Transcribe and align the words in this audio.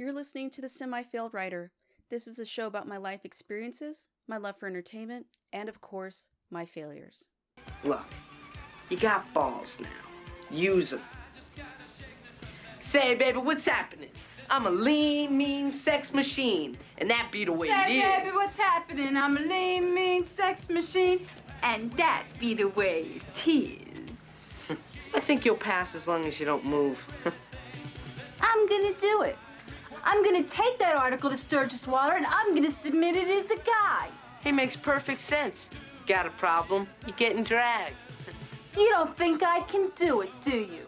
You're 0.00 0.14
listening 0.14 0.48
to 0.52 0.62
The 0.62 0.68
Semi 0.70 1.02
Failed 1.02 1.34
Writer. 1.34 1.72
This 2.08 2.26
is 2.26 2.38
a 2.38 2.46
show 2.46 2.66
about 2.66 2.88
my 2.88 2.96
life 2.96 3.26
experiences, 3.26 4.08
my 4.26 4.38
love 4.38 4.56
for 4.56 4.66
entertainment, 4.66 5.26
and 5.52 5.68
of 5.68 5.82
course, 5.82 6.30
my 6.50 6.64
failures. 6.64 7.28
Look, 7.84 8.06
you 8.88 8.96
got 8.96 9.30
balls 9.34 9.76
now. 9.78 9.88
Use 10.50 10.88
them. 10.88 11.02
Say, 12.78 13.14
baby, 13.14 13.40
what's 13.40 13.66
happening? 13.66 14.08
I'm 14.48 14.66
a 14.66 14.70
lean, 14.70 15.36
mean 15.36 15.70
sex 15.70 16.14
machine, 16.14 16.78
and 16.96 17.10
that 17.10 17.28
be 17.30 17.44
the 17.44 17.52
way 17.52 17.68
Say, 17.68 17.84
it 17.84 17.98
is. 17.98 18.24
baby, 18.24 18.34
what's 18.34 18.56
happening? 18.56 19.18
I'm 19.18 19.36
a 19.36 19.40
lean, 19.40 19.94
mean 19.94 20.24
sex 20.24 20.70
machine, 20.70 21.26
and 21.62 21.92
that 21.98 22.24
be 22.38 22.54
the 22.54 22.68
way 22.68 23.20
it 23.34 23.46
is. 23.46 24.72
I 25.14 25.20
think 25.20 25.44
you'll 25.44 25.56
pass 25.56 25.94
as 25.94 26.08
long 26.08 26.24
as 26.24 26.40
you 26.40 26.46
don't 26.46 26.64
move. 26.64 26.98
I'm 28.40 28.66
gonna 28.66 28.94
do 28.94 29.20
it. 29.24 29.36
I'm 30.04 30.24
gonna 30.24 30.42
take 30.42 30.78
that 30.78 30.96
article 30.96 31.30
to 31.30 31.36
Sturgis 31.36 31.86
Water 31.86 32.16
and 32.16 32.26
I'm 32.26 32.54
gonna 32.54 32.70
submit 32.70 33.16
it 33.16 33.28
as 33.28 33.50
a 33.50 33.56
guy. 33.56 34.08
it 34.44 34.52
makes 34.52 34.76
perfect 34.76 35.20
sense. 35.20 35.68
Got 36.06 36.26
a 36.26 36.30
problem? 36.30 36.88
You're 37.06 37.16
getting 37.16 37.44
dragged. 37.44 37.94
You 38.76 38.88
don't 38.90 39.16
think 39.16 39.42
I 39.42 39.60
can 39.62 39.90
do 39.96 40.22
it, 40.22 40.30
do 40.40 40.50
you? 40.56 40.86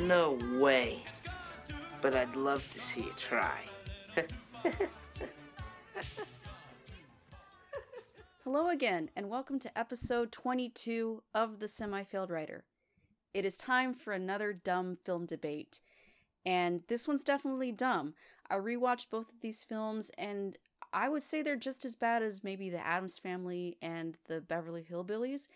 No 0.00 0.38
way. 0.58 1.04
But 2.00 2.16
I'd 2.16 2.34
love 2.34 2.68
to 2.72 2.80
see 2.80 3.02
you 3.02 3.12
try. 3.16 3.58
Hello 8.42 8.68
again, 8.70 9.08
and 9.14 9.30
welcome 9.30 9.58
to 9.60 9.78
episode 9.78 10.32
22 10.32 11.22
of 11.34 11.60
The 11.60 11.68
Semi 11.68 12.02
Failed 12.02 12.30
Writer. 12.30 12.64
It 13.34 13.44
is 13.44 13.56
time 13.56 13.94
for 13.94 14.12
another 14.12 14.52
dumb 14.52 14.98
film 15.04 15.24
debate, 15.24 15.80
and 16.44 16.82
this 16.88 17.08
one's 17.08 17.24
definitely 17.24 17.72
dumb. 17.72 18.14
I 18.50 18.56
rewatched 18.56 19.10
both 19.10 19.32
of 19.32 19.40
these 19.40 19.64
films, 19.64 20.10
and 20.18 20.58
I 20.92 21.08
would 21.08 21.22
say 21.22 21.40
they're 21.40 21.56
just 21.56 21.84
as 21.86 21.96
bad 21.96 22.22
as 22.22 22.44
maybe 22.44 22.68
The 22.68 22.86
Addams 22.86 23.18
Family 23.18 23.78
and 23.80 24.18
The 24.26 24.42
Beverly 24.42 24.82
Hillbillies, 24.82 25.48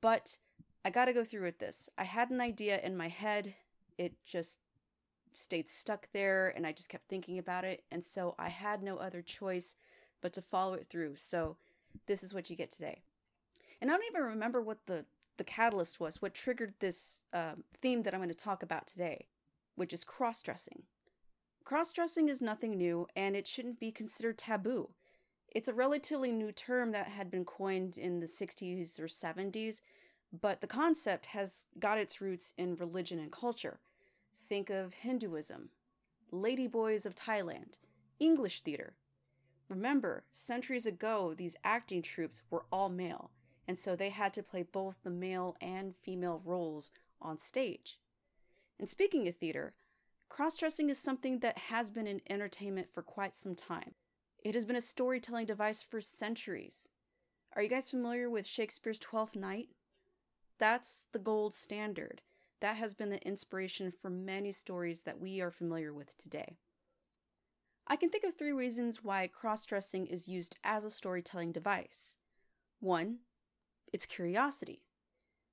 but 0.00 0.38
I 0.84 0.90
gotta 0.90 1.12
go 1.12 1.22
through 1.22 1.42
with 1.42 1.58
this. 1.58 1.90
I 1.98 2.04
had 2.04 2.30
an 2.30 2.40
idea 2.40 2.80
in 2.80 2.96
my 2.96 3.08
head, 3.08 3.54
it 3.98 4.14
just 4.24 4.60
stayed 5.32 5.68
stuck 5.68 6.08
there, 6.12 6.48
and 6.48 6.66
I 6.66 6.72
just 6.72 6.88
kept 6.88 7.08
thinking 7.08 7.38
about 7.38 7.64
it, 7.64 7.84
and 7.90 8.02
so 8.02 8.34
I 8.38 8.48
had 8.48 8.82
no 8.82 8.96
other 8.96 9.20
choice 9.20 9.76
but 10.22 10.32
to 10.32 10.40
follow 10.42 10.72
it 10.74 10.86
through. 10.86 11.16
So, 11.16 11.56
this 12.06 12.22
is 12.22 12.32
what 12.32 12.48
you 12.48 12.56
get 12.56 12.70
today. 12.70 13.02
And 13.82 13.90
I 13.90 13.94
don't 13.94 14.06
even 14.06 14.22
remember 14.22 14.62
what 14.62 14.86
the, 14.86 15.04
the 15.36 15.44
catalyst 15.44 16.00
was, 16.00 16.20
what 16.20 16.34
triggered 16.34 16.74
this 16.80 17.24
um, 17.32 17.64
theme 17.80 18.02
that 18.02 18.14
I'm 18.14 18.20
going 18.20 18.30
to 18.30 18.34
talk 18.34 18.62
about 18.62 18.86
today, 18.86 19.26
which 19.74 19.92
is 19.92 20.04
cross 20.04 20.42
dressing. 20.42 20.84
Cross 21.64 21.92
dressing 21.92 22.28
is 22.28 22.42
nothing 22.42 22.76
new 22.76 23.06
and 23.14 23.36
it 23.36 23.46
shouldn't 23.46 23.80
be 23.80 23.92
considered 23.92 24.38
taboo. 24.38 24.90
It's 25.54 25.68
a 25.68 25.74
relatively 25.74 26.32
new 26.32 26.50
term 26.52 26.92
that 26.92 27.08
had 27.08 27.30
been 27.30 27.44
coined 27.44 27.98
in 27.98 28.20
the 28.20 28.26
60s 28.26 28.98
or 28.98 29.06
70s, 29.06 29.82
but 30.32 30.60
the 30.60 30.66
concept 30.66 31.26
has 31.26 31.66
got 31.78 31.98
its 31.98 32.20
roots 32.20 32.54
in 32.56 32.76
religion 32.76 33.18
and 33.18 33.30
culture. 33.30 33.80
Think 34.34 34.70
of 34.70 34.94
Hinduism, 34.94 35.68
Ladyboys 36.32 37.04
of 37.04 37.14
Thailand, 37.14 37.78
English 38.18 38.62
theater, 38.62 38.94
Remember, 39.72 40.24
centuries 40.32 40.84
ago, 40.84 41.32
these 41.32 41.56
acting 41.64 42.02
troupes 42.02 42.42
were 42.50 42.66
all 42.70 42.90
male, 42.90 43.30
and 43.72 43.78
so 43.78 43.96
they 43.96 44.10
had 44.10 44.34
to 44.34 44.42
play 44.42 44.62
both 44.62 44.98
the 45.02 45.08
male 45.08 45.56
and 45.58 45.96
female 45.96 46.42
roles 46.44 46.90
on 47.22 47.38
stage. 47.38 47.96
And 48.78 48.86
speaking 48.86 49.26
of 49.28 49.36
theater, 49.36 49.72
cross 50.28 50.58
dressing 50.58 50.90
is 50.90 50.98
something 50.98 51.38
that 51.38 51.56
has 51.56 51.90
been 51.90 52.06
in 52.06 52.20
entertainment 52.28 52.86
for 52.86 53.02
quite 53.02 53.34
some 53.34 53.54
time. 53.54 53.94
It 54.44 54.54
has 54.54 54.66
been 54.66 54.76
a 54.76 54.80
storytelling 54.82 55.46
device 55.46 55.82
for 55.82 56.02
centuries. 56.02 56.90
Are 57.56 57.62
you 57.62 57.70
guys 57.70 57.90
familiar 57.90 58.28
with 58.28 58.46
Shakespeare's 58.46 58.98
Twelfth 58.98 59.36
Night? 59.36 59.70
That's 60.58 61.06
the 61.10 61.18
gold 61.18 61.54
standard. 61.54 62.20
That 62.60 62.76
has 62.76 62.92
been 62.92 63.08
the 63.08 63.26
inspiration 63.26 63.90
for 63.90 64.10
many 64.10 64.52
stories 64.52 65.00
that 65.04 65.18
we 65.18 65.40
are 65.40 65.50
familiar 65.50 65.94
with 65.94 66.14
today. 66.18 66.58
I 67.86 67.96
can 67.96 68.10
think 68.10 68.24
of 68.24 68.34
three 68.34 68.52
reasons 68.52 69.02
why 69.02 69.28
cross 69.28 69.64
dressing 69.64 70.04
is 70.08 70.28
used 70.28 70.58
as 70.62 70.84
a 70.84 70.90
storytelling 70.90 71.52
device. 71.52 72.18
One, 72.80 73.20
it's 73.92 74.06
curiosity. 74.06 74.82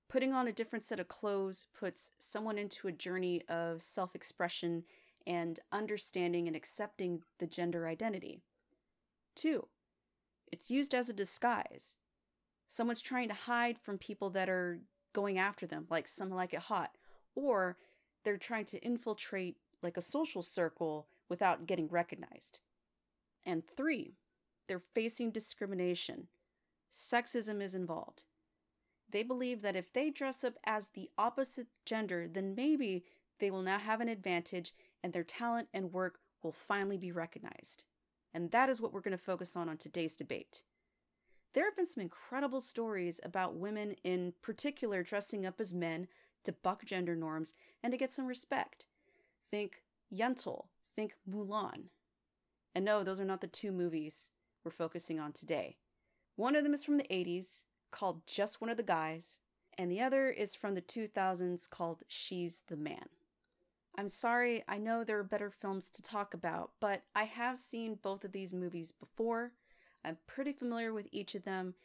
Putting 0.10 0.34
on 0.34 0.48
a 0.48 0.54
different 0.54 0.84
set 0.84 1.00
of 1.00 1.08
clothes 1.08 1.68
puts 1.78 2.14
someone 2.18 2.58
into 2.58 2.88
a 2.88 2.92
journey 2.92 3.44
of 3.48 3.82
self 3.82 4.16
expression 4.16 4.84
and 5.28 5.60
understanding 5.72 6.48
and 6.48 6.56
accepting 6.56 7.22
the 7.38 7.46
gender 7.46 7.88
identity. 7.88 8.42
Two, 9.36 9.68
it's 10.52 10.72
used 10.72 10.96
as 10.96 11.10
a 11.10 11.14
disguise. 11.14 12.00
Someone's 12.68 13.02
trying 13.02 13.28
to 13.30 13.36
hide 13.36 13.78
from 13.78 13.98
people 13.98 14.30
that 14.32 14.50
are 14.50 14.80
going 15.14 15.38
after 15.38 15.68
them, 15.68 15.86
like 15.90 16.08
some 16.08 16.30
like 16.30 16.54
it 16.54 16.62
hot, 16.62 16.92
or 17.36 17.78
they're 18.24 18.38
trying 18.38 18.66
to 18.66 18.80
infiltrate 18.82 19.58
like 19.82 19.98
a 19.98 20.02
social 20.02 20.42
circle 20.42 21.08
without 21.30 21.68
getting 21.68 21.88
recognized. 21.88 22.60
And 23.46 23.66
three, 23.66 24.16
they're 24.68 24.80
facing 24.80 25.32
discrimination. 25.32 26.28
Sexism 26.92 27.62
is 27.62 27.76
involved. 27.76 28.24
They 29.12 29.24
believe 29.24 29.62
that 29.62 29.76
if 29.76 29.92
they 29.92 30.10
dress 30.10 30.44
up 30.44 30.54
as 30.66 30.90
the 30.90 31.10
opposite 31.18 31.68
gender, 31.86 32.28
then 32.28 32.54
maybe 32.56 33.04
they 33.40 33.50
will 33.50 33.62
now 33.62 33.80
have 33.80 34.02
an 34.02 34.10
advantage 34.10 34.74
and 35.04 35.14
their 35.14 35.24
talent 35.24 35.70
and 35.74 35.94
work 35.94 36.20
will 36.44 36.52
finally 36.52 36.98
be 36.98 37.12
recognized. 37.12 37.86
And 38.34 38.52
that 38.52 38.70
is 38.70 38.80
what 38.80 38.94
we're 38.94 39.02
going 39.02 39.18
to 39.18 39.24
focus 39.24 39.56
on 39.56 39.70
on 39.70 39.78
today's 39.78 40.16
debate. 40.16 40.64
There 41.54 41.66
have 41.66 41.76
been 41.76 41.86
some 41.86 42.04
incredible 42.04 42.62
stories 42.62 43.20
about 43.24 43.56
women 43.56 43.96
in 44.04 44.34
particular 44.42 45.02
dressing 45.02 45.46
up 45.46 45.60
as 45.60 45.74
men 45.74 46.08
to 46.44 46.52
buck 46.52 46.86
gender 46.86 47.16
norms 47.16 47.56
and 47.82 47.92
to 47.92 47.98
get 47.98 48.12
some 48.12 48.28
respect. 48.28 48.86
Think 49.50 49.84
Yentl, 50.14 50.66
think 50.96 51.16
Mulan. 51.28 51.86
And 52.76 52.86
no, 52.86 53.04
those 53.04 53.20
are 53.20 53.26
not 53.26 53.42
the 53.42 53.48
two 53.48 53.72
movies 53.72 54.32
we're 54.64 54.72
focusing 54.72 55.20
on 55.20 55.32
today. 55.32 55.78
One 56.36 56.56
of 56.56 56.64
them 56.64 56.74
is 56.74 56.86
from 56.86 56.98
the 56.98 57.04
80s, 57.06 57.66
called 57.92 58.28
Just 58.28 58.62
One 58.62 58.70
of 58.70 58.78
the 58.78 58.84
Guys, 58.84 59.42
and 59.78 59.92
the 59.92 60.02
other 60.02 60.28
is 60.28 60.56
from 60.56 60.76
the 60.76 60.82
2000s 60.82 61.70
called 61.70 62.04
She's 62.08 62.62
the 62.62 62.76
Man. 62.76 63.10
I'm 63.98 64.08
sorry, 64.08 64.64
I 64.68 64.78
know 64.78 65.04
there 65.04 65.20
are 65.20 65.24
better 65.24 65.50
films 65.50 65.90
to 65.90 66.02
talk 66.02 66.34
about, 66.34 66.72
but 66.80 67.04
I 67.16 67.24
have 67.24 67.58
seen 67.58 68.00
both 68.02 68.24
of 68.24 68.32
these 68.32 68.54
movies 68.54 68.92
before. 68.92 69.54
I'm 70.06 70.18
pretty 70.28 70.54
familiar 70.54 70.94
with 70.94 71.08
each 71.12 71.36
of 71.36 71.44
them, 71.44 71.76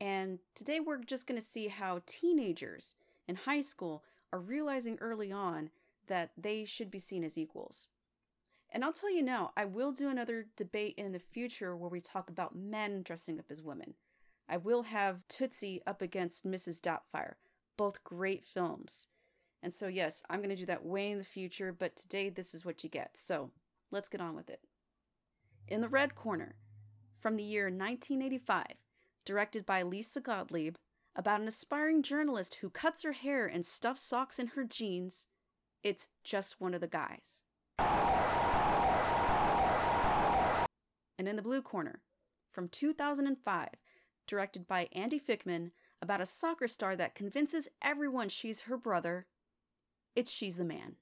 and 0.00 0.38
today 0.54 0.80
we're 0.80 1.02
just 1.02 1.26
going 1.26 1.38
to 1.38 1.46
see 1.46 1.68
how 1.68 2.00
teenagers 2.06 2.96
in 3.26 3.36
high 3.36 3.60
school 3.60 4.02
are 4.32 4.40
realizing 4.40 4.98
early 5.00 5.32
on 5.32 5.70
that 6.06 6.30
they 6.36 6.64
should 6.64 6.90
be 6.90 6.98
seen 6.98 7.24
as 7.24 7.36
equals. 7.36 7.88
And 8.70 8.84
I'll 8.84 8.92
tell 8.92 9.14
you 9.14 9.22
now, 9.22 9.52
I 9.56 9.64
will 9.64 9.92
do 9.92 10.10
another 10.10 10.46
debate 10.56 10.94
in 10.98 11.12
the 11.12 11.18
future 11.18 11.76
where 11.76 11.88
we 11.88 12.00
talk 12.00 12.28
about 12.28 12.56
men 12.56 13.02
dressing 13.02 13.38
up 13.38 13.46
as 13.50 13.62
women. 13.62 13.94
I 14.48 14.56
will 14.56 14.84
have 14.84 15.28
Tootsie 15.28 15.82
up 15.86 16.00
against 16.00 16.46
Mrs. 16.46 16.80
Doubtfire, 16.80 17.34
both 17.76 18.02
great 18.02 18.44
films. 18.44 19.08
And 19.62 19.72
so, 19.72 19.88
yes, 19.88 20.22
I'm 20.30 20.38
going 20.38 20.48
to 20.50 20.56
do 20.56 20.66
that 20.66 20.86
way 20.86 21.10
in 21.10 21.18
the 21.18 21.24
future, 21.24 21.72
but 21.72 21.96
today 21.96 22.30
this 22.30 22.54
is 22.54 22.64
what 22.64 22.82
you 22.82 22.88
get. 22.88 23.16
So, 23.16 23.50
let's 23.90 24.08
get 24.08 24.20
on 24.20 24.34
with 24.34 24.48
it. 24.48 24.60
In 25.66 25.82
the 25.82 25.88
red 25.88 26.14
corner, 26.14 26.54
from 27.14 27.36
the 27.36 27.42
year 27.42 27.64
1985, 27.64 28.64
directed 29.26 29.66
by 29.66 29.82
Lisa 29.82 30.20
Gottlieb, 30.20 30.76
about 31.14 31.40
an 31.40 31.48
aspiring 31.48 32.02
journalist 32.02 32.58
who 32.60 32.70
cuts 32.70 33.02
her 33.02 33.12
hair 33.12 33.44
and 33.46 33.66
stuffs 33.66 34.00
socks 34.00 34.38
in 34.38 34.46
her 34.48 34.64
jeans, 34.64 35.26
it's 35.82 36.08
just 36.24 36.60
one 36.60 36.72
of 36.72 36.80
the 36.80 36.86
guys. 36.86 37.42
And 41.18 41.26
in 41.26 41.36
the 41.36 41.42
blue 41.42 41.60
corner, 41.60 42.00
from 42.48 42.68
2005, 42.68 43.68
directed 44.28 44.68
by 44.68 44.88
Andy 44.92 45.18
Fickman, 45.18 45.72
about 46.00 46.20
a 46.20 46.26
soccer 46.26 46.68
star 46.68 46.94
that 46.94 47.16
convinces 47.16 47.68
everyone 47.82 48.28
she's 48.28 48.62
her 48.62 48.76
brother, 48.76 49.26
it's 50.14 50.32
She's 50.32 50.56
the 50.56 50.64
Man. 50.64 50.96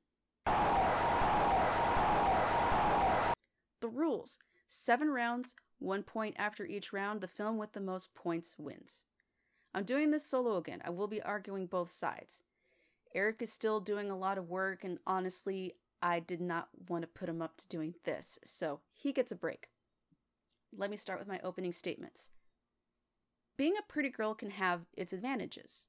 The 3.80 3.88
rules 3.88 4.38
seven 4.68 5.10
rounds, 5.10 5.54
one 5.78 6.02
point 6.02 6.34
after 6.38 6.64
each 6.64 6.92
round. 6.92 7.20
The 7.20 7.28
film 7.28 7.58
with 7.58 7.72
the 7.72 7.80
most 7.80 8.14
points 8.14 8.56
wins. 8.58 9.04
I'm 9.74 9.84
doing 9.84 10.10
this 10.10 10.24
solo 10.24 10.56
again. 10.56 10.80
I 10.84 10.90
will 10.90 11.08
be 11.08 11.22
arguing 11.22 11.66
both 11.66 11.88
sides. 11.88 12.42
Eric 13.14 13.42
is 13.42 13.52
still 13.52 13.80
doing 13.80 14.10
a 14.10 14.16
lot 14.16 14.38
of 14.38 14.48
work, 14.48 14.84
and 14.84 14.98
honestly, 15.06 15.74
I 16.02 16.20
did 16.20 16.40
not 16.40 16.68
want 16.88 17.02
to 17.02 17.08
put 17.08 17.28
him 17.28 17.40
up 17.40 17.56
to 17.58 17.68
doing 17.68 17.94
this, 18.04 18.38
so 18.44 18.80
he 18.92 19.12
gets 19.12 19.32
a 19.32 19.36
break. 19.36 19.68
Let 20.76 20.90
me 20.90 20.96
start 20.96 21.18
with 21.18 21.28
my 21.28 21.40
opening 21.42 21.72
statements. 21.72 22.30
Being 23.56 23.74
a 23.78 23.92
pretty 23.92 24.10
girl 24.10 24.34
can 24.34 24.50
have 24.50 24.82
its 24.96 25.12
advantages. 25.12 25.88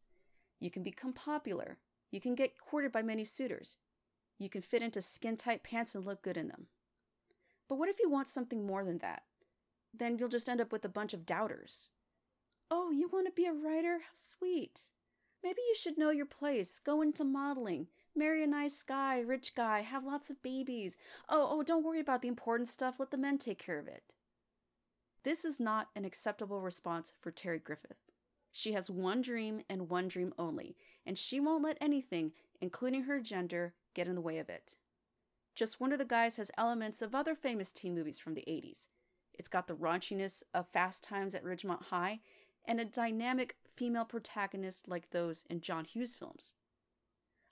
You 0.60 0.72
can 0.72 0.84
become 0.84 1.14
popular. 1.14 1.78
You 2.12 2.22
can 2.22 2.36
get 2.36 2.58
courted 2.58 2.92
by 2.92 3.02
many 3.02 3.26
suitors. 3.26 3.80
You 4.40 4.50
can 4.50 4.62
fit 4.62 4.82
into 4.82 5.02
skin 5.02 5.36
tight 5.36 5.64
pants 5.64 5.96
and 5.96 6.06
look 6.06 6.22
good 6.22 6.38
in 6.38 6.48
them. 6.48 6.68
But 7.68 7.78
what 7.78 7.90
if 7.90 8.00
you 8.00 8.10
want 8.10 8.28
something 8.28 8.66
more 8.66 8.86
than 8.86 9.00
that? 9.00 9.24
Then 9.94 10.18
you'll 10.18 10.30
just 10.30 10.48
end 10.48 10.62
up 10.62 10.72
with 10.72 10.86
a 10.86 10.90
bunch 10.90 11.14
of 11.14 11.26
doubters. 11.26 11.92
Oh, 12.70 12.92
you 12.92 13.10
want 13.12 13.26
to 13.28 13.32
be 13.32 13.46
a 13.46 13.54
writer? 13.54 14.00
How 14.00 14.14
sweet. 14.14 14.90
Maybe 15.44 15.62
you 15.68 15.76
should 15.76 15.98
know 15.98 16.10
your 16.10 16.26
place, 16.26 16.80
go 16.80 17.02
into 17.02 17.24
modeling, 17.24 17.88
marry 18.16 18.44
a 18.44 18.48
nice 18.48 18.82
guy, 18.84 19.20
rich 19.20 19.56
guy, 19.56 19.82
have 19.82 20.04
lots 20.04 20.30
of 20.30 20.42
babies. 20.42 20.98
Oh, 21.30 21.48
oh, 21.52 21.64
don't 21.64 21.84
worry 21.84 22.00
about 22.00 22.22
the 22.22 22.28
important 22.28 22.68
stuff, 22.68 23.00
let 23.00 23.12
the 23.12 23.18
men 23.18 23.38
take 23.38 23.60
care 23.60 23.78
of 23.78 23.88
it. 23.88 24.16
This 25.28 25.44
is 25.44 25.60
not 25.60 25.90
an 25.94 26.06
acceptable 26.06 26.62
response 26.62 27.12
for 27.20 27.32
Terry 27.32 27.60
Griffith. 27.60 28.00
She 28.50 28.72
has 28.72 28.90
one 28.90 29.22
dream 29.22 29.60
and 29.70 29.90
one 29.90 30.08
dream 30.08 30.34
only, 30.40 30.78
and 31.06 31.18
she 31.18 31.42
won't 31.42 31.66
let 31.66 31.78
anything, 31.82 32.32
including 32.62 33.04
her 33.04 33.20
gender, 33.20 33.74
get 33.94 34.08
in 34.08 34.16
the 34.16 34.22
way 34.22 34.38
of 34.38 34.48
it. 34.48 34.76
Just 35.54 35.82
One 35.82 35.92
of 35.92 36.00
the 36.00 36.06
Guys 36.06 36.38
has 36.38 36.50
elements 36.58 37.02
of 37.02 37.14
other 37.14 37.36
famous 37.36 37.74
teen 37.74 37.94
movies 37.94 38.20
from 38.20 38.36
the 38.36 38.46
80s. 38.48 38.88
It's 39.34 39.50
got 39.50 39.68
the 39.68 39.76
raunchiness 39.76 40.44
of 40.54 40.70
Fast 40.70 41.04
Times 41.04 41.36
at 41.36 41.44
Ridgemont 41.44 41.88
High 41.88 42.22
and 42.64 42.80
a 42.80 42.86
dynamic 42.86 43.58
female 43.76 44.06
protagonist 44.06 44.88
like 44.88 45.10
those 45.10 45.46
in 45.50 45.60
John 45.60 45.84
Hughes 45.84 46.16
films. 46.16 46.56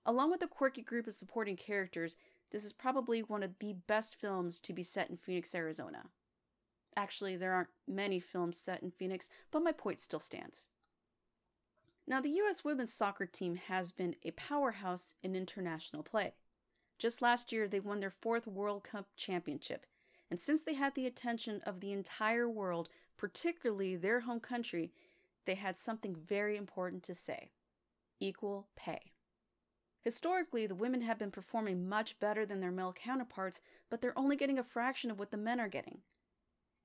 Along 0.06 0.32
with 0.32 0.42
a 0.42 0.48
quirky 0.48 0.82
group 0.82 1.08
of 1.08 1.14
supporting 1.14 1.58
characters, 1.58 2.16
this 2.52 2.64
is 2.64 2.72
probably 2.72 3.22
one 3.22 3.44
of 3.44 3.60
the 3.60 3.74
best 3.86 4.16
films 4.16 4.62
to 4.62 4.72
be 4.72 4.82
set 4.82 5.10
in 5.10 5.18
Phoenix, 5.18 5.54
Arizona. 5.54 6.06
Actually, 6.98 7.36
there 7.36 7.54
aren't 7.54 7.70
many 7.88 8.20
films 8.20 8.58
set 8.58 8.82
in 8.82 8.92
Phoenix, 8.92 9.30
but 9.52 9.64
my 9.64 9.72
point 9.72 10.00
still 10.00 10.20
stands. 10.20 10.68
Now, 12.08 12.22
the 12.22 12.30
U.S. 12.30 12.64
women's 12.64 12.94
soccer 12.94 13.26
team 13.26 13.56
has 13.56 13.92
been 13.92 14.16
a 14.24 14.32
powerhouse 14.32 15.16
in 15.24 15.36
international 15.36 16.04
play. 16.04 16.34
Just 16.98 17.22
last 17.22 17.52
year, 17.52 17.68
they 17.68 17.80
won 17.80 18.00
their 18.00 18.10
fourth 18.10 18.48
World 18.48 18.84
Cup 18.84 19.08
championship, 19.18 19.86
and 20.30 20.40
since 20.40 20.64
they 20.64 20.76
had 20.76 20.96
the 20.96 21.08
attention 21.08 21.62
of 21.66 21.80
the 21.80 21.92
entire 21.92 22.48
world, 22.48 22.90
particularly 23.18 23.96
their 23.96 24.22
home 24.22 24.40
country, 24.40 24.92
they 25.46 25.56
had 25.56 25.76
something 25.76 26.16
very 26.16 26.58
important 26.58 27.04
to 27.04 27.14
say 27.14 27.52
equal 28.20 28.68
pay. 28.76 29.12
Historically, 30.02 30.68
the 30.68 30.76
women 30.76 31.02
have 31.02 31.18
been 31.18 31.32
performing 31.32 31.90
much 31.90 32.20
better 32.20 32.46
than 32.46 32.60
their 32.60 32.72
male 32.72 32.94
counterparts, 32.94 33.62
but 33.90 34.02
they're 34.02 34.18
only 34.18 34.36
getting 34.36 34.60
a 34.60 34.64
fraction 34.64 35.10
of 35.10 35.20
what 35.20 35.32
the 35.32 35.38
men 35.38 35.60
are 35.60 35.68
getting. 35.68 36.00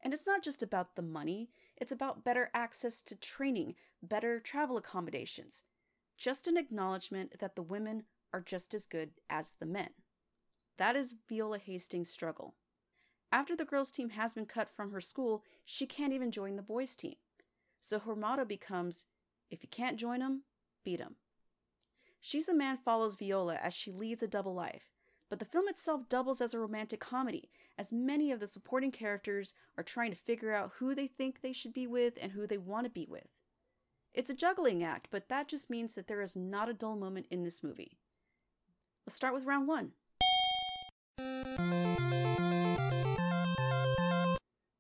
And 0.03 0.13
it's 0.13 0.27
not 0.27 0.43
just 0.43 0.63
about 0.63 0.97
the 0.97 1.03
money, 1.03 1.51
it's 1.77 1.93
about 1.93 2.25
better 2.25 2.51
access 2.55 3.03
to 3.03 3.19
training, 3.19 3.75
better 4.03 4.41
travel 4.41 4.77
accommodations. 4.77 5.65
Just 6.17 6.47
an 6.47 6.57
acknowledgement 6.57 7.39
that 7.39 7.57
the 7.57 7.63
women 7.63 8.05
are 8.33 8.41
just 8.41 8.75
as 8.75 8.87
good 8.87 9.11
as 9.29 9.53
the 9.53 9.67
men. 9.67 9.91
That 10.79 10.97
is 10.97 11.17
Viola 11.29 11.59
Hastings' 11.59 12.11
struggle. 12.11 12.55
After 13.33 13.55
the 13.55 13.65
girls' 13.65 13.91
team 13.91 14.11
has 14.11 14.35
been 14.35 14.47
cut 14.47 14.69
from 14.69 14.91
her 14.93 15.01
school, 15.01 15.45
she 15.65 15.87
can't 15.87 16.13
even 16.13 16.31
join 16.31 16.57
the 16.57 16.63
boys' 16.63 16.97
team. 16.97 17.17
So 17.81 17.99
her 17.99 18.17
motto 18.17 18.45
becomes 18.45 19.07
if 19.51 19.63
you 19.63 19.69
can't 19.69 19.99
join 19.99 20.21
them, 20.21 20.45
beat 20.85 21.01
them. 21.01 21.17
She's 22.21 22.49
a 22.49 22.55
Man 22.55 22.77
follows 22.77 23.17
Viola 23.17 23.57
as 23.57 23.75
she 23.75 23.91
leads 23.91 24.23
a 24.23 24.29
double 24.29 24.55
life, 24.55 24.91
but 25.31 25.39
the 25.39 25.45
film 25.45 25.69
itself 25.69 26.09
doubles 26.09 26.41
as 26.41 26.53
a 26.53 26.59
romantic 26.59 26.99
comedy, 26.99 27.49
as 27.79 27.93
many 27.93 28.33
of 28.33 28.41
the 28.41 28.49
supporting 28.49 28.91
characters 28.91 29.55
are 29.79 29.85
trying 29.85 30.11
to 30.11 30.19
figure 30.19 30.53
out 30.53 30.73
who 30.79 30.93
they 30.93 31.07
think 31.07 31.41
they 31.41 31.53
should 31.53 31.73
be 31.73 31.87
with 31.87 32.19
and 32.21 32.33
who 32.33 32.47
they 32.47 32.59
want 32.59 32.85
to 32.85 32.91
be 32.91 33.07
with. 33.09 33.39
It's 34.13 34.29
a 34.29 34.35
juggling 34.35 34.83
act, 34.83 35.07
but 35.11 35.29
that 35.29 35.47
just 35.47 35.71
means 35.71 35.95
that 35.95 36.09
there 36.09 36.21
is 36.21 36.37
not 36.37 36.69
a 36.69 36.75
dull 36.75 36.97
moment 36.97 37.27
in 37.31 37.45
this 37.45 37.63
movie. 37.63 37.97
Let's 39.07 39.15
start 39.15 39.33
with 39.33 39.45
round 39.47 39.69
one. 39.69 39.93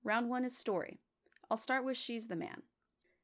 Round 0.02 0.28
one 0.28 0.44
is 0.44 0.58
story. 0.58 0.98
I'll 1.48 1.56
start 1.56 1.84
with 1.84 1.96
She's 1.96 2.26
the 2.26 2.34
Man. 2.34 2.62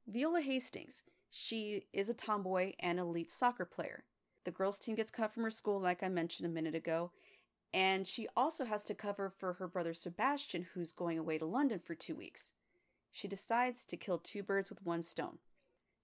Viola 0.06 0.40
Hastings. 0.40 1.02
She 1.28 1.86
is 1.92 2.08
a 2.08 2.14
tomboy 2.14 2.74
and 2.78 3.00
elite 3.00 3.32
soccer 3.32 3.64
player. 3.64 4.04
The 4.46 4.52
girls' 4.52 4.78
team 4.78 4.94
gets 4.94 5.10
cut 5.10 5.32
from 5.32 5.42
her 5.42 5.50
school, 5.50 5.80
like 5.80 6.04
I 6.04 6.08
mentioned 6.08 6.48
a 6.48 6.52
minute 6.52 6.76
ago, 6.76 7.10
and 7.74 8.06
she 8.06 8.28
also 8.36 8.64
has 8.64 8.84
to 8.84 8.94
cover 8.94 9.28
for 9.28 9.54
her 9.54 9.66
brother 9.66 9.92
Sebastian, 9.92 10.68
who's 10.72 10.92
going 10.92 11.18
away 11.18 11.36
to 11.38 11.44
London 11.44 11.80
for 11.80 11.96
two 11.96 12.14
weeks. 12.14 12.54
She 13.10 13.26
decides 13.26 13.84
to 13.84 13.96
kill 13.96 14.18
two 14.18 14.44
birds 14.44 14.70
with 14.70 14.86
one 14.86 15.02
stone. 15.02 15.38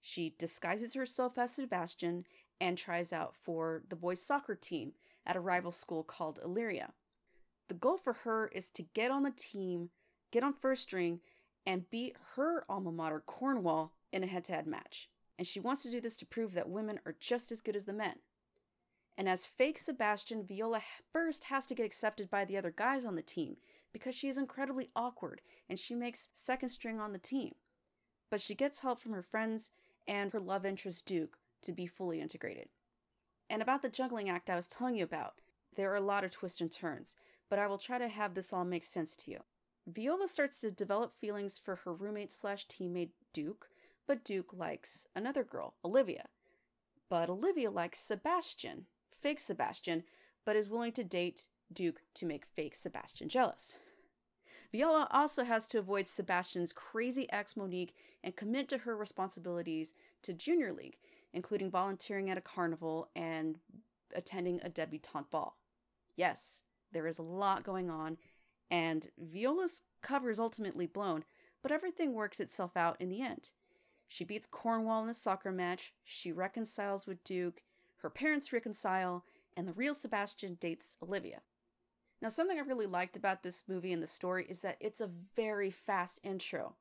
She 0.01 0.35
disguises 0.37 0.93
herself 0.93 1.37
as 1.37 1.55
Sebastian 1.55 2.25
and 2.59 2.77
tries 2.77 3.13
out 3.13 3.33
for 3.33 3.83
the 3.87 3.95
boys' 3.95 4.21
soccer 4.21 4.55
team 4.55 4.91
at 5.25 5.37
a 5.37 5.39
rival 5.39 5.71
school 5.71 6.03
called 6.03 6.41
Illyria. 6.43 6.91
The 7.69 7.75
goal 7.75 7.97
for 7.97 8.11
her 8.11 8.49
is 8.49 8.69
to 8.71 8.83
get 8.83 9.09
on 9.09 9.23
the 9.23 9.31
team, 9.31 9.91
get 10.31 10.43
on 10.43 10.51
first 10.51 10.83
string, 10.83 11.21
and 11.65 11.89
beat 11.89 12.17
her 12.35 12.65
alma 12.67 12.91
mater, 12.91 13.23
Cornwall, 13.25 13.93
in 14.11 14.21
a 14.21 14.27
head 14.27 14.43
to 14.43 14.51
head 14.51 14.67
match. 14.67 15.07
And 15.39 15.47
she 15.47 15.61
wants 15.61 15.81
to 15.83 15.89
do 15.89 16.01
this 16.01 16.17
to 16.17 16.25
prove 16.25 16.53
that 16.55 16.67
women 16.67 16.99
are 17.05 17.15
just 17.17 17.49
as 17.49 17.61
good 17.61 17.77
as 17.77 17.85
the 17.85 17.93
men. 17.93 18.17
And 19.17 19.29
as 19.29 19.47
fake 19.47 19.77
Sebastian, 19.77 20.45
Viola 20.45 20.81
first 21.11 21.45
has 21.45 21.65
to 21.67 21.75
get 21.75 21.85
accepted 21.85 22.29
by 22.29 22.45
the 22.45 22.57
other 22.57 22.71
guys 22.71 23.05
on 23.05 23.15
the 23.15 23.21
team 23.21 23.57
because 23.91 24.15
she 24.15 24.27
is 24.27 24.37
incredibly 24.37 24.89
awkward 24.95 25.41
and 25.69 25.77
she 25.77 25.93
makes 25.93 26.29
second 26.33 26.69
string 26.69 26.99
on 26.99 27.13
the 27.13 27.19
team. 27.19 27.53
But 28.31 28.41
she 28.41 28.55
gets 28.55 28.81
help 28.81 28.99
from 28.99 29.11
her 29.13 29.21
friends 29.21 29.71
and 30.07 30.31
her 30.31 30.39
love 30.39 30.65
interest 30.65 31.05
Duke 31.07 31.37
to 31.61 31.71
be 31.71 31.85
fully 31.85 32.19
integrated. 32.19 32.69
And 33.49 33.61
about 33.61 33.83
the 33.83 33.89
juggling 33.89 34.29
act 34.29 34.49
I 34.49 34.55
was 34.55 34.67
telling 34.67 34.95
you 34.95 35.03
about, 35.03 35.35
there 35.75 35.91
are 35.91 35.95
a 35.95 36.01
lot 36.01 36.23
of 36.23 36.31
twists 36.31 36.61
and 36.61 36.71
turns, 36.71 37.17
but 37.49 37.59
I 37.59 37.67
will 37.67 37.77
try 37.77 37.99
to 37.99 38.07
have 38.07 38.33
this 38.33 38.51
all 38.51 38.65
make 38.65 38.83
sense 38.83 39.15
to 39.17 39.31
you. 39.31 39.41
Viola 39.85 40.27
starts 40.27 40.61
to 40.61 40.71
develop 40.71 41.11
feelings 41.11 41.59
for 41.59 41.75
her 41.77 41.93
roommate 41.93 42.31
slash 42.31 42.65
teammate 42.67 43.11
Duke, 43.33 43.67
but 44.07 44.23
Duke 44.23 44.53
likes 44.53 45.07
another 45.15 45.43
girl, 45.43 45.75
Olivia. 45.83 46.25
But 47.09 47.29
Olivia 47.29 47.69
likes 47.69 47.99
Sebastian, 47.99 48.87
fake 49.23 49.39
Sebastian, 49.39 50.03
but 50.45 50.57
is 50.57 50.69
willing 50.69 50.91
to 50.91 51.03
date 51.03 51.47
Duke 51.71 52.01
to 52.15 52.25
make 52.25 52.45
fake 52.45 52.75
Sebastian 52.75 53.29
jealous. 53.29 53.79
Viola 54.71 55.07
also 55.11 55.45
has 55.45 55.67
to 55.69 55.79
avoid 55.79 56.07
Sebastian's 56.07 56.73
crazy 56.73 57.31
ex 57.31 57.55
Monique 57.55 57.95
and 58.21 58.35
commit 58.35 58.67
to 58.69 58.79
her 58.79 58.97
responsibilities 58.97 59.95
to 60.23 60.33
Junior 60.33 60.73
League, 60.73 60.97
including 61.31 61.71
volunteering 61.71 62.29
at 62.29 62.37
a 62.37 62.41
carnival 62.41 63.09
and 63.15 63.59
attending 64.13 64.59
a 64.61 64.69
debutante 64.69 65.31
ball. 65.31 65.57
Yes, 66.17 66.63
there 66.91 67.07
is 67.07 67.17
a 67.17 67.23
lot 67.23 67.63
going 67.63 67.89
on, 67.89 68.17
and 68.69 69.07
Viola's 69.17 69.83
cover 70.01 70.29
is 70.29 70.39
ultimately 70.39 70.85
blown, 70.85 71.23
but 71.61 71.71
everything 71.71 72.13
works 72.13 72.39
itself 72.39 72.75
out 72.75 72.97
in 72.99 73.09
the 73.09 73.21
end. 73.21 73.51
She 74.07 74.25
beats 74.25 74.45
Cornwall 74.45 75.03
in 75.03 75.09
a 75.09 75.13
soccer 75.13 75.51
match, 75.51 75.93
she 76.03 76.31
reconciles 76.31 77.07
with 77.07 77.23
Duke, 77.23 77.63
her 78.03 78.09
parents 78.09 78.53
reconcile, 78.53 79.25
and 79.57 79.67
the 79.67 79.73
real 79.73 79.93
Sebastian 79.93 80.55
dates 80.59 80.97
Olivia. 81.01 81.41
Now, 82.21 82.29
something 82.29 82.57
I 82.57 82.61
really 82.61 82.85
liked 82.85 83.17
about 83.17 83.43
this 83.43 83.67
movie 83.67 83.91
and 83.91 84.03
the 84.03 84.07
story 84.07 84.45
is 84.47 84.61
that 84.61 84.77
it's 84.79 85.01
a 85.01 85.09
very 85.35 85.69
fast 85.69 86.19
intro. 86.23 86.75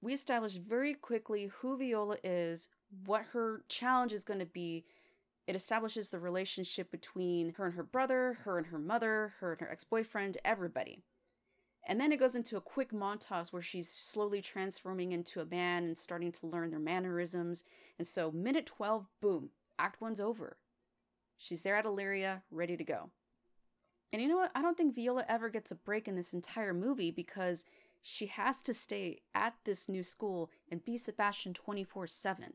We 0.00 0.12
establish 0.12 0.54
very 0.54 0.94
quickly 0.94 1.46
who 1.46 1.76
Viola 1.76 2.16
is, 2.22 2.68
what 3.06 3.26
her 3.32 3.64
challenge 3.68 4.12
is 4.12 4.24
going 4.24 4.40
to 4.40 4.46
be. 4.46 4.84
It 5.46 5.56
establishes 5.56 6.10
the 6.10 6.18
relationship 6.18 6.90
between 6.90 7.54
her 7.54 7.66
and 7.66 7.74
her 7.74 7.82
brother, 7.82 8.38
her 8.44 8.58
and 8.58 8.68
her 8.68 8.78
mother, 8.78 9.34
her 9.40 9.52
and 9.52 9.60
her 9.60 9.70
ex 9.70 9.84
boyfriend, 9.84 10.38
everybody. 10.44 11.02
And 11.86 12.00
then 12.00 12.12
it 12.12 12.20
goes 12.20 12.36
into 12.36 12.56
a 12.56 12.60
quick 12.60 12.92
montage 12.92 13.52
where 13.52 13.62
she's 13.62 13.88
slowly 13.88 14.40
transforming 14.40 15.12
into 15.12 15.40
a 15.40 15.46
man 15.46 15.84
and 15.84 15.98
starting 15.98 16.30
to 16.32 16.46
learn 16.46 16.70
their 16.70 16.78
mannerisms. 16.78 17.64
And 17.98 18.06
so, 18.06 18.30
minute 18.30 18.66
12, 18.66 19.06
boom, 19.20 19.50
Act 19.82 20.00
One's 20.00 20.20
over. 20.20 20.58
She's 21.36 21.64
there 21.64 21.74
at 21.74 21.84
Illyria, 21.84 22.44
ready 22.52 22.76
to 22.76 22.84
go. 22.84 23.10
And 24.12 24.22
you 24.22 24.28
know 24.28 24.36
what? 24.36 24.52
I 24.54 24.62
don't 24.62 24.76
think 24.76 24.94
Viola 24.94 25.24
ever 25.28 25.48
gets 25.48 25.72
a 25.72 25.74
break 25.76 26.06
in 26.06 26.14
this 26.14 26.32
entire 26.32 26.72
movie 26.72 27.10
because 27.10 27.66
she 28.00 28.26
has 28.26 28.62
to 28.62 28.74
stay 28.74 29.18
at 29.34 29.54
this 29.64 29.88
new 29.88 30.04
school 30.04 30.50
and 30.70 30.84
be 30.84 30.96
Sebastian 30.96 31.52
24 31.52 32.06
7. 32.06 32.52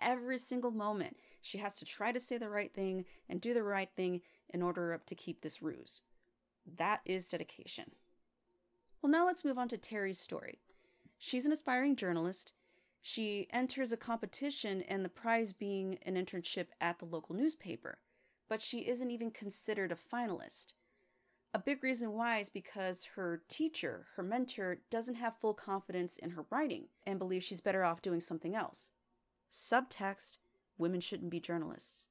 Every 0.00 0.38
single 0.38 0.72
moment, 0.72 1.18
she 1.40 1.58
has 1.58 1.78
to 1.78 1.84
try 1.84 2.10
to 2.10 2.18
say 2.18 2.36
the 2.36 2.50
right 2.50 2.74
thing 2.74 3.04
and 3.28 3.40
do 3.40 3.54
the 3.54 3.62
right 3.62 3.90
thing 3.96 4.22
in 4.48 4.60
order 4.60 5.00
to 5.06 5.14
keep 5.14 5.42
this 5.42 5.62
ruse. 5.62 6.02
That 6.66 7.00
is 7.04 7.28
dedication. 7.28 7.92
Well, 9.00 9.12
now 9.12 9.24
let's 9.24 9.44
move 9.44 9.56
on 9.56 9.68
to 9.68 9.78
Terry's 9.78 10.18
story. 10.18 10.58
She's 11.16 11.46
an 11.46 11.52
aspiring 11.52 11.94
journalist. 11.94 12.54
She 13.08 13.46
enters 13.52 13.92
a 13.92 13.96
competition, 13.96 14.82
and 14.82 15.04
the 15.04 15.08
prize 15.08 15.52
being 15.52 16.00
an 16.02 16.16
internship 16.16 16.70
at 16.80 16.98
the 16.98 17.04
local 17.04 17.36
newspaper, 17.36 17.98
but 18.48 18.60
she 18.60 18.88
isn't 18.88 19.12
even 19.12 19.30
considered 19.30 19.92
a 19.92 19.94
finalist. 19.94 20.74
A 21.54 21.60
big 21.60 21.84
reason 21.84 22.14
why 22.14 22.38
is 22.38 22.50
because 22.50 23.10
her 23.14 23.42
teacher, 23.46 24.08
her 24.16 24.24
mentor, 24.24 24.78
doesn't 24.90 25.14
have 25.14 25.38
full 25.38 25.54
confidence 25.54 26.18
in 26.18 26.30
her 26.30 26.46
writing 26.50 26.88
and 27.06 27.20
believes 27.20 27.44
she's 27.44 27.60
better 27.60 27.84
off 27.84 28.02
doing 28.02 28.18
something 28.18 28.56
else. 28.56 28.90
Subtext 29.48 30.38
women 30.76 30.98
shouldn't 30.98 31.30
be 31.30 31.38
journalists. 31.38 32.08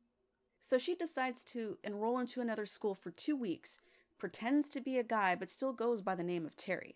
So 0.62 0.78
she 0.78 0.96
decides 0.96 1.44
to 1.52 1.78
enroll 1.84 2.20
into 2.20 2.40
another 2.40 2.66
school 2.66 2.94
for 2.94 3.12
two 3.12 3.36
weeks, 3.36 3.82
pretends 4.18 4.70
to 4.70 4.80
be 4.80 4.98
a 4.98 5.04
guy, 5.04 5.36
but 5.36 5.50
still 5.50 5.74
goes 5.74 6.02
by 6.02 6.16
the 6.16 6.24
name 6.24 6.46
of 6.46 6.56
Terry. 6.56 6.96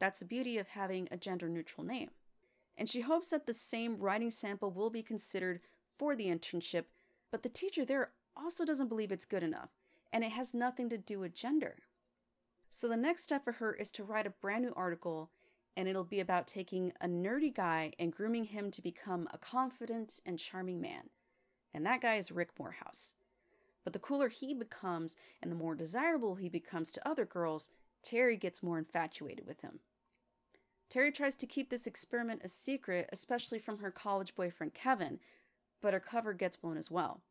That's 0.00 0.18
the 0.18 0.26
beauty 0.26 0.58
of 0.58 0.70
having 0.70 1.06
a 1.12 1.16
gender 1.16 1.48
neutral 1.48 1.86
name. 1.86 2.10
And 2.78 2.88
she 2.88 3.00
hopes 3.00 3.30
that 3.30 3.46
the 3.46 3.54
same 3.54 3.96
writing 3.96 4.30
sample 4.30 4.70
will 4.70 4.90
be 4.90 5.02
considered 5.02 5.60
for 5.98 6.14
the 6.14 6.26
internship, 6.26 6.84
but 7.30 7.42
the 7.42 7.48
teacher 7.48 7.84
there 7.84 8.10
also 8.36 8.64
doesn't 8.64 8.88
believe 8.88 9.10
it's 9.10 9.24
good 9.24 9.42
enough, 9.42 9.70
and 10.12 10.22
it 10.22 10.32
has 10.32 10.52
nothing 10.52 10.88
to 10.90 10.98
do 10.98 11.20
with 11.20 11.34
gender. 11.34 11.76
So 12.68 12.88
the 12.88 12.96
next 12.96 13.22
step 13.22 13.44
for 13.44 13.52
her 13.52 13.72
is 13.72 13.90
to 13.92 14.04
write 14.04 14.26
a 14.26 14.30
brand 14.30 14.64
new 14.64 14.74
article, 14.76 15.30
and 15.76 15.88
it'll 15.88 16.04
be 16.04 16.20
about 16.20 16.46
taking 16.46 16.92
a 17.00 17.06
nerdy 17.06 17.54
guy 17.54 17.92
and 17.98 18.12
grooming 18.12 18.44
him 18.44 18.70
to 18.72 18.82
become 18.82 19.28
a 19.32 19.38
confident 19.38 20.20
and 20.26 20.38
charming 20.38 20.80
man. 20.80 21.10
And 21.72 21.86
that 21.86 22.00
guy 22.00 22.16
is 22.16 22.32
Rick 22.32 22.50
Morehouse. 22.58 23.16
But 23.84 23.92
the 23.92 23.98
cooler 23.98 24.28
he 24.28 24.52
becomes 24.52 25.16
and 25.42 25.50
the 25.50 25.56
more 25.56 25.74
desirable 25.74 26.34
he 26.34 26.48
becomes 26.48 26.92
to 26.92 27.08
other 27.08 27.24
girls, 27.24 27.70
Terry 28.02 28.36
gets 28.36 28.62
more 28.62 28.78
infatuated 28.78 29.46
with 29.46 29.60
him. 29.60 29.80
Terry 30.88 31.12
tries 31.12 31.36
to 31.36 31.46
keep 31.46 31.70
this 31.70 31.86
experiment 31.86 32.42
a 32.44 32.48
secret, 32.48 33.08
especially 33.12 33.58
from 33.58 33.78
her 33.78 33.90
college 33.90 34.34
boyfriend 34.34 34.74
Kevin, 34.74 35.18
but 35.80 35.92
her 35.92 36.00
cover 36.00 36.32
gets 36.32 36.56
blown 36.56 36.76
as 36.76 36.90
well. 36.90 37.22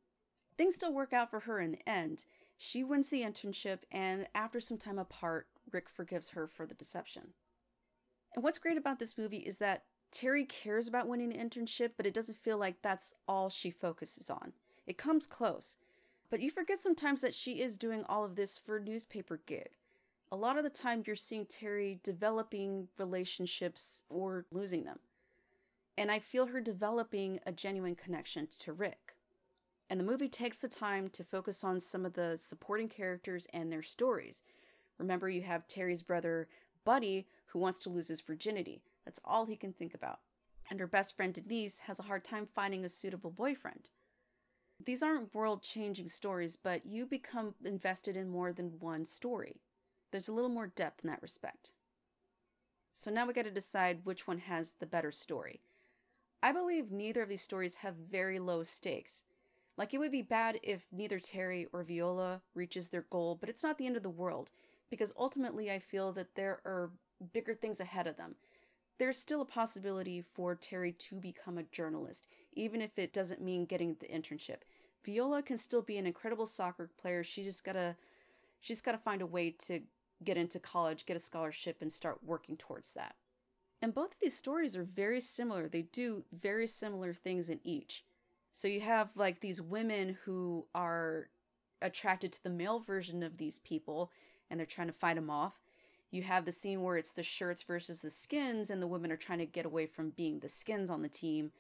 Things 0.58 0.76
still 0.76 0.94
work 0.94 1.14
out 1.14 1.30
for 1.30 1.42
her 1.42 1.60
in 1.60 1.72
the 1.72 1.90
end, 1.90 2.26
she 2.58 2.84
wins 2.84 3.10
the 3.10 3.22
internship, 3.22 3.80
and 3.92 4.28
after 4.34 4.60
some 4.60 4.78
time 4.78 4.98
apart, 4.98 5.48
Rick 5.72 5.90
forgives 5.90 6.32
her 6.32 6.48
for 6.48 6.66
the 6.66 6.76
deception. 6.76 7.34
And 8.34 8.44
what's 8.44 8.60
great 8.60 8.78
about 8.78 9.00
this 9.00 9.18
movie 9.18 9.38
is 9.38 9.58
that 9.58 9.84
Terry 10.12 10.46
cares 10.46 10.88
about 10.88 11.08
winning 11.08 11.30
the 11.30 11.38
internship, 11.38 11.92
but 11.98 12.06
it 12.06 12.14
doesn't 12.14 12.38
feel 12.38 12.58
like 12.58 12.82
that's 12.82 13.14
all 13.28 13.50
she 13.50 13.72
focuses 13.72 14.30
on. 14.30 14.54
It 14.88 14.98
comes 14.98 15.28
close, 15.28 15.78
but 16.30 16.40
you 16.40 16.50
forget 16.50 16.80
sometimes 16.80 17.22
that 17.22 17.34
she 17.34 17.60
is 17.60 17.78
doing 17.78 18.06
all 18.08 18.24
of 18.24 18.36
this 18.36 18.58
for 18.58 18.78
a 18.78 18.84
newspaper 18.84 19.42
gig. 19.46 19.72
A 20.32 20.36
lot 20.36 20.58
of 20.58 20.64
the 20.64 20.70
time, 20.70 21.04
you're 21.06 21.16
seeing 21.16 21.46
Terry 21.46 22.00
developing 22.04 22.88
relationships 22.98 24.06
or 24.10 24.46
losing 24.52 24.84
them. 24.84 25.00
And 25.98 26.12
I 26.12 26.20
feel 26.20 26.48
her 26.48 26.60
developing 26.60 27.40
a 27.46 27.52
genuine 27.52 27.96
connection 27.96 28.48
to 28.60 28.74
Rick. 28.74 29.16
And 29.90 30.00
the 30.00 30.04
movie 30.04 30.28
takes 30.28 30.60
the 30.60 30.68
time 30.68 31.10
to 31.10 31.24
focus 31.24 31.64
on 31.64 31.80
some 31.80 32.06
of 32.06 32.14
the 32.14 32.38
supporting 32.38 32.90
characters 32.90 33.48
and 33.54 33.72
their 33.72 33.84
stories. 33.84 34.44
Remember, 34.98 35.30
you 35.30 35.44
have 35.44 35.68
Terry's 35.68 36.02
brother, 36.02 36.48
Buddy, 36.84 37.28
who 37.48 37.60
wants 37.60 37.80
to 37.80 37.90
lose 37.90 38.08
his 38.08 38.22
virginity. 38.22 38.82
That's 39.06 39.20
all 39.24 39.46
he 39.46 39.56
can 39.56 39.74
think 39.74 39.94
about. 39.94 40.20
And 40.70 40.80
her 40.80 40.88
best 40.88 41.16
friend, 41.16 41.34
Denise, 41.34 41.82
has 41.82 42.00
a 42.00 42.04
hard 42.04 42.24
time 42.24 42.48
finding 42.48 42.84
a 42.84 42.90
suitable 42.90 43.30
boyfriend. 43.30 43.92
These 44.84 45.04
aren't 45.04 45.34
world 45.34 45.62
changing 45.62 46.08
stories, 46.08 46.58
but 46.58 46.88
you 46.88 47.06
become 47.06 47.54
invested 47.64 48.18
in 48.18 48.28
more 48.28 48.52
than 48.52 48.80
one 48.80 49.06
story. 49.06 49.62
There's 50.16 50.30
a 50.30 50.34
little 50.34 50.50
more 50.50 50.68
depth 50.68 51.04
in 51.04 51.10
that 51.10 51.22
respect. 51.22 51.74
So 52.94 53.12
now 53.12 53.28
we 53.28 53.34
got 53.34 53.44
to 53.44 53.52
decide 53.52 54.06
which 54.06 54.26
one 54.26 54.38
has 54.38 54.76
the 54.76 54.86
better 54.86 55.12
story. 55.12 55.60
I 56.42 56.54
believe 56.54 56.90
neither 56.90 57.22
of 57.22 57.28
these 57.28 57.42
stories 57.42 57.76
have 57.78 57.96
very 57.96 58.40
low 58.40 58.64
stakes. 58.64 59.26
Like, 59.76 59.94
it 59.94 59.98
would 59.98 60.14
be 60.14 60.22
bad 60.22 60.58
if 60.64 60.88
neither 60.90 61.20
Terry 61.20 61.68
or 61.74 61.84
Viola 61.84 62.40
reaches 62.54 62.88
their 62.88 63.06
goal, 63.10 63.38
but 63.38 63.50
it's 63.50 63.62
not 63.62 63.78
the 63.78 63.88
end 63.88 63.98
of 63.98 64.04
the 64.04 64.10
world, 64.10 64.52
because 64.90 65.14
ultimately 65.20 65.70
I 65.70 65.80
feel 65.80 66.14
that 66.14 66.36
there 66.36 66.62
are 66.64 66.92
bigger 67.34 67.54
things 67.54 67.82
ahead 67.82 68.08
of 68.08 68.16
them. 68.16 68.36
There's 68.98 69.18
still 69.18 69.42
a 69.42 69.46
possibility 69.46 70.22
for 70.22 70.56
Terry 70.56 70.94
to 70.94 71.16
become 71.18 71.58
a 71.58 71.64
journalist, 71.64 72.30
even 72.54 72.80
if 72.80 72.98
it 72.98 73.12
doesn't 73.12 73.42
mean 73.42 73.66
getting 73.66 73.98
the 74.00 74.08
internship. 74.08 74.60
Viola 75.04 75.44
can 75.44 75.58
still 75.58 75.82
be 75.82 75.98
an 75.98 76.06
incredible 76.08 76.46
soccer 76.46 76.90
player. 76.98 77.22
She 77.22 77.44
just 77.44 77.66
gotta, 77.66 77.98
she's 78.62 78.82
gotta 78.82 78.98
find 78.98 79.22
a 79.22 79.26
way 79.26 79.54
to 79.68 79.82
get 80.26 80.38
into 80.38 80.60
college, 80.60 81.06
get 81.06 81.16
a 81.16 81.20
scholarship, 81.20 81.82
and 81.82 81.92
start 81.92 82.20
working 82.24 82.58
towards 82.58 82.94
that. 82.94 83.16
And 83.82 83.94
both 83.94 84.14
of 84.14 84.20
these 84.20 84.38
stories 84.38 84.76
are 84.76 84.84
very 84.84 85.22
similar. 85.22 85.68
They 85.68 85.84
do 85.84 86.26
very 86.34 86.68
similar 86.68 87.14
things 87.14 87.50
in 87.50 87.60
each. 87.64 88.04
So 88.52 88.68
you 88.68 88.82
have 88.82 89.16
like 89.16 89.40
these 89.42 89.62
women 89.62 90.18
who 90.24 90.66
are 90.74 91.30
attracted 91.82 92.32
to 92.32 92.44
the 92.44 92.50
male 92.50 92.80
version 92.80 93.22
of 93.22 93.38
these 93.38 93.60
people 93.60 94.12
and 94.50 94.60
they're 94.60 94.66
trying 94.66 94.88
to 94.88 94.94
fight 94.94 95.16
them 95.16 95.30
off. 95.30 95.62
You 96.12 96.24
have 96.24 96.46
the 96.46 96.52
scene 96.52 96.82
where 96.82 96.98
it's 96.98 97.14
the 97.14 97.24
shirts 97.24 97.64
versus 97.64 98.02
the 98.02 98.10
skins, 98.10 98.70
and 98.70 98.82
the 98.82 98.88
women 98.88 99.12
are 99.12 99.18
trying 99.18 99.40
to 99.40 99.46
get 99.46 99.66
away 99.66 99.86
from 99.86 100.12
being 100.12 100.40
the 100.40 100.48
skins 100.48 100.90
on 100.90 101.02
the 101.02 101.10
team. 101.10 101.52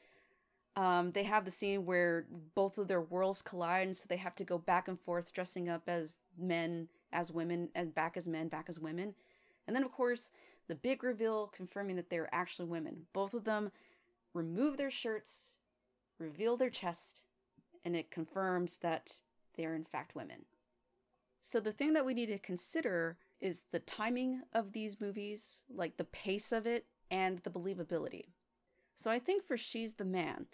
Um, 0.77 1.11
they 1.11 1.23
have 1.23 1.45
the 1.45 1.51
scene 1.51 1.85
where 1.85 2.25
both 2.53 2.77
of 2.77 2.87
their 2.87 3.01
worlds 3.01 3.41
collide, 3.41 3.87
and 3.87 3.95
so 3.95 4.05
they 4.07 4.17
have 4.17 4.35
to 4.35 4.43
go 4.43 4.57
back 4.57 4.87
and 4.87 4.99
forth, 4.99 5.33
dressing 5.33 5.67
up 5.67 5.89
as 5.89 6.19
men, 6.37 6.89
as 7.15 7.31
women, 7.31 7.69
and 7.73 7.95
back 7.95 8.17
as 8.17 8.27
men, 8.27 8.49
back 8.49 8.65
as 8.67 8.79
women. 8.79 9.15
And 9.65 9.75
then, 9.75 9.83
of 9.83 9.91
course, 9.91 10.31
the 10.67 10.75
big 10.75 11.03
reveal 11.03 11.47
confirming 11.47 11.95
that 11.95 12.09
they're 12.09 12.33
actually 12.33 12.67
women. 12.67 13.07
Both 13.13 13.33
of 13.33 13.45
them 13.45 13.71
remove 14.33 14.77
their 14.77 14.91
shirts, 14.91 15.57
reveal 16.19 16.57
their 16.57 16.69
chest, 16.69 17.25
and 17.83 17.95
it 17.95 18.11
confirms 18.11 18.77
that 18.77 19.21
they 19.55 19.65
are 19.65 19.75
in 19.75 19.83
fact 19.83 20.15
women. 20.15 20.45
So 21.39 21.59
the 21.59 21.71
thing 21.71 21.93
that 21.93 22.05
we 22.05 22.13
need 22.13 22.27
to 22.27 22.39
consider 22.39 23.17
is 23.39 23.65
the 23.71 23.79
timing 23.79 24.41
of 24.53 24.73
these 24.73 24.99
movies, 24.99 25.63
like 25.69 25.97
the 25.97 26.03
pace 26.03 26.51
of 26.51 26.65
it, 26.65 26.85
and 27.11 27.37
the 27.39 27.49
believability. 27.49 28.29
So 28.95 29.11
I 29.11 29.19
think 29.19 29.43
for 29.43 29.55
She's 29.55 29.93
the 29.93 30.05
Man, 30.05 30.47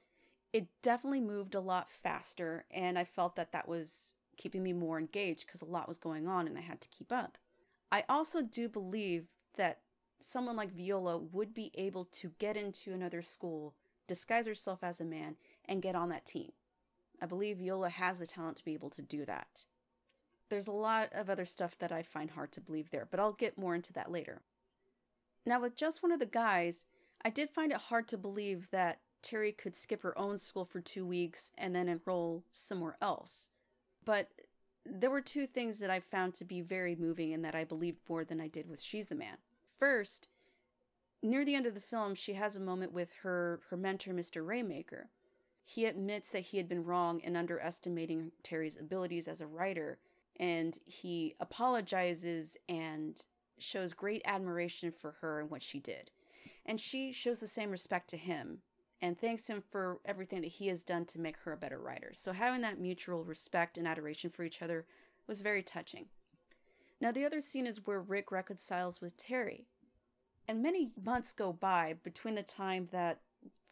it 0.51 0.67
definitely 0.81 1.21
moved 1.21 1.55
a 1.55 1.61
lot 1.61 1.89
faster, 1.89 2.65
and 2.69 2.99
I 2.99 3.05
felt 3.05 3.35
that 3.37 3.53
that 3.53 3.67
was 3.67 4.13
keeping 4.37 4.63
me 4.63 4.73
more 4.73 4.97
engaged 4.97 5.45
because 5.45 5.61
a 5.61 5.65
lot 5.65 5.87
was 5.87 5.97
going 5.97 6.27
on 6.27 6.47
and 6.47 6.57
I 6.57 6.61
had 6.61 6.81
to 6.81 6.89
keep 6.89 7.11
up. 7.11 7.37
I 7.91 8.03
also 8.07 8.41
do 8.41 8.69
believe 8.69 9.29
that 9.57 9.79
someone 10.19 10.55
like 10.55 10.71
Viola 10.71 11.17
would 11.17 11.53
be 11.53 11.71
able 11.75 12.05
to 12.05 12.31
get 12.39 12.55
into 12.55 12.93
another 12.93 13.21
school, 13.21 13.75
disguise 14.07 14.47
herself 14.47 14.83
as 14.83 15.01
a 15.01 15.05
man, 15.05 15.35
and 15.65 15.81
get 15.81 15.95
on 15.95 16.09
that 16.09 16.25
team. 16.25 16.51
I 17.21 17.25
believe 17.25 17.57
Viola 17.57 17.89
has 17.89 18.19
the 18.19 18.25
talent 18.25 18.57
to 18.57 18.65
be 18.65 18.73
able 18.73 18.89
to 18.91 19.01
do 19.01 19.25
that. 19.25 19.65
There's 20.49 20.67
a 20.67 20.73
lot 20.73 21.09
of 21.13 21.29
other 21.29 21.45
stuff 21.45 21.77
that 21.77 21.91
I 21.91 22.01
find 22.01 22.31
hard 22.31 22.51
to 22.53 22.61
believe 22.61 22.91
there, 22.91 23.07
but 23.09 23.19
I'll 23.19 23.33
get 23.33 23.57
more 23.57 23.75
into 23.75 23.93
that 23.93 24.11
later. 24.11 24.41
Now, 25.45 25.61
with 25.61 25.75
just 25.75 26.03
one 26.03 26.11
of 26.11 26.19
the 26.19 26.25
guys, 26.25 26.85
I 27.23 27.29
did 27.29 27.49
find 27.49 27.71
it 27.71 27.77
hard 27.77 28.07
to 28.09 28.17
believe 28.17 28.69
that 28.71 28.99
Terry 29.21 29.51
could 29.51 29.75
skip 29.75 30.01
her 30.01 30.17
own 30.17 30.37
school 30.37 30.65
for 30.65 30.81
two 30.81 31.05
weeks 31.05 31.51
and 31.57 31.75
then 31.75 31.87
enroll 31.87 32.43
somewhere 32.51 32.97
else. 33.01 33.49
But 34.05 34.29
there 34.85 35.11
were 35.11 35.21
two 35.21 35.45
things 35.45 35.79
that 35.79 35.89
I 35.89 35.99
found 35.99 36.33
to 36.35 36.45
be 36.45 36.61
very 36.61 36.95
moving 36.95 37.33
and 37.33 37.45
that 37.45 37.55
I 37.55 37.63
believed 37.63 37.99
more 38.09 38.23
than 38.23 38.41
I 38.41 38.47
did 38.47 38.67
with 38.69 38.81
She's 38.81 39.09
the 39.09 39.15
Man. 39.15 39.37
First, 39.77 40.29
near 41.21 41.45
the 41.45 41.55
end 41.55 41.65
of 41.65 41.75
the 41.75 41.81
film, 41.81 42.15
she 42.15 42.33
has 42.33 42.55
a 42.55 42.61
moment 42.61 42.91
with 42.91 43.13
her, 43.23 43.61
her 43.69 43.77
mentor, 43.77 44.13
Mr. 44.13 44.45
Raymaker. 44.45 45.05
He 45.63 45.85
admits 45.85 46.31
that 46.31 46.39
he 46.45 46.57
had 46.57 46.67
been 46.67 46.83
wrong 46.83 47.19
in 47.19 47.35
underestimating 47.35 48.31
Terry's 48.41 48.79
abilities 48.79 49.27
as 49.27 49.41
a 49.41 49.47
writer, 49.47 49.99
and 50.39 50.77
he 50.85 51.35
apologizes 51.39 52.57
and 52.67 53.23
shows 53.59 53.93
great 53.93 54.23
admiration 54.25 54.91
for 54.91 55.15
her 55.21 55.39
and 55.39 55.51
what 55.51 55.61
she 55.61 55.79
did. 55.79 56.09
And 56.65 56.79
she 56.79 57.11
shows 57.11 57.39
the 57.39 57.47
same 57.47 57.69
respect 57.69 58.09
to 58.09 58.17
him 58.17 58.61
and 59.01 59.17
thanks 59.17 59.49
him 59.49 59.63
for 59.71 59.99
everything 60.05 60.41
that 60.41 60.47
he 60.47 60.67
has 60.67 60.83
done 60.83 61.05
to 61.05 61.19
make 61.19 61.37
her 61.37 61.53
a 61.53 61.57
better 61.57 61.79
writer. 61.79 62.09
So 62.13 62.33
having 62.33 62.61
that 62.61 62.79
mutual 62.79 63.23
respect 63.23 63.77
and 63.77 63.87
adoration 63.87 64.29
for 64.29 64.43
each 64.43 64.61
other 64.61 64.85
was 65.27 65.41
very 65.41 65.63
touching. 65.63 66.05
Now, 66.99 67.11
the 67.11 67.25
other 67.25 67.41
scene 67.41 67.65
is 67.65 67.87
where 67.87 67.99
Rick 67.99 68.31
reconciles 68.31 69.01
with 69.01 69.17
Terry. 69.17 69.65
And 70.47 70.61
many 70.61 70.89
months 71.03 71.33
go 71.33 71.51
by 71.51 71.95
between 72.03 72.35
the 72.35 72.43
time 72.43 72.89
that 72.91 73.21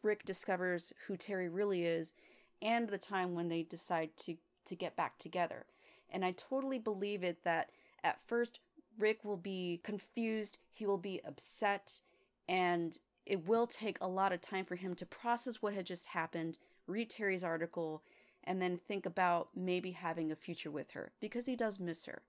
Rick 0.02 0.24
discovers 0.24 0.92
who 1.06 1.16
Terry 1.16 1.48
really 1.48 1.84
is 1.84 2.14
and 2.60 2.88
the 2.88 2.98
time 2.98 3.34
when 3.34 3.48
they 3.48 3.62
decide 3.62 4.16
to, 4.18 4.36
to 4.64 4.74
get 4.74 4.96
back 4.96 5.18
together. 5.18 5.66
And 6.10 6.24
I 6.24 6.32
totally 6.32 6.78
believe 6.78 7.22
it 7.22 7.44
that 7.44 7.70
at 8.02 8.20
first 8.20 8.60
Rick 8.98 9.24
will 9.24 9.36
be 9.36 9.80
confused, 9.84 10.58
he 10.72 10.86
will 10.86 10.98
be 10.98 11.20
upset, 11.24 12.00
and 12.48 12.98
it 13.30 13.46
will 13.46 13.68
take 13.68 13.96
a 14.00 14.08
lot 14.08 14.32
of 14.32 14.40
time 14.40 14.64
for 14.64 14.74
him 14.74 14.92
to 14.96 15.06
process 15.06 15.62
what 15.62 15.72
had 15.72 15.86
just 15.86 16.08
happened, 16.08 16.58
read 16.88 17.08
Terry's 17.08 17.44
article, 17.44 18.02
and 18.42 18.60
then 18.60 18.76
think 18.76 19.06
about 19.06 19.50
maybe 19.54 19.92
having 19.92 20.32
a 20.32 20.36
future 20.36 20.70
with 20.70 20.90
her 20.92 21.12
because 21.20 21.46
he 21.46 21.54
does 21.54 21.78
miss 21.78 22.06
her. 22.06 22.22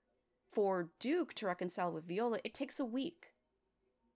For 0.48 0.90
Duke 1.00 1.34
to 1.34 1.46
reconcile 1.46 1.90
with 1.90 2.06
Viola, 2.06 2.38
it 2.44 2.54
takes 2.54 2.78
a 2.78 2.84
week. 2.84 3.32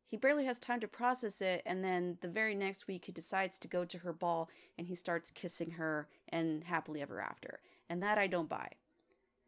He 0.05 0.17
barely 0.17 0.45
has 0.45 0.61
time 0.61 0.79
to 0.79 0.87
process 0.87 1.43
it, 1.43 1.61
and 1.67 1.83
then 1.83 2.19
the 2.21 2.29
very 2.29 2.55
next 2.55 2.87
week 2.87 3.07
he 3.07 3.13
decides 3.13 3.59
to 3.59 3.69
go 3.69 3.85
to 3.85 3.99
her 3.99 4.13
ball 4.13 4.49
and 4.79 4.87
he 4.87 4.95
starts 4.95 5.33
kissing 5.33 5.73
her 5.73 6.07
and 6.29 6.63
happily 6.63 7.03
ever 7.03 7.21
after. 7.21 7.59
And 7.91 8.01
that 8.01 8.17
I 8.17 8.29
don't 8.29 8.49
buy. 8.49 8.69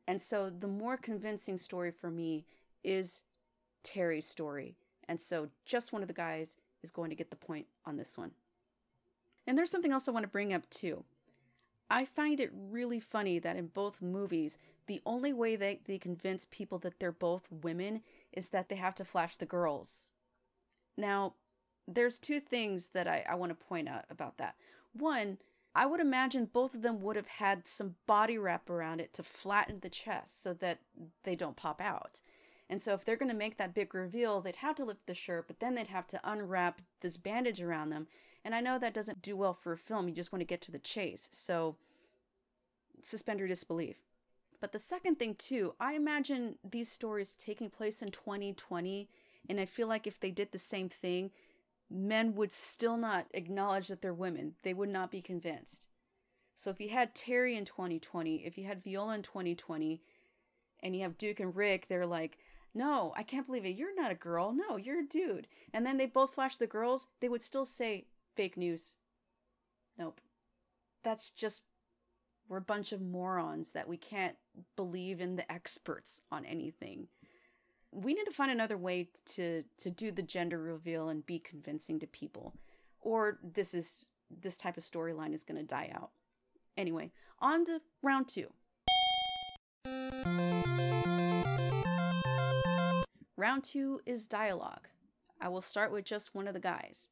And 0.08 0.20
so 0.20 0.50
the 0.50 0.66
more 0.66 0.96
convincing 0.96 1.56
story 1.56 1.92
for 1.92 2.10
me 2.10 2.46
is 2.82 3.22
Terry's 3.84 4.26
story. 4.26 4.74
And 5.08 5.20
so 5.20 5.50
just 5.64 5.92
one 5.92 6.02
of 6.02 6.08
the 6.08 6.14
guys 6.14 6.56
is 6.82 6.90
going 6.90 7.10
to 7.10 7.16
get 7.16 7.30
the 7.30 7.36
point 7.36 7.66
on 7.84 7.96
this 7.96 8.16
one. 8.16 8.32
And 9.46 9.56
there's 9.56 9.70
something 9.70 9.92
else 9.92 10.08
I 10.08 10.12
want 10.12 10.24
to 10.24 10.28
bring 10.28 10.52
up 10.52 10.68
too. 10.70 11.04
I 11.90 12.04
find 12.04 12.38
it 12.38 12.50
really 12.52 13.00
funny 13.00 13.38
that 13.38 13.56
in 13.56 13.68
both 13.68 14.02
movies, 14.02 14.58
the 14.86 15.00
only 15.06 15.32
way 15.32 15.56
they, 15.56 15.80
they 15.84 15.98
convince 15.98 16.44
people 16.44 16.78
that 16.80 17.00
they're 17.00 17.12
both 17.12 17.48
women 17.50 18.02
is 18.32 18.50
that 18.50 18.68
they 18.68 18.76
have 18.76 18.94
to 18.96 19.04
flash 19.04 19.36
the 19.36 19.46
girls. 19.46 20.12
Now, 20.96 21.34
there's 21.86 22.18
two 22.18 22.40
things 22.40 22.88
that 22.88 23.08
I, 23.08 23.24
I 23.28 23.34
want 23.36 23.58
to 23.58 23.66
point 23.66 23.88
out 23.88 24.04
about 24.10 24.36
that. 24.36 24.56
One, 24.92 25.38
I 25.74 25.86
would 25.86 26.00
imagine 26.00 26.50
both 26.52 26.74
of 26.74 26.82
them 26.82 27.00
would 27.00 27.16
have 27.16 27.28
had 27.28 27.66
some 27.66 27.94
body 28.06 28.36
wrap 28.36 28.68
around 28.68 29.00
it 29.00 29.12
to 29.14 29.22
flatten 29.22 29.80
the 29.80 29.88
chest 29.88 30.42
so 30.42 30.52
that 30.54 30.80
they 31.24 31.36
don't 31.36 31.56
pop 31.56 31.80
out. 31.80 32.20
And 32.70 32.80
so 32.80 32.92
if 32.92 33.04
they're 33.04 33.16
going 33.16 33.30
to 33.30 33.36
make 33.36 33.56
that 33.56 33.74
big 33.74 33.94
reveal, 33.94 34.40
they'd 34.40 34.56
have 34.56 34.74
to 34.76 34.84
lift 34.84 35.06
the 35.06 35.14
shirt, 35.14 35.46
but 35.46 35.60
then 35.60 35.74
they'd 35.74 35.88
have 35.88 36.06
to 36.08 36.20
unwrap 36.22 36.82
this 37.00 37.16
bandage 37.16 37.62
around 37.62 37.88
them. 37.90 38.08
And 38.44 38.54
I 38.54 38.60
know 38.60 38.78
that 38.78 38.94
doesn't 38.94 39.22
do 39.22 39.36
well 39.36 39.54
for 39.54 39.72
a 39.72 39.78
film. 39.78 40.08
You 40.08 40.14
just 40.14 40.32
want 40.32 40.40
to 40.40 40.46
get 40.46 40.60
to 40.62 40.72
the 40.72 40.78
chase. 40.78 41.28
So 41.32 41.76
suspend 43.00 43.38
your 43.38 43.48
disbelief. 43.48 44.02
But 44.60 44.72
the 44.72 44.78
second 44.78 45.18
thing, 45.18 45.34
too, 45.36 45.74
I 45.80 45.94
imagine 45.94 46.56
these 46.68 46.90
stories 46.90 47.36
taking 47.36 47.70
place 47.70 48.02
in 48.02 48.10
2020. 48.10 49.08
And 49.48 49.60
I 49.60 49.64
feel 49.64 49.88
like 49.88 50.06
if 50.06 50.20
they 50.20 50.30
did 50.30 50.52
the 50.52 50.58
same 50.58 50.88
thing, 50.88 51.30
men 51.90 52.34
would 52.34 52.52
still 52.52 52.98
not 52.98 53.26
acknowledge 53.32 53.88
that 53.88 54.02
they're 54.02 54.12
women. 54.12 54.54
They 54.62 54.74
would 54.74 54.90
not 54.90 55.10
be 55.10 55.22
convinced. 55.22 55.88
So 56.54 56.70
if 56.70 56.80
you 56.80 56.90
had 56.90 57.14
Terry 57.14 57.56
in 57.56 57.64
2020, 57.64 58.44
if 58.44 58.58
you 58.58 58.64
had 58.64 58.82
Viola 58.82 59.14
in 59.14 59.22
2020, 59.22 60.02
and 60.80 60.94
you 60.94 61.02
have 61.02 61.18
Duke 61.18 61.40
and 61.40 61.54
Rick, 61.54 61.88
they're 61.88 62.06
like, 62.06 62.38
no, 62.74 63.12
I 63.16 63.22
can't 63.22 63.46
believe 63.46 63.64
it. 63.64 63.76
You're 63.76 63.94
not 63.94 64.12
a 64.12 64.16
girl. 64.16 64.52
No, 64.52 64.76
you're 64.76 65.00
a 65.00 65.06
dude. 65.06 65.48
And 65.72 65.84
then 65.84 65.96
they 65.96 66.06
both 66.06 66.34
flash 66.34 66.56
the 66.56 66.66
girls, 66.66 67.08
they 67.20 67.28
would 67.28 67.42
still 67.42 67.64
say 67.64 68.06
fake 68.34 68.56
news. 68.56 68.98
Nope. 69.98 70.20
That's 71.02 71.30
just, 71.30 71.68
we're 72.48 72.58
a 72.58 72.62
bunch 72.62 72.92
of 72.92 73.00
morons 73.00 73.72
that 73.72 73.88
we 73.88 73.96
can't 73.96 74.36
believe 74.76 75.20
in 75.20 75.36
the 75.36 75.50
experts 75.50 76.22
on 76.30 76.44
anything 76.44 77.08
we 77.90 78.14
need 78.14 78.24
to 78.24 78.30
find 78.30 78.50
another 78.50 78.76
way 78.76 79.08
to 79.24 79.64
to 79.76 79.90
do 79.90 80.10
the 80.10 80.22
gender 80.22 80.58
reveal 80.60 81.08
and 81.08 81.24
be 81.26 81.38
convincing 81.38 81.98
to 81.98 82.06
people 82.06 82.54
or 83.00 83.38
this 83.42 83.74
is 83.74 84.12
this 84.30 84.56
type 84.56 84.76
of 84.76 84.82
storyline 84.82 85.32
is 85.32 85.44
going 85.44 85.58
to 85.58 85.66
die 85.66 85.90
out 85.94 86.10
anyway 86.76 87.10
on 87.40 87.64
to 87.64 87.80
round 88.02 88.28
2 88.28 88.46
round 93.38 93.64
2 93.64 94.00
is 94.04 94.28
dialogue 94.28 94.88
i 95.40 95.48
will 95.48 95.62
start 95.62 95.90
with 95.90 96.04
just 96.04 96.34
one 96.34 96.46
of 96.46 96.52
the 96.52 96.60
guys 96.60 97.08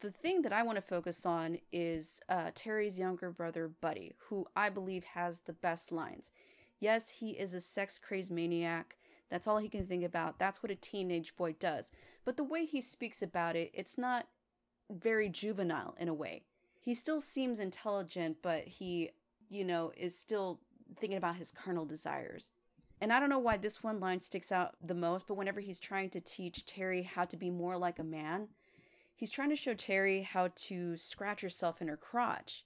the 0.00 0.10
thing 0.10 0.42
that 0.42 0.52
i 0.52 0.62
want 0.62 0.76
to 0.76 0.82
focus 0.82 1.24
on 1.24 1.58
is 1.70 2.20
uh, 2.28 2.50
terry's 2.54 2.98
younger 2.98 3.30
brother 3.30 3.68
buddy 3.68 4.12
who 4.28 4.44
i 4.56 4.68
believe 4.68 5.04
has 5.04 5.40
the 5.40 5.52
best 5.52 5.92
lines 5.92 6.32
yes 6.80 7.10
he 7.10 7.30
is 7.30 7.54
a 7.54 7.60
sex 7.60 7.98
crazed 7.98 8.32
maniac 8.32 8.96
that's 9.34 9.48
all 9.48 9.58
he 9.58 9.68
can 9.68 9.84
think 9.84 10.04
about. 10.04 10.38
That's 10.38 10.62
what 10.62 10.70
a 10.70 10.76
teenage 10.76 11.34
boy 11.34 11.54
does. 11.58 11.90
But 12.24 12.36
the 12.36 12.44
way 12.44 12.64
he 12.64 12.80
speaks 12.80 13.22
about 13.22 13.56
it, 13.56 13.70
it's 13.74 13.98
not 13.98 14.28
very 14.88 15.28
juvenile 15.28 15.96
in 15.98 16.08
a 16.08 16.14
way. 16.14 16.44
He 16.80 16.94
still 16.94 17.20
seems 17.20 17.58
intelligent, 17.58 18.38
but 18.42 18.64
he, 18.64 19.10
you 19.48 19.64
know, 19.64 19.92
is 19.96 20.16
still 20.16 20.60
thinking 20.96 21.18
about 21.18 21.34
his 21.34 21.50
carnal 21.50 21.86
desires. 21.86 22.52
And 23.04 23.12
I 23.12 23.20
don't 23.20 23.28
know 23.28 23.38
why 23.38 23.58
this 23.58 23.84
one 23.84 24.00
line 24.00 24.20
sticks 24.20 24.50
out 24.50 24.76
the 24.82 24.94
most, 24.94 25.26
but 25.26 25.34
whenever 25.34 25.60
he's 25.60 25.78
trying 25.78 26.08
to 26.08 26.22
teach 26.22 26.64
Terry 26.64 27.02
how 27.02 27.26
to 27.26 27.36
be 27.36 27.50
more 27.50 27.76
like 27.76 27.98
a 27.98 28.02
man, 28.02 28.48
he's 29.14 29.30
trying 29.30 29.50
to 29.50 29.56
show 29.56 29.74
Terry 29.74 30.22
how 30.22 30.48
to 30.54 30.96
scratch 30.96 31.42
herself 31.42 31.82
in 31.82 31.88
her 31.88 31.98
crotch. 31.98 32.64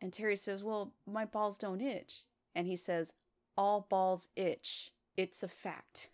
And 0.00 0.14
Terry 0.14 0.36
says, 0.36 0.64
Well, 0.64 0.94
my 1.06 1.26
balls 1.26 1.58
don't 1.58 1.82
itch. 1.82 2.22
And 2.54 2.66
he 2.66 2.74
says, 2.74 3.12
All 3.54 3.86
balls 3.90 4.30
itch. 4.34 4.92
It's 5.18 5.42
a 5.42 5.48
fact. 5.48 6.08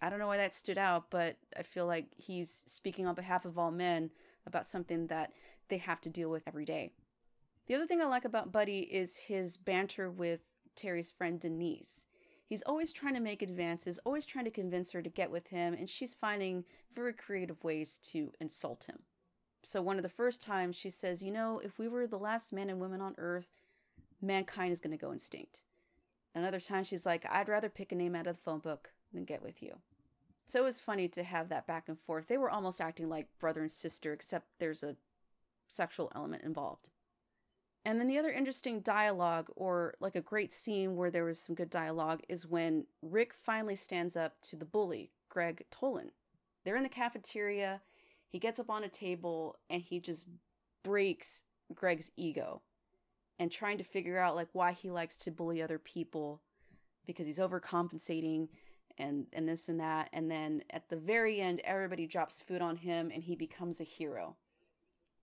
I 0.00 0.08
don't 0.08 0.18
know 0.18 0.28
why 0.28 0.38
that 0.38 0.54
stood 0.54 0.78
out, 0.78 1.10
but 1.10 1.36
I 1.58 1.62
feel 1.62 1.84
like 1.84 2.06
he's 2.16 2.64
speaking 2.66 3.06
on 3.06 3.14
behalf 3.14 3.44
of 3.44 3.58
all 3.58 3.70
men 3.70 4.12
about 4.46 4.64
something 4.64 5.08
that 5.08 5.30
they 5.68 5.76
have 5.76 6.00
to 6.00 6.08
deal 6.08 6.30
with 6.30 6.48
every 6.48 6.64
day. 6.64 6.92
The 7.66 7.74
other 7.74 7.84
thing 7.84 8.00
I 8.00 8.06
like 8.06 8.24
about 8.24 8.50
Buddy 8.50 8.78
is 8.78 9.18
his 9.28 9.58
banter 9.58 10.10
with 10.10 10.40
Terry's 10.74 11.12
friend 11.12 11.38
Denise. 11.38 12.06
He's 12.48 12.62
always 12.62 12.92
trying 12.92 13.14
to 13.14 13.20
make 13.20 13.42
advances, 13.42 13.98
always 14.04 14.24
trying 14.24 14.44
to 14.44 14.50
convince 14.50 14.92
her 14.92 15.02
to 15.02 15.10
get 15.10 15.30
with 15.30 15.48
him, 15.48 15.74
and 15.74 15.90
she's 15.90 16.14
finding 16.14 16.64
very 16.94 17.12
creative 17.12 17.62
ways 17.64 17.98
to 17.98 18.32
insult 18.40 18.84
him. 18.88 19.00
So, 19.62 19.82
one 19.82 19.96
of 19.96 20.04
the 20.04 20.08
first 20.08 20.42
times 20.42 20.76
she 20.76 20.90
says, 20.90 21.24
You 21.24 21.32
know, 21.32 21.60
if 21.62 21.78
we 21.78 21.88
were 21.88 22.06
the 22.06 22.18
last 22.18 22.52
men 22.52 22.70
and 22.70 22.80
women 22.80 23.00
on 23.00 23.16
earth, 23.18 23.58
mankind 24.22 24.70
is 24.70 24.80
going 24.80 24.96
to 24.96 25.04
go 25.04 25.10
extinct. 25.10 25.64
Another 26.36 26.60
time 26.60 26.84
she's 26.84 27.06
like, 27.06 27.26
I'd 27.30 27.48
rather 27.48 27.68
pick 27.68 27.90
a 27.90 27.96
name 27.96 28.14
out 28.14 28.26
of 28.26 28.36
the 28.36 28.42
phone 28.42 28.60
book 28.60 28.92
than 29.12 29.24
get 29.24 29.42
with 29.42 29.62
you. 29.62 29.78
So 30.44 30.60
it 30.60 30.64
was 30.64 30.80
funny 30.80 31.08
to 31.08 31.24
have 31.24 31.48
that 31.48 31.66
back 31.66 31.88
and 31.88 31.98
forth. 31.98 32.28
They 32.28 32.38
were 32.38 32.50
almost 32.50 32.80
acting 32.80 33.08
like 33.08 33.26
brother 33.40 33.62
and 33.62 33.70
sister, 33.70 34.12
except 34.12 34.58
there's 34.60 34.84
a 34.84 34.96
sexual 35.66 36.12
element 36.14 36.44
involved. 36.44 36.90
And 37.86 38.00
then 38.00 38.08
the 38.08 38.18
other 38.18 38.32
interesting 38.32 38.80
dialogue, 38.80 39.46
or 39.54 39.94
like 40.00 40.16
a 40.16 40.20
great 40.20 40.52
scene 40.52 40.96
where 40.96 41.08
there 41.08 41.24
was 41.24 41.40
some 41.40 41.54
good 41.54 41.70
dialogue, 41.70 42.20
is 42.28 42.44
when 42.44 42.86
Rick 43.00 43.32
finally 43.32 43.76
stands 43.76 44.16
up 44.16 44.40
to 44.42 44.56
the 44.56 44.64
bully, 44.64 45.12
Greg 45.28 45.64
Tolan. 45.70 46.10
They're 46.64 46.74
in 46.76 46.82
the 46.82 46.88
cafeteria. 46.88 47.82
He 48.28 48.40
gets 48.40 48.58
up 48.58 48.70
on 48.70 48.82
a 48.82 48.88
table 48.88 49.54
and 49.70 49.80
he 49.82 50.00
just 50.00 50.28
breaks 50.82 51.44
Greg's 51.72 52.10
ego 52.16 52.62
and 53.38 53.52
trying 53.52 53.78
to 53.78 53.84
figure 53.84 54.18
out 54.18 54.34
like 54.34 54.48
why 54.52 54.72
he 54.72 54.90
likes 54.90 55.16
to 55.18 55.30
bully 55.30 55.62
other 55.62 55.78
people 55.78 56.42
because 57.06 57.26
he's 57.26 57.38
overcompensating 57.38 58.48
and 58.98 59.26
and 59.32 59.48
this 59.48 59.68
and 59.68 59.78
that 59.78 60.08
and 60.12 60.30
then 60.30 60.62
at 60.70 60.88
the 60.88 60.96
very 60.96 61.40
end 61.40 61.60
everybody 61.64 62.06
drops 62.06 62.42
food 62.42 62.62
on 62.62 62.76
him 62.76 63.10
and 63.12 63.24
he 63.24 63.36
becomes 63.36 63.80
a 63.80 63.84
hero 63.84 64.36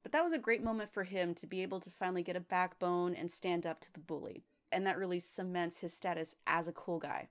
but 0.04 0.12
that 0.12 0.24
was 0.24 0.34
a 0.34 0.38
great 0.38 0.63
moment 0.63 0.89
for 0.89 1.04
him 1.04 1.34
to 1.34 1.48
be 1.48 1.63
able 1.63 1.80
to 1.80 1.89
finally 1.89 2.22
get 2.22 2.36
a 2.36 2.42
backbone 2.42 3.16
and 3.16 3.32
stand 3.32 3.66
up 3.66 3.80
to 3.80 3.92
the 3.94 4.00
bully 4.00 4.44
and 4.72 4.86
that 4.86 4.98
really 4.98 5.20
cements 5.20 5.80
his 5.80 5.94
status 5.94 6.36
as 6.46 6.68
a 6.68 6.74
cool 6.74 7.00
guy 7.00 7.30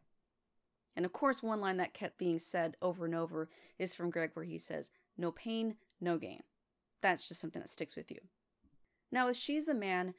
and 0.97 1.05
of 1.05 1.13
course 1.13 1.43
one 1.43 1.61
line 1.61 1.77
that 1.77 1.95
kept 1.95 2.19
being 2.19 2.39
said 2.39 2.77
over 2.83 3.05
and 3.05 3.15
over 3.15 3.49
is 3.79 3.95
from 3.95 4.11
greg 4.11 4.31
where 4.35 4.45
he 4.45 4.59
says 4.59 4.91
no 5.17 5.31
pain 5.31 5.77
no 6.01 6.19
gain 6.19 6.43
that's 7.01 7.29
just 7.29 7.41
something 7.41 7.61
that 7.61 7.69
sticks 7.69 7.97
with 7.97 8.11
you 8.11 8.19
now 9.11 9.29
as 9.29 9.39
she's 9.39 9.69
a 9.69 9.75
man 9.75 10.15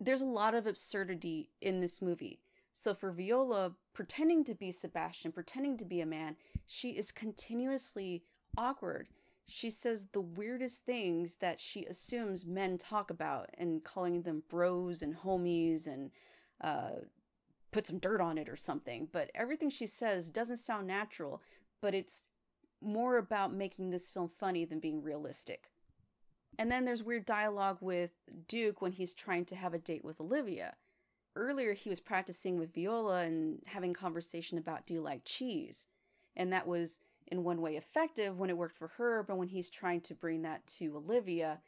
there's 0.00 0.22
a 0.22 0.26
lot 0.26 0.54
of 0.54 0.66
absurdity 0.66 1.50
in 1.60 1.80
this 1.80 2.02
movie. 2.02 2.40
So 2.72 2.92
for 2.92 3.10
Viola, 3.10 3.72
pretending 3.94 4.44
to 4.44 4.54
be 4.54 4.70
Sebastian, 4.70 5.32
pretending 5.32 5.76
to 5.78 5.84
be 5.84 6.00
a 6.00 6.06
man, 6.06 6.36
she 6.66 6.90
is 6.90 7.10
continuously 7.10 8.22
awkward. 8.56 9.08
She 9.46 9.70
says 9.70 10.08
the 10.08 10.20
weirdest 10.20 10.84
things 10.84 11.36
that 11.36 11.60
she 11.60 11.84
assumes 11.84 12.44
men 12.44 12.78
talk 12.78 13.10
about 13.10 13.50
and 13.56 13.84
calling 13.84 14.22
them 14.22 14.42
bros 14.48 15.02
and 15.02 15.16
homies 15.16 15.86
and 15.86 16.10
uh, 16.60 17.02
put 17.70 17.86
some 17.86 17.98
dirt 17.98 18.20
on 18.20 18.38
it 18.38 18.48
or 18.48 18.56
something. 18.56 19.08
But 19.12 19.30
everything 19.34 19.70
she 19.70 19.86
says 19.86 20.30
doesn't 20.30 20.56
sound 20.56 20.86
natural, 20.86 21.42
but 21.80 21.94
it's 21.94 22.28
more 22.82 23.18
about 23.18 23.52
making 23.52 23.90
this 23.90 24.10
film 24.10 24.28
funny 24.28 24.64
than 24.64 24.80
being 24.80 25.02
realistic. 25.02 25.68
And 26.58 26.70
then 26.70 26.84
there's 26.84 27.02
weird 27.02 27.24
dialogue 27.24 27.78
with 27.80 28.12
Duke 28.48 28.80
when 28.80 28.92
he's 28.92 29.14
trying 29.14 29.44
to 29.46 29.56
have 29.56 29.74
a 29.74 29.78
date 29.78 30.04
with 30.04 30.20
Olivia. 30.20 30.74
Earlier, 31.34 31.74
he 31.74 31.90
was 31.90 32.00
practicing 32.00 32.58
with 32.58 32.74
Viola 32.74 33.24
and 33.24 33.60
having 33.66 33.92
conversation 33.92 34.56
about 34.56 34.86
do 34.86 34.94
you 34.94 35.02
like 35.02 35.24
cheese? 35.24 35.88
And 36.34 36.52
that 36.52 36.66
was 36.66 37.00
in 37.26 37.44
one 37.44 37.60
way 37.60 37.76
effective 37.76 38.38
when 38.38 38.50
it 38.50 38.56
worked 38.56 38.76
for 38.76 38.88
her, 38.96 39.22
but 39.22 39.36
when 39.36 39.48
he's 39.48 39.70
trying 39.70 40.00
to 40.02 40.14
bring 40.14 40.42
that 40.42 40.66
to 40.66 40.96
Olivia, 40.96 41.60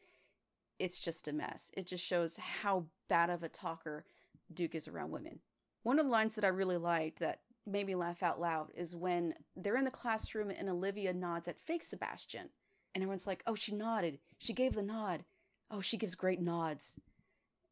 it's 0.78 1.00
just 1.00 1.28
a 1.28 1.32
mess. 1.32 1.72
It 1.76 1.86
just 1.86 2.04
shows 2.04 2.36
how 2.36 2.86
bad 3.08 3.30
of 3.30 3.42
a 3.42 3.48
talker 3.48 4.04
Duke 4.52 4.74
is 4.74 4.88
around 4.88 5.10
women. 5.10 5.40
One 5.82 5.98
of 5.98 6.06
the 6.06 6.12
lines 6.12 6.34
that 6.36 6.44
I 6.44 6.48
really 6.48 6.76
liked 6.76 7.18
that 7.18 7.40
made 7.66 7.86
me 7.86 7.94
laugh 7.94 8.22
out 8.22 8.40
loud 8.40 8.68
is 8.74 8.96
when 8.96 9.34
they're 9.56 9.76
in 9.76 9.84
the 9.84 9.90
classroom 9.90 10.50
and 10.50 10.68
Olivia 10.68 11.12
nods 11.12 11.48
at 11.48 11.58
fake 11.58 11.82
Sebastian. 11.82 12.50
And 12.94 13.02
everyone's 13.02 13.26
like, 13.26 13.42
oh, 13.46 13.54
she 13.54 13.74
nodded. 13.74 14.18
She 14.38 14.52
gave 14.52 14.74
the 14.74 14.82
nod. 14.82 15.24
Oh, 15.70 15.80
she 15.80 15.98
gives 15.98 16.14
great 16.14 16.40
nods. 16.40 16.98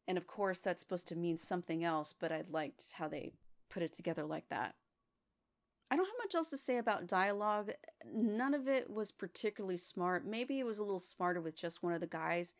And 0.07 0.17
of 0.17 0.27
course, 0.27 0.61
that's 0.61 0.81
supposed 0.81 1.07
to 1.09 1.15
mean 1.15 1.37
something 1.37 1.83
else, 1.83 2.13
but 2.13 2.31
I 2.31 2.43
liked 2.49 2.93
how 2.97 3.07
they 3.07 3.33
put 3.69 3.83
it 3.83 3.91
together 3.91 4.25
like 4.25 4.49
that. 4.49 4.75
I 5.89 5.95
don't 5.95 6.05
have 6.05 6.15
much 6.19 6.35
else 6.35 6.49
to 6.49 6.57
say 6.57 6.77
about 6.77 7.07
dialogue. 7.07 7.71
None 8.05 8.53
of 8.53 8.67
it 8.67 8.89
was 8.89 9.11
particularly 9.11 9.77
smart. 9.77 10.25
Maybe 10.25 10.59
it 10.59 10.65
was 10.65 10.79
a 10.79 10.83
little 10.83 10.99
smarter 10.99 11.39
with 11.39 11.55
just 11.55 11.81
one 11.81 11.93
of 11.93 12.01
the 12.01 12.07
guys. 12.07 12.55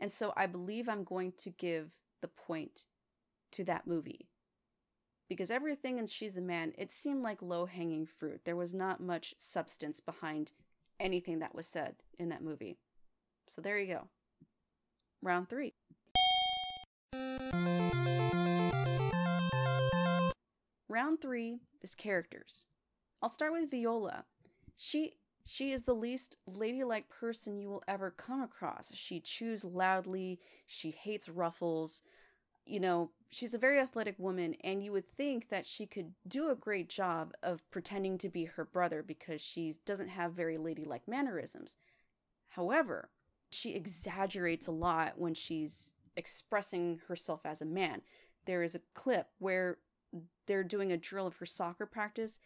And 0.00 0.10
so 0.10 0.32
I 0.36 0.46
believe 0.46 0.88
I'm 0.88 1.04
going 1.04 1.32
to 1.38 1.50
give 1.50 1.98
the 2.20 2.28
point 2.28 2.86
to 3.52 3.64
that 3.64 3.86
movie. 3.86 4.28
Because 5.28 5.50
everything 5.50 5.98
in 5.98 6.06
She's 6.06 6.34
the 6.34 6.42
Man, 6.42 6.72
it 6.76 6.92
seemed 6.92 7.22
like 7.22 7.42
low 7.42 7.66
hanging 7.66 8.06
fruit. 8.06 8.42
There 8.44 8.56
was 8.56 8.74
not 8.74 9.00
much 9.00 9.34
substance 9.38 10.00
behind 10.00 10.52
anything 11.00 11.38
that 11.40 11.54
was 11.54 11.66
said 11.66 11.96
in 12.18 12.28
that 12.30 12.42
movie. 12.42 12.78
So 13.46 13.62
there 13.62 13.78
you 13.78 13.94
go. 13.94 14.08
Round 15.22 15.48
three. 15.48 15.74
Round 20.88 21.20
three 21.20 21.58
is 21.82 21.94
characters. 21.94 22.66
I'll 23.20 23.28
start 23.28 23.52
with 23.52 23.70
Viola. 23.70 24.24
She 24.76 25.14
she 25.44 25.70
is 25.70 25.84
the 25.84 25.94
least 25.94 26.38
ladylike 26.46 27.08
person 27.08 27.58
you 27.58 27.68
will 27.68 27.82
ever 27.86 28.10
come 28.10 28.42
across. 28.42 28.92
She 28.94 29.20
chews 29.20 29.64
loudly, 29.64 30.40
she 30.66 30.90
hates 30.90 31.28
ruffles. 31.28 32.02
You 32.64 32.80
know, 32.80 33.10
she's 33.28 33.54
a 33.54 33.58
very 33.58 33.78
athletic 33.78 34.18
woman, 34.18 34.56
and 34.64 34.82
you 34.82 34.90
would 34.90 35.08
think 35.16 35.48
that 35.50 35.64
she 35.64 35.86
could 35.86 36.14
do 36.26 36.48
a 36.48 36.56
great 36.56 36.88
job 36.88 37.32
of 37.44 37.68
pretending 37.70 38.18
to 38.18 38.28
be 38.28 38.46
her 38.46 38.64
brother 38.64 39.04
because 39.04 39.40
she 39.40 39.72
doesn't 39.84 40.08
have 40.08 40.32
very 40.32 40.56
ladylike 40.56 41.06
mannerisms. 41.06 41.76
However, 42.50 43.10
she 43.50 43.74
exaggerates 43.74 44.66
a 44.66 44.72
lot 44.72 45.12
when 45.16 45.34
she's 45.34 45.94
expressing 46.16 47.00
herself 47.06 47.46
as 47.46 47.62
a 47.62 47.66
man. 47.66 48.02
There 48.46 48.64
is 48.64 48.74
a 48.74 48.80
clip 48.94 49.28
where 49.38 49.78
they're 50.46 50.64
doing 50.64 50.92
a 50.92 50.96
drill 50.96 51.26
of 51.26 51.36
her 51.36 51.46
soccer 51.46 51.86
practice, 51.86 52.40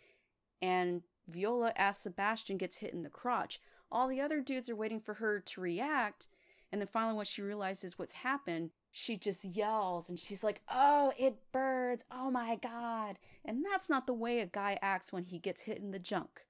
and 0.63 1.03
Viola, 1.29 1.73
as 1.77 1.99
Sebastian, 1.99 2.57
gets 2.57 2.79
hit 2.79 2.93
in 2.93 3.03
the 3.03 3.09
crotch. 3.09 3.61
All 3.91 4.09
the 4.09 4.21
other 4.21 4.41
dudes 4.41 4.71
are 4.71 4.77
waiting 4.77 5.01
for 5.01 5.15
her 5.15 5.41
to 5.41 5.61
react, 5.61 6.29
and 6.73 6.81
then 6.81 6.89
finally, 6.89 7.15
when 7.15 7.25
she 7.25 7.43
realizes 7.43 7.99
what's 7.99 8.13
happened, 8.13 8.71
she 8.91 9.17
just 9.17 9.45
yells 9.45 10.09
and 10.09 10.19
she's 10.19 10.45
like, 10.45 10.63
Oh, 10.71 11.13
it 11.19 11.37
burns. 11.53 12.05
Oh 12.11 12.31
my 12.31 12.57
God. 12.61 13.19
And 13.45 13.65
that's 13.65 13.91
not 13.91 14.07
the 14.07 14.15
way 14.15 14.41
a 14.41 14.47
guy 14.47 14.79
acts 14.83 15.13
when 15.13 15.25
he 15.25 15.39
gets 15.39 15.63
hit 15.63 15.79
in 15.79 15.91
the 15.91 15.99
junk. 15.99 16.47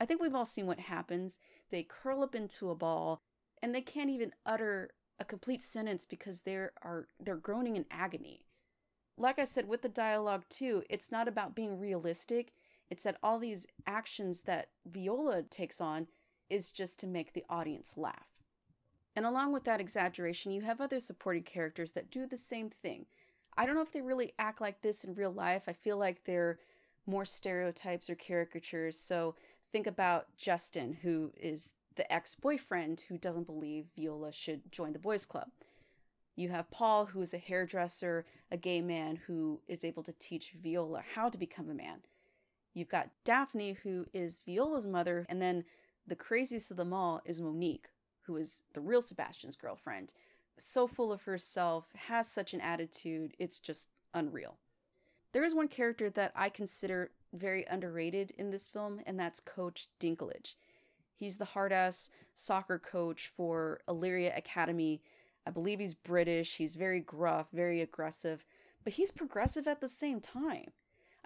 I 0.00 0.04
think 0.04 0.20
we've 0.20 0.34
all 0.34 0.44
seen 0.44 0.66
what 0.66 0.80
happens. 0.80 1.38
They 1.70 1.82
curl 1.82 2.22
up 2.22 2.34
into 2.34 2.70
a 2.70 2.74
ball 2.74 3.22
and 3.62 3.74
they 3.74 3.80
can't 3.80 4.10
even 4.10 4.32
utter 4.44 4.90
a 5.18 5.24
complete 5.24 5.62
sentence 5.62 6.04
because 6.04 6.42
they're 6.42 6.72
are 6.82 7.06
they're 7.20 7.36
groaning 7.36 7.76
in 7.76 7.86
agony. 7.90 8.44
Like 9.16 9.38
I 9.38 9.44
said 9.44 9.68
with 9.68 9.82
the 9.82 9.88
dialogue 9.88 10.44
too, 10.48 10.82
it's 10.90 11.12
not 11.12 11.28
about 11.28 11.54
being 11.54 11.78
realistic. 11.78 12.52
It's 12.90 13.04
that 13.04 13.18
all 13.22 13.38
these 13.38 13.66
actions 13.86 14.42
that 14.42 14.68
Viola 14.86 15.42
takes 15.42 15.80
on 15.80 16.08
is 16.50 16.72
just 16.72 16.98
to 17.00 17.06
make 17.06 17.32
the 17.32 17.44
audience 17.48 17.96
laugh. 17.96 18.28
And 19.16 19.24
along 19.24 19.52
with 19.52 19.64
that 19.64 19.80
exaggeration, 19.80 20.52
you 20.52 20.62
have 20.62 20.80
other 20.80 20.98
supporting 20.98 21.44
characters 21.44 21.92
that 21.92 22.10
do 22.10 22.26
the 22.26 22.36
same 22.36 22.68
thing. 22.68 23.06
I 23.56 23.64
don't 23.64 23.76
know 23.76 23.82
if 23.82 23.92
they 23.92 24.02
really 24.02 24.32
act 24.38 24.60
like 24.60 24.82
this 24.82 25.04
in 25.04 25.14
real 25.14 25.32
life. 25.32 25.68
I 25.68 25.72
feel 25.72 25.96
like 25.96 26.24
they're 26.24 26.58
more 27.06 27.24
stereotypes 27.24 28.10
or 28.10 28.16
caricatures. 28.16 28.98
So 28.98 29.36
think 29.70 29.86
about 29.86 30.36
Justin, 30.36 30.98
who 31.02 31.32
is 31.36 31.74
the 31.94 32.12
ex 32.12 32.34
boyfriend 32.34 33.04
who 33.08 33.16
doesn't 33.16 33.46
believe 33.46 33.86
Viola 33.96 34.32
should 34.32 34.72
join 34.72 34.92
the 34.92 34.98
boys' 34.98 35.24
club. 35.24 35.48
You 36.36 36.48
have 36.48 36.70
Paul, 36.70 37.06
who 37.06 37.20
is 37.20 37.32
a 37.32 37.38
hairdresser, 37.38 38.24
a 38.50 38.56
gay 38.56 38.80
man 38.80 39.20
who 39.26 39.60
is 39.68 39.84
able 39.84 40.02
to 40.02 40.12
teach 40.12 40.52
Viola 40.52 41.02
how 41.14 41.28
to 41.28 41.38
become 41.38 41.70
a 41.70 41.74
man. 41.74 42.00
You've 42.72 42.88
got 42.88 43.10
Daphne, 43.24 43.76
who 43.84 44.06
is 44.12 44.42
Viola's 44.44 44.86
mother, 44.86 45.26
and 45.28 45.40
then 45.40 45.64
the 46.06 46.16
craziest 46.16 46.70
of 46.70 46.76
them 46.76 46.92
all 46.92 47.22
is 47.24 47.40
Monique, 47.40 47.88
who 48.22 48.36
is 48.36 48.64
the 48.72 48.80
real 48.80 49.00
Sebastian's 49.00 49.56
girlfriend. 49.56 50.12
So 50.58 50.86
full 50.86 51.12
of 51.12 51.22
herself, 51.22 51.92
has 52.08 52.28
such 52.28 52.52
an 52.52 52.60
attitude, 52.60 53.34
it's 53.38 53.60
just 53.60 53.90
unreal. 54.12 54.58
There 55.32 55.44
is 55.44 55.54
one 55.54 55.68
character 55.68 56.10
that 56.10 56.32
I 56.34 56.48
consider 56.48 57.10
very 57.32 57.64
underrated 57.68 58.32
in 58.38 58.50
this 58.50 58.68
film, 58.68 59.00
and 59.06 59.18
that's 59.18 59.40
Coach 59.40 59.88
Dinklage. 60.00 60.54
He's 61.16 61.36
the 61.36 61.44
hard 61.46 61.72
ass 61.72 62.10
soccer 62.34 62.78
coach 62.78 63.26
for 63.26 63.80
Illyria 63.88 64.32
Academy. 64.36 65.00
I 65.46 65.50
believe 65.50 65.80
he's 65.80 65.94
British. 65.94 66.56
He's 66.56 66.76
very 66.76 67.00
gruff, 67.00 67.48
very 67.52 67.80
aggressive, 67.80 68.46
but 68.82 68.94
he's 68.94 69.10
progressive 69.10 69.66
at 69.66 69.80
the 69.80 69.88
same 69.88 70.20
time. 70.20 70.72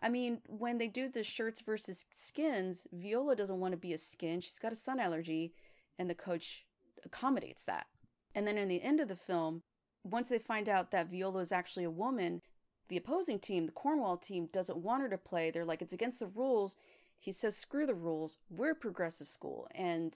I 0.01 0.09
mean, 0.09 0.43
when 0.49 0.79
they 0.79 0.87
do 0.87 1.09
the 1.09 1.25
shirts 1.25 1.61
versus 1.61 2.07
skins, 2.13 2.87
Viola 2.93 3.35
doesn't 3.35 3.61
want 3.61 3.73
to 3.73 3.79
be 3.79 3.93
a 3.93 3.99
skin. 3.99 4.41
She's 4.41 4.59
got 4.59 4.73
a 4.73 4.77
sun 4.77 5.01
allergy, 5.01 5.53
and 5.99 6.09
the 6.09 6.15
coach 6.15 6.67
accommodates 7.05 7.65
that. 7.65 7.87
And 8.35 8.47
then 8.47 8.59
in 8.59 8.69
the 8.69 8.83
end 8.83 9.01
of 9.01 9.09
the 9.09 9.17
film, 9.17 9.63
once 10.05 10.29
they 10.29 10.39
find 10.39 10.69
out 10.69 10.91
that 10.93 11.11
Viola 11.11 11.41
is 11.41 11.51
actually 11.51 11.85
a 11.85 11.91
woman, 11.91 12.43
the 12.89 12.97
opposing 12.97 13.39
team, 13.39 13.67
the 13.67 13.73
Cornwall 13.73 14.17
team, 14.17 14.49
doesn't 14.53 14.79
want 14.79 15.03
her 15.03 15.09
to 15.09 15.19
play. 15.19 15.51
They're 15.51 15.65
like, 15.65 15.83
it's 15.83 15.93
against 15.93 16.21
the 16.21 16.27
rules. 16.27 16.77
He 17.19 17.33
says, 17.33 17.57
screw 17.57 17.85
the 17.85 17.95
rules. 17.95 18.39
We're 18.49 18.73
a 18.73 18.77
progressive 18.77 19.27
school. 19.27 19.67
And 19.75 20.15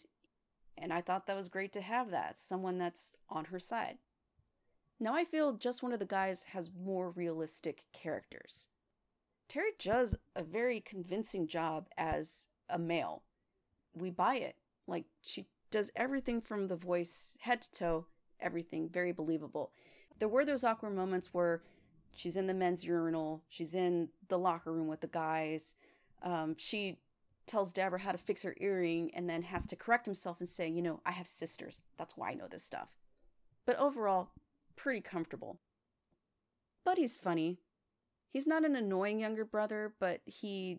and 0.82 0.92
I 0.92 1.00
thought 1.00 1.26
that 1.28 1.36
was 1.36 1.48
great 1.48 1.72
to 1.74 1.80
have 1.80 2.10
that. 2.10 2.36
Someone 2.36 2.76
that's 2.76 3.16
on 3.30 3.46
her 3.46 3.60
side. 3.60 3.98
Now 4.98 5.14
I 5.14 5.24
feel 5.24 5.54
just 5.54 5.82
one 5.82 5.92
of 5.92 6.00
the 6.00 6.04
guys 6.04 6.44
has 6.52 6.72
more 6.76 7.10
realistic 7.10 7.84
characters. 7.92 8.68
Terry 9.48 9.70
does 9.78 10.16
a 10.34 10.42
very 10.42 10.80
convincing 10.80 11.46
job 11.46 11.86
as 11.96 12.48
a 12.68 12.78
male. 12.78 13.22
We 13.94 14.10
buy 14.10 14.36
it. 14.36 14.56
Like, 14.88 15.04
she 15.22 15.46
does 15.70 15.92
everything 15.94 16.40
from 16.40 16.66
the 16.66 16.76
voice, 16.76 17.38
head 17.42 17.62
to 17.62 17.72
toe, 17.72 18.06
everything 18.40 18.88
very 18.88 19.12
believable. 19.12 19.70
There 20.18 20.28
were 20.28 20.44
those 20.44 20.64
awkward 20.64 20.96
moments 20.96 21.32
where 21.32 21.62
she's 22.14 22.36
in 22.36 22.46
the 22.46 22.54
men's 22.54 22.84
urinal, 22.84 23.44
she's 23.48 23.74
in 23.74 24.08
the 24.28 24.38
locker 24.38 24.72
room 24.72 24.88
with 24.88 25.00
the 25.00 25.06
guys. 25.06 25.76
Um, 26.22 26.56
she 26.58 26.98
tells 27.46 27.72
Deborah 27.72 28.00
how 28.00 28.12
to 28.12 28.18
fix 28.18 28.42
her 28.42 28.54
earring 28.60 29.10
and 29.14 29.28
then 29.28 29.42
has 29.42 29.66
to 29.66 29.76
correct 29.76 30.06
himself 30.06 30.38
and 30.38 30.48
say, 30.48 30.68
you 30.68 30.82
know, 30.82 31.00
I 31.04 31.12
have 31.12 31.26
sisters. 31.26 31.82
That's 31.98 32.16
why 32.16 32.30
I 32.30 32.34
know 32.34 32.48
this 32.48 32.62
stuff. 32.62 32.90
But 33.66 33.78
overall, 33.78 34.30
pretty 34.76 35.00
comfortable. 35.00 35.58
Buddy's 36.84 37.16
funny 37.16 37.58
he's 38.32 38.48
not 38.48 38.64
an 38.64 38.74
annoying 38.74 39.20
younger 39.20 39.44
brother, 39.44 39.94
but 40.00 40.20
he 40.24 40.78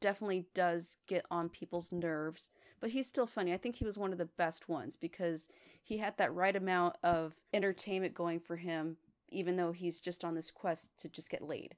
definitely 0.00 0.46
does 0.54 0.98
get 1.06 1.24
on 1.30 1.48
people's 1.48 1.92
nerves. 1.92 2.50
But 2.80 2.90
he's 2.90 3.06
still 3.06 3.26
funny. 3.26 3.52
I 3.52 3.56
think 3.56 3.76
he 3.76 3.84
was 3.84 3.96
one 3.96 4.12
of 4.12 4.18
the 4.18 4.26
best 4.26 4.68
ones 4.68 4.96
because 4.96 5.48
he 5.82 5.98
had 5.98 6.18
that 6.18 6.34
right 6.34 6.54
amount 6.54 6.96
of 7.02 7.36
entertainment 7.54 8.14
going 8.14 8.40
for 8.40 8.56
him, 8.56 8.96
even 9.30 9.56
though 9.56 9.72
he's 9.72 10.00
just 10.00 10.24
on 10.24 10.34
this 10.34 10.50
quest 10.50 10.98
to 11.00 11.08
just 11.08 11.30
get 11.30 11.42
laid. 11.42 11.76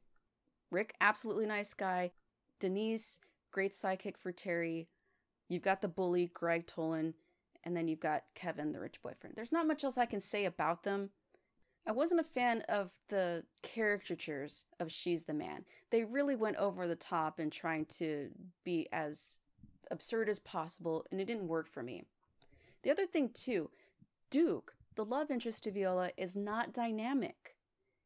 Rick, 0.71 0.95
absolutely 1.01 1.47
nice 1.47 1.75
guy. 1.75 2.13
Denise, 2.59 3.21
great 3.51 3.73
sidekick 3.73 4.17
for 4.17 4.33
Terry. 4.33 4.89
You've 5.49 5.63
got 5.63 5.81
the 5.81 5.89
bully, 5.89 6.31
Greg 6.33 6.67
Tolan, 6.67 7.15
and 7.65 7.77
then 7.77 7.89
you've 7.89 8.01
got 8.01 8.23
Kevin, 8.35 8.73
the 8.73 8.81
rich 8.81 9.03
boyfriend. 9.03 9.37
There's 9.37 9.53
not 9.53 9.67
much 9.67 9.85
else 9.85 9.99
I 9.99 10.07
can 10.07 10.21
say 10.21 10.45
about 10.45 10.83
them. 10.85 11.11
I 11.87 11.93
wasn't 11.93 12.21
a 12.21 12.25
fan 12.25 12.63
of 12.69 12.99
the 13.09 13.45
caricatures 13.63 14.67
of 14.79 14.93
She's 14.93 15.25
the 15.25 15.35
Man. 15.35 15.65
They 15.91 16.05
really 16.05 16.37
went 16.37 16.57
over 16.57 16.87
the 16.87 16.97
top 16.97 17.41
in 17.41 17.51
trying 17.51 17.87
to 17.97 18.31
be 18.65 18.87
as 18.93 19.41
absurd 19.91 20.29
as 20.29 20.39
possible, 20.39 21.05
and 21.11 21.21
it 21.21 21.27
didn't 21.27 21.49
work 21.49 21.67
for 21.67 21.83
me. 21.83 22.05
The 22.83 22.91
other 22.91 23.07
thing, 23.07 23.31
too, 23.33 23.71
Duke, 24.31 24.75
the 24.95 25.05
love 25.05 25.31
interest 25.31 25.65
to 25.65 25.73
Viola, 25.73 26.11
is 26.17 26.37
not 26.37 26.73
dynamic. 26.73 27.57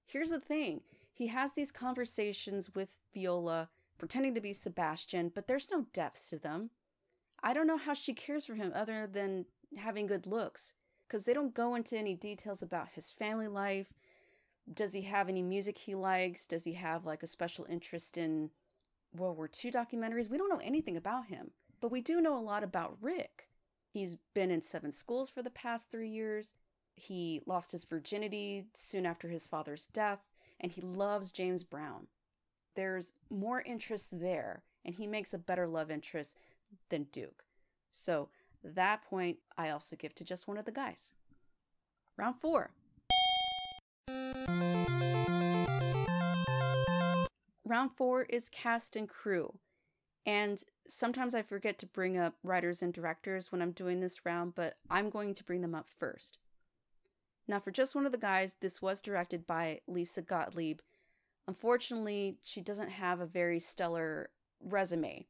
Here's 0.07 0.30
the 0.30 0.40
thing 0.40 0.83
he 1.12 1.28
has 1.28 1.52
these 1.52 1.70
conversations 1.70 2.74
with 2.74 2.98
Viola, 3.12 3.70
pretending 3.98 4.35
to 4.35 4.40
be 4.40 4.52
Sebastian, 4.52 5.30
but 5.35 5.46
there's 5.46 5.70
no 5.70 5.87
depth 5.92 6.28
to 6.30 6.38
them. 6.38 6.70
I 7.42 7.52
don't 7.52 7.66
know 7.66 7.76
how 7.76 7.94
she 7.94 8.14
cares 8.14 8.46
for 8.46 8.54
him 8.54 8.72
other 8.74 9.07
than 9.07 9.46
having 9.76 10.07
good 10.07 10.26
looks 10.26 10.76
because 11.07 11.24
they 11.24 11.35
don't 11.35 11.54
go 11.54 11.74
into 11.74 11.98
any 11.98 12.14
details 12.14 12.62
about 12.62 12.90
his 12.90 13.12
family 13.12 13.48
life. 13.48 13.92
Does 14.72 14.94
he 14.94 15.02
have 15.02 15.28
any 15.28 15.42
music 15.42 15.76
he 15.76 15.94
likes? 15.94 16.46
Does 16.46 16.64
he 16.64 16.72
have 16.74 17.04
like 17.04 17.22
a 17.22 17.26
special 17.26 17.66
interest 17.68 18.16
in 18.16 18.50
World 19.14 19.37
War 19.37 19.48
II 19.62 19.70
documentaries? 19.70 20.30
We 20.30 20.38
don't 20.38 20.48
know 20.48 20.61
anything 20.62 20.96
about 20.96 21.26
him, 21.26 21.50
but 21.80 21.92
we 21.92 22.00
do 22.00 22.20
know 22.20 22.38
a 22.38 22.40
lot 22.40 22.64
about 22.64 22.96
Rick. 23.00 23.48
He's 23.90 24.16
been 24.35 24.50
in 24.50 24.61
seven 24.61 24.90
schools 24.90 25.30
for 25.30 25.42
the 25.42 25.50
past 25.50 25.90
three 25.90 26.09
years. 26.09 26.54
He 26.96 27.42
lost 27.46 27.72
his 27.72 27.85
virginity 27.85 28.66
soon 28.72 29.07
after 29.07 29.28
his 29.28 29.46
father's 29.46 29.87
death, 29.87 30.26
and 30.59 30.72
he 30.72 30.80
loves 30.80 31.30
James 31.30 31.62
Brown. 31.62 32.07
There's 32.74 33.14
more 33.30 33.62
interest 33.62 34.20
there, 34.20 34.62
and 34.84 34.94
he 34.96 35.06
makes 35.06 35.32
a 35.32 35.38
better 35.38 35.66
love 35.66 35.90
interest 35.90 36.38
than 36.88 37.04
Duke. 37.04 37.44
So 37.90 38.28
that 38.62 39.02
point 39.02 39.38
I 39.56 39.70
also 39.70 39.96
give 39.96 40.14
to 40.16 40.24
just 40.24 40.48
one 40.48 40.58
of 40.58 40.64
the 40.64 40.72
guys. 40.72 41.12
Round 42.16 42.37
four. 42.37 42.70
Round 47.66 47.92
four 47.92 48.22
is 48.22 48.48
cast 48.48 48.96
and 48.96 49.08
crew. 49.08 49.58
And 50.26 50.62
sometimes 50.88 51.34
I 51.34 51.42
forget 51.42 51.78
to 51.78 51.87
bring 51.87 52.18
up 52.18 52.34
writers 52.42 52.82
and 52.82 52.92
directors 52.92 53.52
when 53.52 53.60
I'm 53.62 53.72
doing 53.72 54.00
this 54.00 54.24
round, 54.24 54.54
but 54.54 54.74
I'm 54.90 55.10
going 55.10 55.34
to 55.34 55.44
bring 55.44 55.60
them 55.60 55.74
up 55.74 55.88
first. 55.88 56.38
Now, 57.46 57.60
for 57.60 57.70
just 57.70 57.94
one 57.94 58.06
of 58.06 58.12
the 58.12 58.18
guys, 58.18 58.54
this 58.60 58.80
was 58.80 59.02
directed 59.02 59.46
by 59.46 59.80
Lisa 59.87 60.22
Gottlieb. 60.22 60.80
Unfortunately, 61.46 62.38
she 62.42 62.61
doesn't 62.61 62.90
have 62.90 63.20
a 63.20 63.26
very 63.26 63.59
stellar 63.59 64.30
resume 64.62 65.26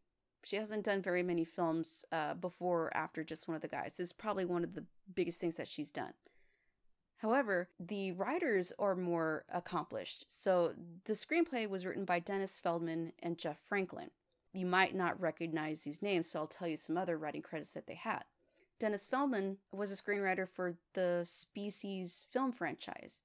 she 0.46 0.56
hasn't 0.56 0.84
done 0.84 1.02
very 1.02 1.22
many 1.22 1.44
films 1.44 2.04
uh, 2.12 2.34
before 2.34 2.84
or 2.84 2.96
after 2.96 3.24
just 3.24 3.48
one 3.48 3.54
of 3.54 3.62
the 3.62 3.68
guys. 3.68 3.96
This 3.96 4.08
is 4.08 4.12
probably 4.12 4.44
one 4.44 4.64
of 4.64 4.74
the 4.74 4.84
biggest 5.14 5.40
things 5.40 5.56
that 5.56 5.68
she's 5.68 5.90
done. 5.90 6.12
However, 7.18 7.70
the 7.80 8.12
writers 8.12 8.72
are 8.78 8.96
more 8.96 9.44
accomplished. 9.52 10.30
So 10.30 10.74
the 11.04 11.14
screenplay 11.14 11.68
was 11.68 11.86
written 11.86 12.04
by 12.04 12.18
Dennis 12.18 12.60
Feldman 12.60 13.12
and 13.22 13.38
Jeff 13.38 13.58
Franklin. 13.58 14.10
You 14.52 14.66
might 14.66 14.94
not 14.94 15.20
recognize 15.20 15.82
these 15.82 16.02
names, 16.02 16.26
so 16.28 16.40
I'll 16.40 16.46
tell 16.46 16.68
you 16.68 16.76
some 16.76 16.98
other 16.98 17.16
writing 17.16 17.42
credits 17.42 17.74
that 17.74 17.86
they 17.86 17.94
had. 17.94 18.24
Dennis 18.78 19.06
Feldman 19.06 19.58
was 19.72 19.92
a 19.92 20.02
screenwriter 20.02 20.48
for 20.48 20.76
the 20.92 21.22
Species 21.24 22.26
film 22.30 22.52
franchise. 22.52 23.22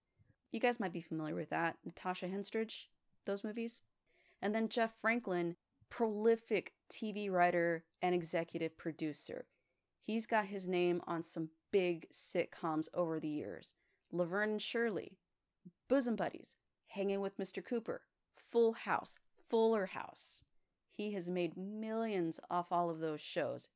You 0.51 0.59
guys 0.59 0.79
might 0.79 0.93
be 0.93 1.01
familiar 1.01 1.35
with 1.35 1.49
that. 1.49 1.77
Natasha 1.85 2.27
Henstridge, 2.27 2.87
those 3.25 3.43
movies. 3.43 3.83
And 4.41 4.55
then 4.55 4.69
Jeff 4.69 4.93
Franklin, 4.93 5.55
prolific 5.89 6.73
TV 6.89 7.29
writer 7.29 7.83
and 8.01 8.15
executive 8.15 8.77
producer. 8.77 9.45
He's 10.01 10.25
got 10.25 10.45
his 10.45 10.67
name 10.67 11.01
on 11.05 11.21
some 11.21 11.49
big 11.71 12.09
sitcoms 12.09 12.87
over 12.93 13.19
the 13.19 13.27
years 13.27 13.75
Laverne 14.11 14.51
and 14.51 14.61
Shirley, 14.61 15.17
Bosom 15.87 16.15
Buddies, 16.15 16.57
Hanging 16.87 17.21
with 17.21 17.37
Mr. 17.37 17.63
Cooper, 17.63 18.01
Full 18.35 18.73
House, 18.73 19.19
Fuller 19.47 19.87
House. 19.87 20.45
He 20.89 21.13
has 21.13 21.29
made 21.29 21.55
millions 21.55 22.39
off 22.49 22.71
all 22.71 22.89
of 22.89 22.99
those 22.99 23.21
shows. 23.21 23.69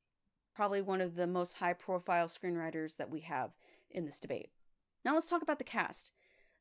Probably 0.54 0.82
one 0.82 1.00
of 1.00 1.14
the 1.14 1.26
most 1.26 1.58
high 1.58 1.72
profile 1.72 2.26
screenwriters 2.26 2.96
that 2.96 3.10
we 3.10 3.20
have 3.20 3.52
in 3.90 4.04
this 4.04 4.18
debate. 4.18 4.50
Now 5.04 5.14
let's 5.14 5.30
talk 5.30 5.42
about 5.42 5.58
the 5.58 5.64
cast. 5.64 6.12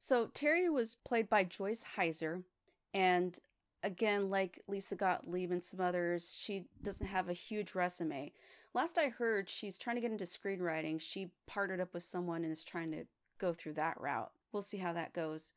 So 0.04 0.28
Terry 0.34 0.68
was 0.68 0.96
played 0.96 1.30
by 1.30 1.46
Joyce 1.46 1.86
Hyser, 1.96 2.44
and 2.94 3.40
again, 3.84 4.28
like 4.28 4.60
Lisa 4.68 4.98
Gottlieb 4.98 5.50
and 5.50 5.64
some 5.64 5.80
others, 5.80 6.36
she 6.38 6.66
doesn't 6.84 7.08
have 7.08 7.30
a 7.30 7.34
huge 7.34 7.74
resume. 7.74 8.34
Last 8.74 8.98
I 8.98 9.08
heard, 9.08 9.50
she's 9.50 9.80
trying 9.80 9.96
to 9.96 10.02
get 10.02 10.12
into 10.12 10.26
screenwriting. 10.26 11.00
She 11.00 11.32
partnered 11.48 11.80
up 11.80 11.94
with 11.94 12.04
someone 12.04 12.44
and 12.44 12.52
is 12.52 12.66
trying 12.66 12.92
to 12.92 13.06
go 13.38 13.54
through 13.54 13.76
that 13.76 13.96
route. 13.98 14.34
We'll 14.52 14.62
see 14.62 14.80
how 14.80 14.92
that 14.92 15.14
goes. 15.14 15.54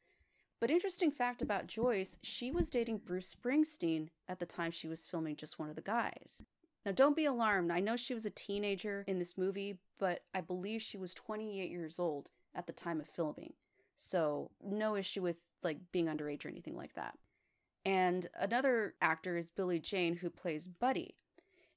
But 0.60 0.70
interesting 0.70 1.10
fact 1.10 1.42
about 1.42 1.66
Joyce, 1.66 2.20
she 2.22 2.52
was 2.52 2.70
dating 2.70 2.98
Bruce 2.98 3.34
Springsteen 3.34 4.10
at 4.28 4.38
the 4.38 4.46
time 4.46 4.70
she 4.70 4.86
was 4.86 5.08
filming 5.08 5.34
Just 5.34 5.58
One 5.58 5.70
of 5.70 5.74
the 5.74 5.82
Guys. 5.82 6.44
Now, 6.84 6.92
don't 6.92 7.16
be 7.16 7.24
alarmed. 7.24 7.72
I 7.72 7.80
know 7.80 7.96
she 7.96 8.14
was 8.14 8.26
a 8.26 8.30
teenager 8.30 9.02
in 9.08 9.18
this 9.18 9.36
movie, 9.36 9.80
but 9.98 10.20
I 10.32 10.40
believe 10.40 10.82
she 10.82 10.98
was 10.98 11.14
28 11.14 11.68
years 11.68 11.98
old 11.98 12.30
at 12.54 12.68
the 12.68 12.72
time 12.72 13.00
of 13.00 13.08
filming. 13.08 13.54
So, 13.96 14.50
no 14.62 14.94
issue 14.94 15.22
with 15.22 15.42
like 15.62 15.78
being 15.90 16.06
underage 16.06 16.44
or 16.44 16.50
anything 16.50 16.76
like 16.76 16.94
that. 16.94 17.18
And 17.84 18.26
another 18.38 18.94
actor 19.00 19.36
is 19.36 19.50
Billy 19.50 19.78
Jayne, 19.78 20.16
who 20.16 20.28
plays 20.28 20.68
Buddy. 20.68 21.16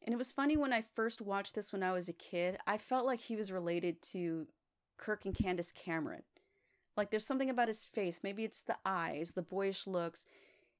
And 0.04 0.14
it 0.14 0.18
was 0.18 0.32
funny 0.32 0.58
when 0.58 0.74
I 0.74 0.82
first 0.82 1.22
watched 1.22 1.56
this 1.56 1.72
when 1.72 1.84
I 1.84 1.92
was 1.92 2.10
a 2.10 2.14
kid, 2.14 2.58
I 2.68 2.78
felt 2.78 3.06
like 3.06 3.20
he 3.20 3.36
was 3.36 3.52
related 3.52 4.02
to 4.14 4.48
Kirk 4.98 5.26
and 5.26 5.36
Candace 5.36 5.72
Cameron. 5.72 6.24
Like 6.98 7.12
there's 7.12 7.26
something 7.26 7.50
about 7.50 7.68
his 7.68 7.86
face, 7.86 8.22
maybe 8.24 8.44
it's 8.44 8.62
the 8.62 8.78
eyes, 8.86 9.32
the 9.32 9.42
boyish 9.42 9.88
looks. 9.88 10.26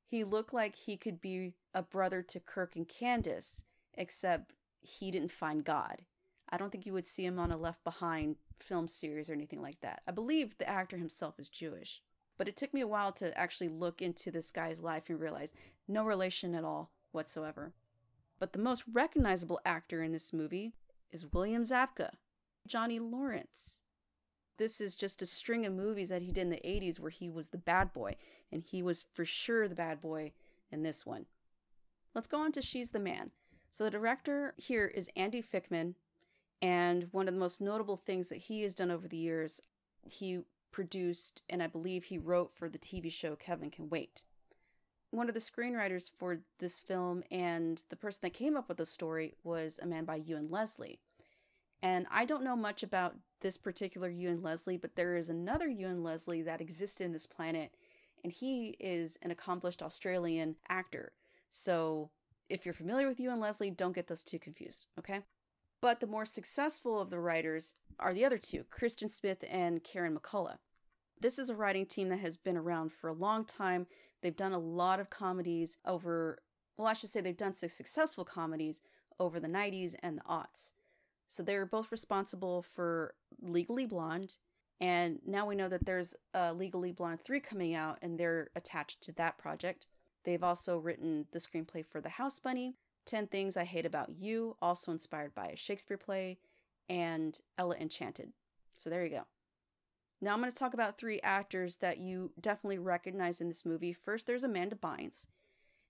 He 0.06 0.24
looked 0.24 0.54
like 0.54 0.76
he 0.76 0.98
could 0.98 1.22
be 1.22 1.54
a 1.74 1.84
brother 1.84 2.22
to 2.24 2.40
Kirk 2.40 2.76
and 2.76 2.88
Candace, 2.88 3.66
except 3.94 4.54
he 4.82 5.12
didn't 5.12 5.32
find 5.32 5.64
God. 5.64 6.02
I 6.50 6.58
don't 6.58 6.72
think 6.72 6.86
you 6.86 6.94
would 6.94 7.06
see 7.08 7.26
him 7.26 7.40
on 7.40 7.52
a 7.52 7.58
Left 7.58 7.84
Behind 7.84 8.38
film 8.64 8.88
series 8.88 9.30
or 9.30 9.34
anything 9.34 9.62
like 9.62 9.82
that. 9.82 10.02
I 10.08 10.12
believe 10.12 10.58
the 10.58 10.70
actor 10.70 10.98
himself 10.98 11.40
is 11.40 11.50
Jewish. 11.50 12.02
But 12.38 12.48
it 12.48 12.56
took 12.56 12.74
me 12.74 12.80
a 12.80 12.88
while 12.88 13.12
to 13.14 13.38
actually 13.38 13.68
look 13.68 14.02
into 14.02 14.32
this 14.32 14.50
guy's 14.50 14.82
life 14.82 15.10
and 15.10 15.20
realize 15.20 15.54
no 15.88 16.06
relation 16.06 16.56
at 16.56 16.64
all 16.64 16.92
whatsoever. 17.12 17.74
But 18.40 18.54
the 18.54 18.60
most 18.60 18.86
recognizable 18.90 19.60
actor 19.66 20.02
in 20.02 20.14
this 20.14 20.32
movie 20.32 20.72
is 21.12 21.32
William 21.34 21.64
Zabka, 21.64 22.12
Johnny 22.66 22.98
Lawrence. 22.98 23.82
This 24.58 24.80
is 24.80 24.96
just 24.96 25.22
a 25.22 25.26
string 25.26 25.66
of 25.66 25.74
movies 25.74 26.10
that 26.10 26.22
he 26.22 26.32
did 26.32 26.42
in 26.42 26.50
the 26.50 26.58
80s 26.58 27.00
where 27.00 27.12
he 27.12 27.30
was 27.30 27.50
the 27.50 27.58
bad 27.58 27.92
boy, 27.92 28.16
and 28.52 28.64
he 28.64 28.82
was 28.82 29.06
for 29.14 29.26
sure 29.26 29.68
the 29.68 29.76
bad 29.76 30.00
boy 30.00 30.32
in 30.72 30.84
this 30.84 31.06
one. 31.06 31.26
Let's 32.16 32.28
go 32.28 32.42
on 32.42 32.54
to 32.54 32.62
She's 32.62 32.92
the 32.92 33.00
Man. 33.00 33.32
So 33.70 33.84
the 33.84 33.92
director 33.92 34.54
here 34.58 34.88
is 34.88 35.10
Andy 35.16 35.42
Fickman, 35.42 35.96
and 36.62 37.08
one 37.12 37.28
of 37.28 37.34
the 37.34 37.40
most 37.40 37.62
notable 37.62 37.98
things 37.98 38.30
that 38.30 38.38
he 38.38 38.62
has 38.64 38.76
done 38.76 38.92
over 38.92 39.08
the 39.08 39.18
years, 39.18 39.62
he 40.10 40.42
produced, 40.72 41.44
and 41.50 41.64
I 41.64 41.68
believe 41.68 42.06
he 42.06 42.18
wrote 42.18 42.52
for 42.52 42.70
the 42.70 42.78
TV 42.78 43.12
show 43.12 43.36
Kevin 43.36 43.72
Can 43.72 43.90
Wait. 43.90 44.24
One 45.12 45.28
of 45.28 45.34
the 45.34 45.40
screenwriters 45.40 46.12
for 46.20 46.42
this 46.60 46.80
film 46.80 47.24
and 47.32 47.84
the 47.90 47.96
person 47.96 48.20
that 48.24 48.34
came 48.34 48.56
up 48.56 48.68
with 48.68 48.78
the 48.78 48.86
story 48.86 49.34
was 49.44 49.80
a 49.82 49.88
man 49.88 50.06
by 50.06 50.18
Ewan 50.18 50.50
Leslie. 50.50 51.00
And 51.82 52.06
I 52.12 52.26
don't 52.26 52.44
know 52.44 52.56
much 52.56 52.84
about 52.84 53.16
this 53.42 53.58
particular 53.58 54.10
Ewan 54.10 54.44
Leslie, 54.44 54.78
but 54.78 54.96
there 54.96 55.16
is 55.16 55.30
another 55.30 55.68
Ewen 55.68 56.04
Leslie 56.04 56.42
that 56.44 56.62
exists 56.62 57.02
in 57.02 57.14
this 57.14 57.26
planet, 57.26 57.74
and 58.24 58.34
he 58.34 58.76
is 58.80 59.18
an 59.24 59.32
accomplished 59.32 59.82
Australian 59.82 60.58
actor. 60.68 61.14
So 61.48 62.12
if 62.50 62.66
you're 62.66 62.74
familiar 62.74 63.08
with 63.08 63.20
Ewen 63.20 63.40
Leslie, 63.40 63.72
don't 63.72 63.96
get 63.96 64.08
those 64.08 64.24
two 64.24 64.40
confused, 64.40 64.88
okay? 65.00 65.22
But 65.82 66.00
the 66.00 66.08
more 66.08 66.26
successful 66.26 67.00
of 67.00 67.10
the 67.10 67.20
writers 67.20 67.76
are 68.00 68.14
the 68.14 68.26
other 68.26 68.38
two, 68.38 68.66
Kristen 68.70 69.08
Smith 69.08 69.44
and 69.50 69.84
Karen 69.84 70.18
McCullah. 70.18 70.58
This 71.22 71.40
is 71.40 71.50
a 71.50 71.56
writing 71.56 71.86
team 71.86 72.10
that 72.10 72.20
has 72.20 72.38
been 72.38 72.58
around 72.58 72.92
for 72.92 73.10
a 73.10 73.14
long 73.14 73.46
time. 73.46 73.88
They've 74.22 74.36
done 74.36 74.54
a 74.54 74.60
lot 74.60 75.00
of 75.00 75.10
comedies 75.10 75.80
over, 75.86 76.40
well, 76.78 76.88
I 76.88 76.94
should 76.94 77.10
say 77.10 77.22
they've 77.22 77.36
done 77.36 77.54
six 77.54 77.74
successful 77.74 78.26
comedies 78.26 78.82
over 79.20 79.40
the 79.40 79.48
90s 79.48 79.96
and 80.02 80.18
the 80.18 80.24
aughts. 80.24 80.74
So 81.28 81.44
they're 81.44 81.66
both 81.66 81.92
responsible 81.92 82.62
for 82.62 83.14
Legally 83.42 83.86
Blonde, 83.86 84.38
and 84.82 85.20
now 85.26 85.46
we 85.46 85.56
know 85.56 85.68
that 85.68 85.86
there's 85.86 86.16
a 86.34 86.54
Legally 86.54 86.92
Blonde 86.92 87.22
3 87.22 87.40
coming 87.42 87.76
out, 87.76 88.00
and 88.02 88.18
they're 88.18 88.50
attached 88.56 89.04
to 89.04 89.12
that 89.14 89.38
project. 89.38 89.88
They've 90.24 90.44
also 90.44 90.78
written 90.78 91.28
the 91.32 91.40
screenplay 91.40 91.86
for 91.86 92.02
The 92.02 92.10
House 92.10 92.40
Bunny, 92.40 92.76
10 93.10 93.28
Things 93.28 93.58
I 93.58 93.64
Hate 93.64 93.88
About 93.88 94.12
You, 94.20 94.56
also 94.62 94.92
inspired 94.92 95.34
by 95.34 95.48
a 95.48 95.56
Shakespeare 95.56 95.98
play, 95.98 96.38
and 96.88 97.40
Ella 97.58 97.76
Enchanted. 97.80 98.34
So 98.72 98.90
there 98.90 99.04
you 99.04 99.10
go. 99.10 99.24
Now 100.22 100.34
I'm 100.34 100.40
going 100.40 100.52
to 100.52 100.56
talk 100.56 100.76
about 100.76 100.98
three 100.98 101.20
actors 101.24 101.78
that 101.78 101.98
you 101.98 102.32
definitely 102.40 102.78
recognize 102.78 103.42
in 103.42 103.48
this 103.48 103.66
movie. 103.66 103.94
First, 103.94 104.28
there's 104.28 104.44
Amanda 104.44 104.76
Bynes, 104.76 105.28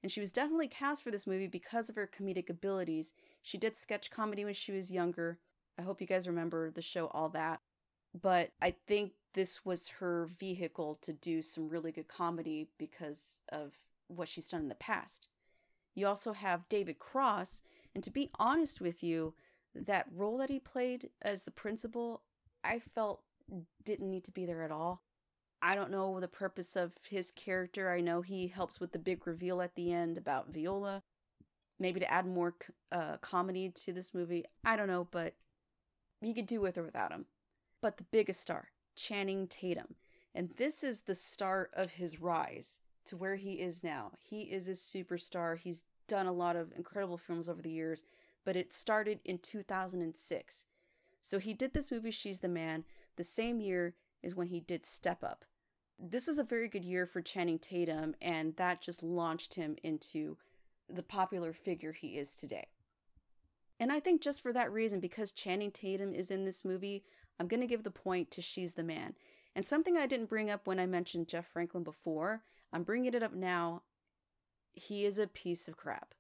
and 0.01 0.10
she 0.10 0.21
was 0.21 0.32
definitely 0.32 0.69
cast 0.69 1.03
for 1.03 1.12
this 1.12 1.27
movie 1.27 1.47
because 1.47 1.89
of 1.89 1.95
her 1.95 2.08
comedic 2.08 2.49
abilities. 2.49 3.13
She 3.41 3.58
did 3.58 3.75
sketch 3.75 4.12
comedy 4.12 4.45
when 4.45 4.53
she 4.53 4.71
was 4.71 4.93
younger. 4.93 5.39
I 5.77 5.82
hope 5.82 5.99
you 5.99 6.08
guys 6.08 6.27
remember 6.27 6.71
the 6.71 6.82
show 6.82 7.08
All 7.08 7.29
That. 7.29 7.60
But 8.19 8.51
I 8.62 8.71
think 8.71 9.12
this 9.34 9.65
was 9.65 9.89
her 9.99 10.25
vehicle 10.25 10.95
to 11.01 11.12
do 11.12 11.41
some 11.41 11.67
really 11.67 11.91
good 11.91 12.08
comedy 12.08 12.69
because 12.77 13.41
of 13.51 13.73
what 14.08 14.29
she's 14.29 14.49
done 14.49 14.62
in 14.62 14.69
the 14.69 14.75
past. 14.75 15.29
You 15.99 16.07
also 16.07 16.31
have 16.31 16.69
David 16.69 16.97
Cross, 16.97 17.62
and 17.93 18.01
to 18.05 18.09
be 18.09 18.29
honest 18.39 18.79
with 18.79 19.03
you, 19.03 19.33
that 19.75 20.07
role 20.15 20.38
that 20.38 20.49
he 20.49 20.57
played 20.57 21.09
as 21.21 21.43
the 21.43 21.51
principal, 21.51 22.23
I 22.63 22.79
felt 22.79 23.21
didn't 23.83 24.09
need 24.09 24.23
to 24.23 24.31
be 24.31 24.45
there 24.45 24.63
at 24.63 24.71
all. 24.71 25.03
I 25.62 25.75
don't 25.75 25.91
know 25.91 26.21
the 26.21 26.29
purpose 26.29 26.77
of 26.77 26.93
his 27.09 27.31
character. 27.31 27.91
I 27.91 27.99
know 27.99 28.21
he 28.21 28.47
helps 28.47 28.79
with 28.79 28.93
the 28.93 28.99
big 28.99 29.27
reveal 29.27 29.62
at 29.62 29.75
the 29.75 29.91
end 29.91 30.17
about 30.17 30.53
Viola. 30.53 31.03
Maybe 31.77 31.99
to 31.99 32.09
add 32.09 32.25
more 32.25 32.55
uh, 32.93 33.17
comedy 33.17 33.69
to 33.69 33.91
this 33.91 34.13
movie. 34.13 34.45
I 34.63 34.77
don't 34.77 34.88
know, 34.88 35.05
but 35.12 35.35
you 36.21 36.33
could 36.33 36.45
do 36.45 36.62
with 36.62 36.77
or 36.77 36.83
without 36.83 37.12
him. 37.12 37.25
But 37.81 37.97
the 37.97 38.05
biggest 38.09 38.39
star, 38.39 38.69
Channing 38.95 39.47
Tatum. 39.47 39.95
And 40.33 40.51
this 40.55 40.81
is 40.81 41.01
the 41.01 41.15
start 41.15 41.71
of 41.73 41.91
his 41.91 42.21
rise 42.21 42.79
to 43.09 43.17
where 43.17 43.35
he 43.35 43.53
is 43.53 43.83
now. 43.83 44.11
He 44.19 44.41
is 44.41 44.67
a 44.67 44.71
superstar. 44.71 45.57
He's 45.57 45.85
done 46.07 46.25
a 46.25 46.31
lot 46.31 46.55
of 46.55 46.71
incredible 46.75 47.17
films 47.17 47.47
over 47.47 47.61
the 47.61 47.71
years 47.71 48.03
but 48.45 48.55
it 48.55 48.73
started 48.73 49.19
in 49.25 49.37
2006. 49.37 50.65
So 51.21 51.39
he 51.39 51.53
did 51.53 51.73
this 51.73 51.91
movie, 51.91 52.11
She's 52.11 52.39
the 52.39 52.49
Man, 52.49 52.83
the 53.15 53.23
same 53.23 53.59
year 53.59 53.93
as 54.23 54.35
when 54.35 54.47
he 54.47 54.59
did 54.59 54.85
Step 54.85 55.23
Up. 55.23 55.45
This 55.99 56.27
was 56.27 56.39
a 56.39 56.43
very 56.43 56.69
good 56.69 56.85
year 56.85 57.05
for 57.05 57.21
Channing 57.21 57.59
Tatum, 57.59 58.15
and 58.21 58.55
that 58.55 58.81
just 58.81 59.03
launched 59.03 59.55
him 59.55 59.75
into 59.83 60.37
the 60.87 61.03
popular 61.03 61.53
figure 61.53 61.91
he 61.91 62.17
is 62.17 62.35
today. 62.35 62.69
And 63.79 63.91
I 63.91 63.99
think 63.99 64.21
just 64.21 64.41
for 64.41 64.51
that 64.53 64.71
reason, 64.71 64.99
because 64.99 65.31
Channing 65.31 65.71
Tatum 65.71 66.13
is 66.13 66.31
in 66.31 66.43
this 66.43 66.65
movie, 66.65 67.03
I'm 67.39 67.47
going 67.47 67.61
to 67.61 67.67
give 67.67 67.83
the 67.83 67.91
point 67.91 68.31
to 68.31 68.41
She's 68.41 68.73
the 68.73 68.83
Man. 68.83 69.13
And 69.55 69.65
something 69.65 69.97
I 69.97 70.07
didn't 70.07 70.29
bring 70.29 70.49
up 70.49 70.65
when 70.65 70.79
I 70.79 70.85
mentioned 70.85 71.27
Jeff 71.27 71.47
Franklin 71.47 71.83
before, 71.83 72.43
I'm 72.71 72.84
bringing 72.84 73.13
it 73.13 73.23
up 73.23 73.34
now. 73.34 73.84
He 74.73 75.05
is 75.05 75.19
a 75.19 75.27
piece 75.27 75.67
of 75.67 75.77
crap 75.77 76.13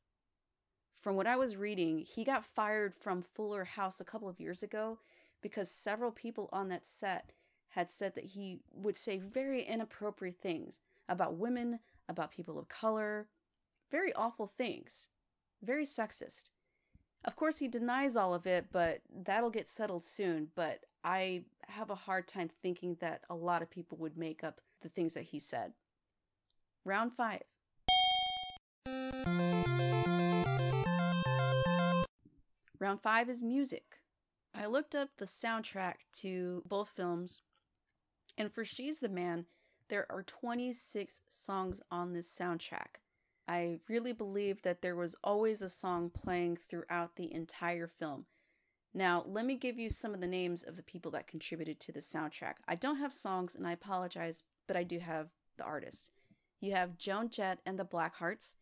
from 0.99 1.15
what 1.15 1.27
I 1.27 1.37
was 1.37 1.55
reading, 1.55 1.99
he 1.99 2.23
got 2.23 2.43
fired 2.43 2.93
from 2.93 3.21
Fuller 3.21 3.63
House 3.63 4.01
a 4.01 4.05
couple 4.05 4.27
of 4.27 4.39
years 4.39 4.61
ago 4.61 4.99
because 5.41 5.71
several 5.71 6.11
people 6.11 6.49
on 6.51 6.67
that 6.69 6.85
set 6.85 7.31
had 7.69 7.89
said 7.89 8.15
that 8.15 8.25
he 8.25 8.59
would 8.73 8.95
say 8.95 9.17
very 9.17 9.61
inappropriate 9.61 10.35
things 10.35 10.81
about 11.07 11.37
women, 11.37 11.79
about 12.09 12.31
people 12.31 12.59
of 12.59 12.67
color, 12.67 13.29
very 13.89 14.13
awful 14.13 14.45
things, 14.45 15.09
very 15.63 15.85
sexist. 15.85 16.51
Of 17.23 17.35
course, 17.35 17.59
he 17.59 17.67
denies 17.67 18.17
all 18.17 18.33
of 18.33 18.45
it, 18.45 18.67
but 18.71 18.99
that'll 19.13 19.49
get 19.49 19.67
settled 19.67 20.03
soon. 20.03 20.49
But 20.55 20.85
I 21.03 21.43
have 21.67 21.89
a 21.89 21.95
hard 21.95 22.27
time 22.27 22.49
thinking 22.49 22.97
that 22.99 23.23
a 23.29 23.35
lot 23.35 23.61
of 23.61 23.69
people 23.69 23.97
would 23.99 24.17
make 24.17 24.43
up 24.43 24.61
the 24.81 24.89
things 24.89 25.13
that 25.13 25.25
he 25.25 25.39
said. 25.39 25.73
Round 26.85 27.13
five. 27.13 27.43
Round 32.79 33.01
five 33.01 33.27
is 33.27 33.43
music. 33.43 33.97
I 34.55 34.65
looked 34.65 34.95
up 34.95 35.09
the 35.17 35.25
soundtrack 35.25 35.95
to 36.21 36.63
both 36.65 36.89
films, 36.89 37.41
and 38.37 38.51
for 38.51 38.63
She's 38.63 38.99
the 38.99 39.09
Man, 39.09 39.45
there 39.89 40.05
are 40.09 40.23
26 40.23 41.21
songs 41.27 41.81
on 41.91 42.13
this 42.13 42.27
soundtrack. 42.27 43.01
I 43.47 43.79
really 43.89 44.13
believe 44.13 44.61
that 44.61 44.81
there 44.81 44.95
was 44.95 45.15
always 45.23 45.61
a 45.61 45.69
song 45.69 46.09
playing 46.09 46.55
throughout 46.55 47.15
the 47.15 47.33
entire 47.33 47.87
film. 47.87 48.25
Now, 48.93 49.23
let 49.27 49.45
me 49.45 49.55
give 49.55 49.77
you 49.77 49.89
some 49.89 50.13
of 50.13 50.21
the 50.21 50.27
names 50.27 50.63
of 50.63 50.77
the 50.77 50.83
people 50.83 51.11
that 51.11 51.27
contributed 51.27 51.79
to 51.81 51.91
the 51.91 51.99
soundtrack. 51.99 52.55
I 52.67 52.75
don't 52.75 52.97
have 52.97 53.13
songs, 53.13 53.55
and 53.55 53.67
I 53.67 53.73
apologize, 53.73 54.43
but 54.67 54.77
I 54.77 54.83
do 54.83 54.99
have 54.99 55.29
the 55.57 55.63
artists. 55.63 56.11
You 56.59 56.73
have 56.73 56.97
Joan 56.97 57.29
Jett 57.29 57.59
and 57.65 57.79
the 57.79 57.85
Blackhearts, 57.85 58.55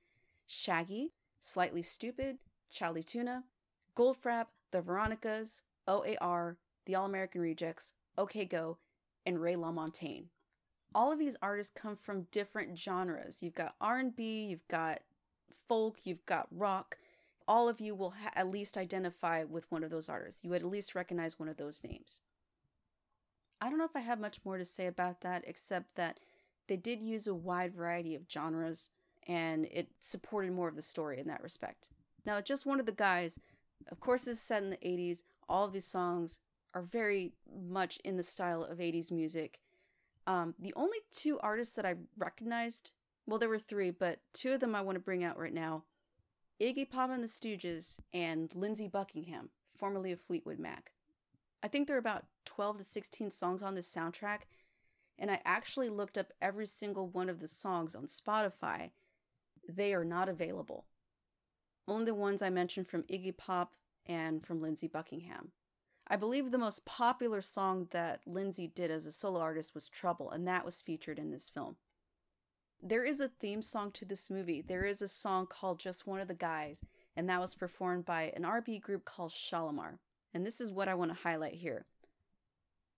Shaggy, 0.46 1.14
Slightly 1.40 1.82
Stoopid, 1.82 2.38
Chali 2.70 3.02
2na, 3.02 3.44
Goldfrapp, 3.96 4.48
The 4.72 4.82
Veronicas, 4.82 5.64
OAR, 5.88 6.58
The 6.86 6.96
All 6.96 7.06
American 7.06 7.42
Rejects, 7.42 7.96
OK 8.18 8.46
Go, 8.46 8.78
and 9.26 9.42
Ray 9.42 9.56
LaMontagne. 9.56 10.26
All 10.94 11.12
of 11.12 11.20
these 11.20 11.38
artists 11.42 11.80
come 11.80 11.96
from 11.96 12.28
different 12.32 12.78
genres. 12.78 13.42
You've 13.42 13.56
got 13.56 13.76
R&B, 13.82 14.46
you've 14.46 14.68
got 14.68 15.00
folk, 15.52 16.00
you've 16.06 16.26
got 16.26 16.48
rock. 16.52 16.98
All 17.48 17.68
of 17.68 17.80
you 17.80 17.96
will 17.96 18.12
ha- 18.12 18.32
at 18.36 18.48
least 18.48 18.78
identify 18.78 19.44
with 19.44 19.70
one 19.72 19.84
of 19.84 19.90
those 19.90 20.10
artists. 20.10 20.44
You 20.44 20.52
would 20.52 20.62
at 20.62 20.68
least 20.68 20.96
recognize 20.96 21.40
one 21.40 21.50
of 21.50 21.58
those 21.58 21.84
names. 21.84 22.22
I 23.60 23.70
don't 23.70 23.80
know 23.80 23.86
if 23.86 23.96
I 23.96 24.02
have 24.02 24.20
much 24.20 24.46
more 24.46 24.58
to 24.58 24.66
say 24.66 24.86
about 24.86 25.22
that 25.22 25.44
except 25.48 25.96
that 25.96 26.20
they 26.68 26.78
did 26.78 27.02
use 27.02 27.28
a 27.28 27.36
wide 27.36 27.74
variety 27.74 28.16
of 28.16 28.24
genres 28.32 28.90
and 29.28 29.66
it 29.66 29.90
supported 30.00 30.52
more 30.52 30.68
of 30.68 30.76
the 30.76 30.82
story 30.82 31.20
in 31.20 31.28
that 31.28 31.44
respect. 31.44 31.90
Now, 32.26 32.40
just 32.42 32.66
one 32.66 32.80
of 32.80 32.86
the 32.86 32.92
guys, 32.92 33.40
of 33.92 34.00
course, 34.00 34.28
is 34.28 34.42
set 34.42 34.64
in 34.64 34.70
the 34.70 34.78
80s. 34.78 35.24
All 35.50 35.66
of 35.66 35.74
these 35.74 35.86
songs 35.86 36.40
are 36.74 36.82
very 36.82 37.34
much 37.68 38.00
in 38.04 38.18
the 38.18 38.24
style 38.24 38.64
of 38.64 38.80
80s 38.80 39.12
music. 39.12 39.60
Um, 40.26 40.56
the 40.60 40.74
only 40.76 40.98
two 41.12 41.40
artists 41.40 41.76
that 41.76 41.86
I 41.86 41.96
recognized, 42.18 42.92
well, 43.26 43.40
there 43.40 43.50
were 43.50 43.60
three, 43.60 43.92
but 43.92 44.20
two 44.34 44.54
of 44.54 44.60
them 44.60 44.76
I 44.76 44.82
want 44.82 44.96
to 44.96 45.04
bring 45.04 45.24
out 45.24 45.40
right 45.40 45.54
now 45.54 45.84
Iggy 46.62 46.90
Pop 46.90 47.12
and 47.12 47.24
the 47.24 47.28
Stooges 47.28 48.00
and 48.14 48.54
Lindsey 48.56 48.88
Buckingham, 48.88 49.50
formerly 49.76 50.12
of 50.12 50.20
Fleetwood 50.20 50.58
Mac. 50.58 50.92
I 51.64 51.68
think 51.68 51.88
there 51.88 51.96
are 51.96 52.00
about 52.00 52.26
12 52.46 52.78
to 52.78 52.84
16 52.84 53.30
songs 53.32 53.62
on 53.62 53.76
this 53.76 53.94
soundtrack, 53.94 54.42
and 55.20 55.32
I 55.32 55.42
actually 55.46 55.90
looked 55.90 56.18
up 56.18 56.34
every 56.42 56.66
single 56.66 57.08
one 57.08 57.30
of 57.30 57.40
the 57.40 57.48
songs 57.48 57.96
on 57.96 58.06
Spotify. 58.06 58.92
They 59.68 59.94
are 59.94 60.06
not 60.06 60.30
available. 60.30 60.86
Only 61.88 62.06
the 62.06 62.16
ones 62.16 62.42
I 62.42 62.50
mentioned 62.50 62.88
from 62.88 63.04
Iggy 63.04 63.36
Pop 63.36 63.76
and 64.06 64.46
from 64.46 64.60
Lindsey 64.60 64.88
Buckingham. 64.88 65.52
I 66.10 66.16
believe 66.16 66.52
the 66.52 66.58
most 66.58 66.86
popular 66.86 67.42
song 67.42 67.88
that 67.92 68.22
Lindsey 68.26 68.68
did 68.68 68.92
as 68.92 69.06
a 69.06 69.12
solo 69.12 69.42
artist 69.42 69.74
was 69.74 69.90
Trouble, 69.90 70.32
and 70.32 70.48
that 70.48 70.64
was 70.64 70.82
featured 70.82 71.20
in 71.20 71.32
this 71.32 71.50
film. 71.50 71.76
There 72.82 73.04
is 73.04 73.20
a 73.20 73.28
theme 73.28 73.62
song 73.62 73.92
to 73.94 74.06
this 74.06 74.30
movie. 74.30 74.62
There 74.62 74.86
is 74.86 75.02
a 75.02 75.08
song 75.08 75.48
called 75.48 75.80
Just 75.80 76.08
One 76.08 76.20
of 76.20 76.28
the 76.28 76.34
Guys, 76.34 76.82
and 77.16 77.28
that 77.28 77.42
was 77.42 77.56
performed 77.56 78.06
by 78.06 78.32
an 78.36 78.46
R&B 78.46 78.80
group 78.80 79.04
called 79.04 79.32
Shalamar. 79.32 79.98
And 80.34 80.46
this 80.46 80.62
is 80.62 80.72
what 80.72 80.88
I 80.88 80.94
want 80.94 81.12
to 81.12 81.24
highlight 81.24 81.56
here. 81.56 81.86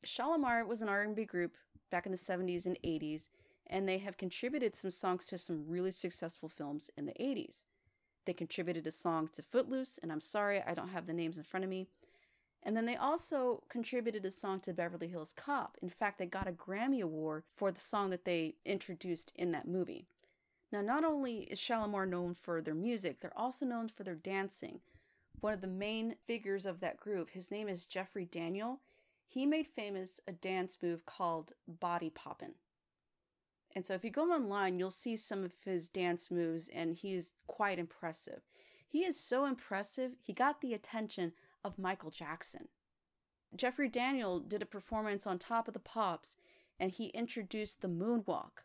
Shalamar 0.05 0.67
was 0.67 0.81
an 0.81 0.89
R&B 0.89 1.25
group 1.25 1.57
back 1.89 2.05
in 2.05 2.11
the 2.11 2.17
70s 2.17 2.65
and 2.65 2.77
80s, 2.83 3.29
and 3.67 3.87
they 3.87 3.99
have 3.99 4.17
contributed 4.17 4.75
some 4.75 4.91
songs 4.91 5.27
to 5.27 5.37
some 5.37 5.65
really 5.67 5.91
successful 5.91 6.49
films 6.49 6.89
in 6.97 7.05
the 7.05 7.13
80s. 7.13 7.65
They 8.25 8.33
contributed 8.33 8.85
a 8.87 8.91
song 8.91 9.29
to 9.33 9.41
Footloose, 9.41 9.97
and 9.97 10.11
I'm 10.11 10.21
sorry 10.21 10.61
I 10.61 10.73
don't 10.73 10.89
have 10.89 11.07
the 11.07 11.13
names 11.13 11.37
in 11.37 11.43
front 11.43 11.63
of 11.63 11.69
me. 11.69 11.87
And 12.61 12.75
then 12.75 12.85
they 12.85 12.95
also 12.95 13.63
contributed 13.69 14.25
a 14.25 14.31
song 14.31 14.59
to 14.61 14.73
Beverly 14.73 15.07
Hills 15.07 15.33
Cop. 15.33 15.77
In 15.81 15.89
fact, 15.89 16.17
they 16.17 16.25
got 16.25 16.47
a 16.47 16.51
Grammy 16.51 17.01
Award 17.01 17.43
for 17.55 17.71
the 17.71 17.79
song 17.79 18.09
that 18.09 18.25
they 18.25 18.55
introduced 18.65 19.33
in 19.37 19.51
that 19.51 19.67
movie. 19.67 20.05
Now, 20.71 20.81
not 20.81 21.03
only 21.03 21.39
is 21.43 21.59
Shalamar 21.59 22.07
known 22.07 22.33
for 22.33 22.61
their 22.61 22.75
music, 22.75 23.19
they're 23.19 23.37
also 23.37 23.65
known 23.65 23.87
for 23.87 24.03
their 24.03 24.15
dancing. 24.15 24.81
One 25.39 25.53
of 25.53 25.61
the 25.61 25.67
main 25.67 26.15
figures 26.25 26.65
of 26.65 26.81
that 26.81 26.97
group, 26.97 27.31
his 27.31 27.49
name 27.49 27.69
is 27.69 27.85
Jeffrey 27.85 28.25
Daniel. 28.25 28.81
He 29.31 29.45
made 29.45 29.67
famous 29.67 30.19
a 30.27 30.31
dance 30.31 30.81
move 30.81 31.05
called 31.05 31.53
Body 31.67 32.09
Poppin'. 32.09 32.55
And 33.75 33.85
so 33.85 33.93
if 33.93 34.03
you 34.03 34.09
go 34.09 34.31
online, 34.31 34.79
you'll 34.79 34.89
see 34.89 35.15
some 35.15 35.43
of 35.43 35.53
his 35.65 35.87
dance 35.87 36.31
moves, 36.31 36.67
and 36.67 36.95
he's 36.95 37.35
quite 37.45 37.77
impressive. 37.77 38.41
He 38.87 39.05
is 39.05 39.19
so 39.19 39.45
impressive, 39.45 40.15
he 40.19 40.33
got 40.33 40.61
the 40.61 40.73
attention 40.73 41.33
of 41.63 41.77
Michael 41.77 42.09
Jackson. 42.09 42.69
Jeffrey 43.55 43.87
Daniel 43.87 44.39
did 44.39 44.63
a 44.63 44.65
performance 44.65 45.27
on 45.27 45.37
Top 45.37 45.67
of 45.67 45.75
the 45.75 45.79
Pops, 45.79 46.37
and 46.79 46.89
he 46.89 47.09
introduced 47.09 47.83
the 47.83 47.87
moonwalk. 47.87 48.63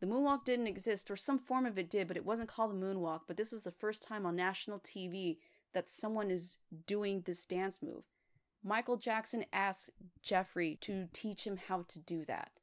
The 0.00 0.06
moonwalk 0.06 0.42
didn't 0.42 0.68
exist, 0.68 1.10
or 1.10 1.16
some 1.16 1.38
form 1.38 1.66
of 1.66 1.78
it 1.78 1.90
did, 1.90 2.08
but 2.08 2.16
it 2.16 2.24
wasn't 2.24 2.48
called 2.48 2.70
the 2.70 2.82
moonwalk. 2.86 3.22
But 3.26 3.36
this 3.36 3.52
was 3.52 3.60
the 3.60 3.70
first 3.70 4.02
time 4.02 4.24
on 4.24 4.36
national 4.36 4.78
TV 4.78 5.36
that 5.74 5.90
someone 5.90 6.30
is 6.30 6.60
doing 6.86 7.20
this 7.20 7.44
dance 7.44 7.82
move. 7.82 8.06
Michael 8.62 8.96
Jackson 8.96 9.44
asked 9.52 9.90
Jeffrey 10.22 10.76
to 10.82 11.08
teach 11.12 11.46
him 11.46 11.56
how 11.68 11.84
to 11.88 12.00
do 12.00 12.24
that. 12.24 12.60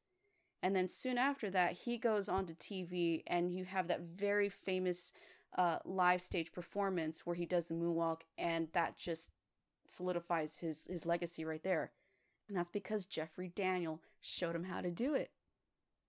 And 0.62 0.76
then 0.76 0.88
soon 0.88 1.18
after 1.18 1.50
that, 1.52 1.74
he 1.74 1.98
goes 1.98 2.30
onto 2.30 2.54
TV, 2.54 3.24
and 3.28 3.52
you 3.52 3.66
have 3.66 3.88
that 3.88 4.02
very 4.02 4.50
famous 4.50 5.14
uh, 5.58 5.78
live 5.86 6.22
stage 6.22 6.52
performance 6.52 7.26
where 7.26 7.36
he 7.36 7.46
does 7.46 7.68
the 7.68 7.76
moonwalk, 7.76 8.22
and 8.38 8.68
that 8.74 8.98
just 8.98 9.34
solidifies 9.88 10.60
his 10.60 10.88
his 10.88 11.06
legacy 11.06 11.46
right 11.46 11.64
there. 11.64 11.92
And 12.48 12.58
that's 12.58 12.70
because 12.70 13.06
Jeffrey 13.06 13.52
Daniel 13.54 14.02
showed 14.20 14.56
him 14.56 14.66
how 14.66 14.82
to 14.82 14.92
do 14.92 15.14
it. 15.14 15.32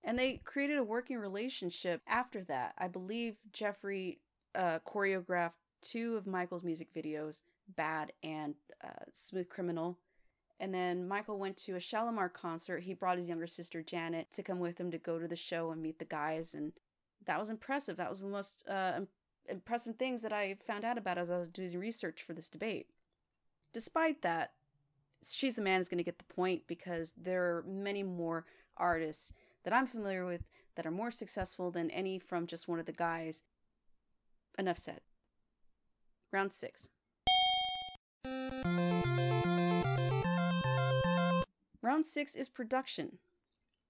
And 0.04 0.18
they 0.18 0.40
created 0.44 0.78
a 0.78 0.84
working 0.84 1.18
relationship 1.18 2.00
after 2.06 2.42
that. 2.44 2.74
I 2.78 2.88
believe 2.88 3.38
Jeffrey 3.52 4.20
uh, 4.54 4.78
choreographed 4.86 5.56
two 5.82 6.16
of 6.16 6.26
Michael's 6.26 6.64
music 6.64 6.92
videos, 6.92 7.42
Bad 7.68 8.12
and 8.22 8.54
uh, 8.82 9.04
Smooth 9.12 9.48
Criminal. 9.48 9.98
And 10.60 10.74
then 10.74 11.06
Michael 11.06 11.38
went 11.38 11.56
to 11.58 11.74
a 11.74 11.78
Shalamar 11.78 12.32
concert. 12.32 12.82
He 12.82 12.94
brought 12.94 13.18
his 13.18 13.28
younger 13.28 13.46
sister 13.46 13.82
Janet 13.82 14.30
to 14.32 14.42
come 14.42 14.58
with 14.58 14.80
him 14.80 14.90
to 14.90 14.98
go 14.98 15.18
to 15.18 15.28
the 15.28 15.36
show 15.36 15.70
and 15.70 15.80
meet 15.80 15.98
the 15.98 16.04
guys. 16.04 16.54
And 16.54 16.72
that 17.26 17.38
was 17.38 17.50
impressive. 17.50 17.96
That 17.96 18.10
was 18.10 18.22
the 18.22 18.28
most 18.28 18.68
uh, 18.68 19.00
impressive 19.48 19.96
things 19.96 20.22
that 20.22 20.32
I 20.32 20.56
found 20.60 20.84
out 20.84 20.98
about 20.98 21.18
as 21.18 21.30
I 21.30 21.38
was 21.38 21.48
doing 21.48 21.78
research 21.78 22.22
for 22.22 22.32
this 22.32 22.48
debate. 22.48 22.88
Despite 23.72 24.22
that, 24.22 24.52
She's 25.22 25.56
the 25.56 25.62
Man 25.62 25.80
is 25.80 25.88
going 25.88 25.98
to 25.98 26.04
get 26.04 26.18
the 26.18 26.34
point 26.34 26.66
because 26.66 27.12
there 27.14 27.44
are 27.44 27.64
many 27.66 28.02
more 28.02 28.46
artists 28.76 29.34
that 29.64 29.72
I'm 29.72 29.86
familiar 29.86 30.24
with 30.24 30.48
that 30.76 30.86
are 30.86 30.92
more 30.92 31.10
successful 31.10 31.70
than 31.70 31.90
any 31.90 32.18
from 32.18 32.46
just 32.46 32.68
one 32.68 32.78
of 32.78 32.86
the 32.86 32.92
guys. 32.92 33.42
Enough 34.58 34.76
said. 34.76 35.00
Round 36.32 36.52
six. 36.52 36.90
Round 41.88 42.04
six 42.04 42.36
is 42.36 42.50
production. 42.50 43.16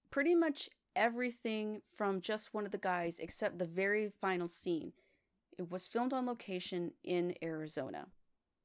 Pretty 0.09 0.33
much 0.33 0.69
everything 0.95 1.81
from 1.93 2.21
just 2.21 2.53
one 2.53 2.65
of 2.65 2.71
the 2.71 2.77
guys 2.77 3.19
except 3.19 3.59
the 3.59 3.65
very 3.65 4.07
final 4.07 4.47
scene 4.47 4.93
it 5.57 5.69
was 5.69 5.85
filmed 5.85 6.13
on 6.13 6.25
location 6.25 6.93
in 7.03 7.35
Arizona. 7.43 8.07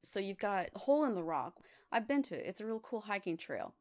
So 0.05 0.21
you've 0.21 0.37
got 0.37 0.69
hole 0.73 1.03
in 1.03 1.15
the 1.15 1.23
rock. 1.25 1.55
I've 1.91 2.07
been 2.07 2.21
to 2.21 2.35
it. 2.35 2.45
It's 2.45 2.61
a 2.61 2.65
real 2.65 2.79
cool 2.79 3.01
hiking 3.01 3.35
trail. 3.35 3.73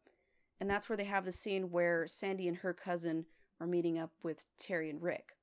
And 0.61 0.69
that's 0.69 0.89
where 0.89 0.97
they 0.97 1.05
have 1.05 1.25
the 1.25 1.31
scene 1.31 1.71
where 1.71 2.09
Sandy 2.09 2.49
and 2.49 2.57
her 2.57 2.75
cousin 2.75 3.27
are 3.61 3.67
meeting 3.69 3.97
up 3.97 4.11
with 4.25 4.47
Terry 4.57 4.91
and 4.91 5.01
Rick. 5.01 5.37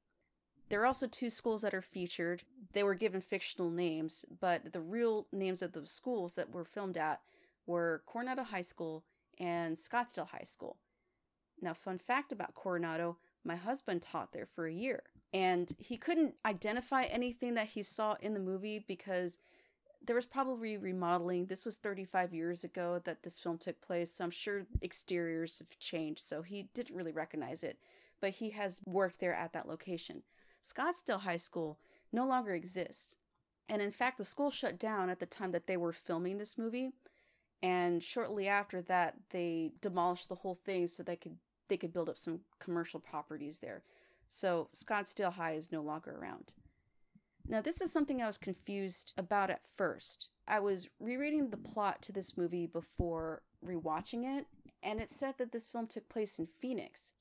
There 0.67 0.81
are 0.81 0.87
also 0.87 1.07
two 1.07 1.29
schools 1.29 1.61
that 1.61 1.73
are 1.73 1.81
featured. 1.81 2.43
They 2.73 2.83
were 2.83 2.95
given 2.95 3.21
fictional 3.21 3.71
names, 3.71 4.25
but 4.41 4.73
the 4.73 4.81
real 4.81 5.27
names 5.31 5.61
of 5.61 5.71
the 5.71 5.85
schools 5.85 6.35
that 6.35 6.51
were 6.51 6.65
filmed 6.65 6.97
at 6.97 7.21
were 7.65 8.03
Coronado 8.05 8.43
High 8.43 8.59
School 8.59 9.05
and 9.41 9.75
Scottsdale 9.75 10.29
High 10.29 10.45
School. 10.45 10.77
Now, 11.61 11.73
fun 11.73 11.97
fact 11.97 12.31
about 12.31 12.55
Coronado 12.55 13.17
my 13.43 13.55
husband 13.55 14.01
taught 14.03 14.31
there 14.31 14.45
for 14.45 14.67
a 14.67 14.73
year 14.73 15.03
and 15.33 15.71
he 15.79 15.97
couldn't 15.97 16.35
identify 16.45 17.03
anything 17.03 17.53
that 17.55 17.67
he 17.67 17.81
saw 17.81 18.15
in 18.21 18.33
the 18.33 18.39
movie 18.39 18.83
because 18.87 19.39
there 20.03 20.15
was 20.15 20.25
probably 20.25 20.77
remodeling. 20.77 21.45
This 21.45 21.65
was 21.65 21.77
35 21.77 22.33
years 22.33 22.63
ago 22.63 22.99
that 23.05 23.23
this 23.23 23.39
film 23.39 23.57
took 23.57 23.79
place, 23.81 24.11
so 24.11 24.25
I'm 24.25 24.31
sure 24.31 24.65
exteriors 24.81 25.59
have 25.59 25.79
changed, 25.79 26.21
so 26.21 26.41
he 26.41 26.69
didn't 26.73 26.95
really 26.95 27.11
recognize 27.11 27.63
it. 27.63 27.77
But 28.19 28.31
he 28.31 28.49
has 28.51 28.81
worked 28.85 29.19
there 29.19 29.33
at 29.33 29.53
that 29.53 29.67
location. 29.67 30.23
Scottsdale 30.61 31.21
High 31.21 31.37
School 31.37 31.79
no 32.11 32.25
longer 32.25 32.53
exists. 32.53 33.17
And 33.69 33.81
in 33.81 33.91
fact, 33.91 34.17
the 34.17 34.23
school 34.23 34.49
shut 34.51 34.77
down 34.77 35.09
at 35.09 35.19
the 35.19 35.25
time 35.25 35.51
that 35.51 35.65
they 35.65 35.77
were 35.77 35.93
filming 35.93 36.37
this 36.37 36.57
movie. 36.57 36.91
And 37.63 38.01
shortly 38.01 38.47
after 38.47 38.81
that, 38.83 39.15
they 39.29 39.73
demolished 39.81 40.29
the 40.29 40.35
whole 40.35 40.55
thing 40.55 40.87
so 40.87 41.03
they 41.03 41.15
could 41.15 41.37
they 41.67 41.77
could 41.77 41.93
build 41.93 42.09
up 42.09 42.17
some 42.17 42.41
commercial 42.59 42.99
properties 42.99 43.59
there. 43.59 43.83
So 44.27 44.67
Scottsdale 44.73 45.33
High 45.33 45.53
is 45.53 45.71
no 45.71 45.81
longer 45.81 46.17
around. 46.19 46.53
Now, 47.47 47.61
this 47.61 47.81
is 47.81 47.91
something 47.91 48.21
I 48.21 48.27
was 48.27 48.37
confused 48.37 49.13
about 49.17 49.49
at 49.49 49.65
first. 49.65 50.29
I 50.47 50.59
was 50.59 50.89
rereading 50.99 51.49
the 51.49 51.57
plot 51.57 52.01
to 52.03 52.11
this 52.11 52.37
movie 52.37 52.67
before 52.67 53.41
rewatching 53.65 54.23
it, 54.25 54.47
and 54.83 54.99
it 54.99 55.09
said 55.09 55.37
that 55.37 55.51
this 55.51 55.67
film 55.67 55.87
took 55.87 56.07
place 56.07 56.39
in 56.39 56.45
Phoenix. 56.45 57.13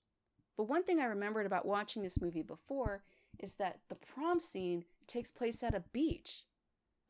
But 0.56 0.68
one 0.68 0.84
thing 0.84 1.00
I 1.00 1.06
remembered 1.06 1.46
about 1.46 1.66
watching 1.66 2.02
this 2.02 2.20
movie 2.20 2.42
before 2.42 3.02
is 3.38 3.54
that 3.54 3.80
the 3.88 3.94
prom 3.94 4.40
scene 4.40 4.84
takes 5.06 5.30
place 5.30 5.62
at 5.62 5.74
a 5.74 5.84
beach. 5.92 6.44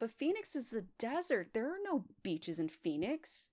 But 0.00 0.10
Phoenix 0.10 0.56
is 0.56 0.72
a 0.72 0.82
desert. 0.98 1.50
There 1.52 1.68
are 1.68 1.78
no 1.84 2.06
beaches 2.22 2.58
in 2.58 2.68
Phoenix. 2.68 3.50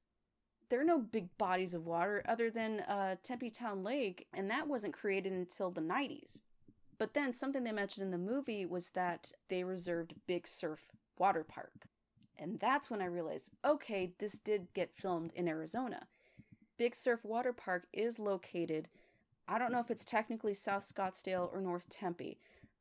There 0.70 0.80
are 0.82 0.86
no 0.86 0.98
big 0.98 1.38
bodies 1.38 1.74
of 1.74 1.86
water 1.86 2.24
other 2.28 2.50
than 2.50 2.80
uh, 2.80 3.18
Tempe 3.22 3.50
Town 3.50 3.84
Lake, 3.84 4.28
and 4.34 4.50
that 4.50 4.68
wasn't 4.68 4.94
created 4.94 5.34
until 5.34 5.70
the 5.70 5.82
90s. 5.82 6.42
But 6.98 7.14
then 7.14 7.32
something 7.32 7.64
they 7.64 7.72
mentioned 7.72 8.06
in 8.06 8.12
the 8.12 8.18
movie 8.18 8.66
was 8.66 8.90
that 8.92 9.34
they 9.50 9.64
reserved 9.64 10.16
Big 10.26 10.48
Surf 10.48 10.92
Water 11.20 11.44
Park. 11.44 11.88
And 12.40 12.60
that's 12.60 12.90
when 12.90 13.02
I 13.02 13.06
realized 13.06 13.54
okay, 13.66 14.14
this 14.18 14.40
did 14.40 14.74
get 14.74 14.96
filmed 14.96 15.34
in 15.34 15.48
Arizona. 15.48 16.08
Big 16.78 16.96
Surf 16.96 17.26
Water 17.26 17.54
Park 17.54 17.88
is 17.92 18.20
located, 18.20 18.90
I 19.50 19.58
don't 19.58 19.72
know 19.72 19.80
if 19.80 19.90
it's 19.90 20.04
technically 20.04 20.54
South 20.54 20.84
Scottsdale 20.84 21.54
or 21.54 21.62
North 21.62 21.88
Tempe, 21.88 22.38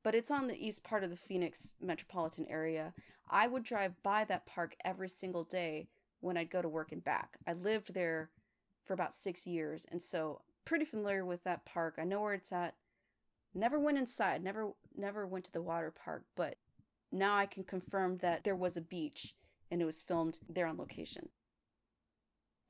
but 0.06 0.14
it's 0.14 0.30
on 0.30 0.46
the 0.46 0.64
east 0.64 0.84
part 0.84 1.02
of 1.02 1.10
the 1.10 1.16
Phoenix 1.16 1.74
metropolitan 1.82 2.46
area. 2.48 2.94
I 3.28 3.48
would 3.48 3.64
drive 3.64 4.00
by 4.04 4.22
that 4.26 4.46
park 4.46 4.76
every 4.84 5.08
single 5.08 5.42
day 5.42 5.88
when 6.20 6.36
I'd 6.36 6.48
go 6.48 6.62
to 6.62 6.68
work 6.68 6.92
and 6.92 7.02
back. 7.02 7.38
I 7.44 7.54
lived 7.54 7.92
there 7.92 8.30
for 8.84 8.94
about 8.94 9.12
six 9.12 9.48
years, 9.48 9.84
and 9.90 10.00
so 10.00 10.42
pretty 10.64 10.84
familiar 10.84 11.24
with 11.24 11.42
that 11.42 11.64
park. 11.64 11.96
I 11.98 12.04
know 12.04 12.20
where 12.20 12.34
it's 12.34 12.52
at. 12.52 12.76
Never 13.52 13.80
went 13.80 13.98
inside, 13.98 14.44
never 14.44 14.74
never 14.96 15.26
went 15.26 15.46
to 15.46 15.52
the 15.52 15.60
water 15.60 15.90
park, 15.90 16.22
but 16.36 16.54
now 17.10 17.34
I 17.34 17.46
can 17.46 17.64
confirm 17.64 18.18
that 18.18 18.44
there 18.44 18.54
was 18.54 18.76
a 18.76 18.82
beach 18.82 19.34
and 19.72 19.82
it 19.82 19.86
was 19.86 20.02
filmed 20.02 20.38
there 20.48 20.68
on 20.68 20.76
location. 20.76 21.30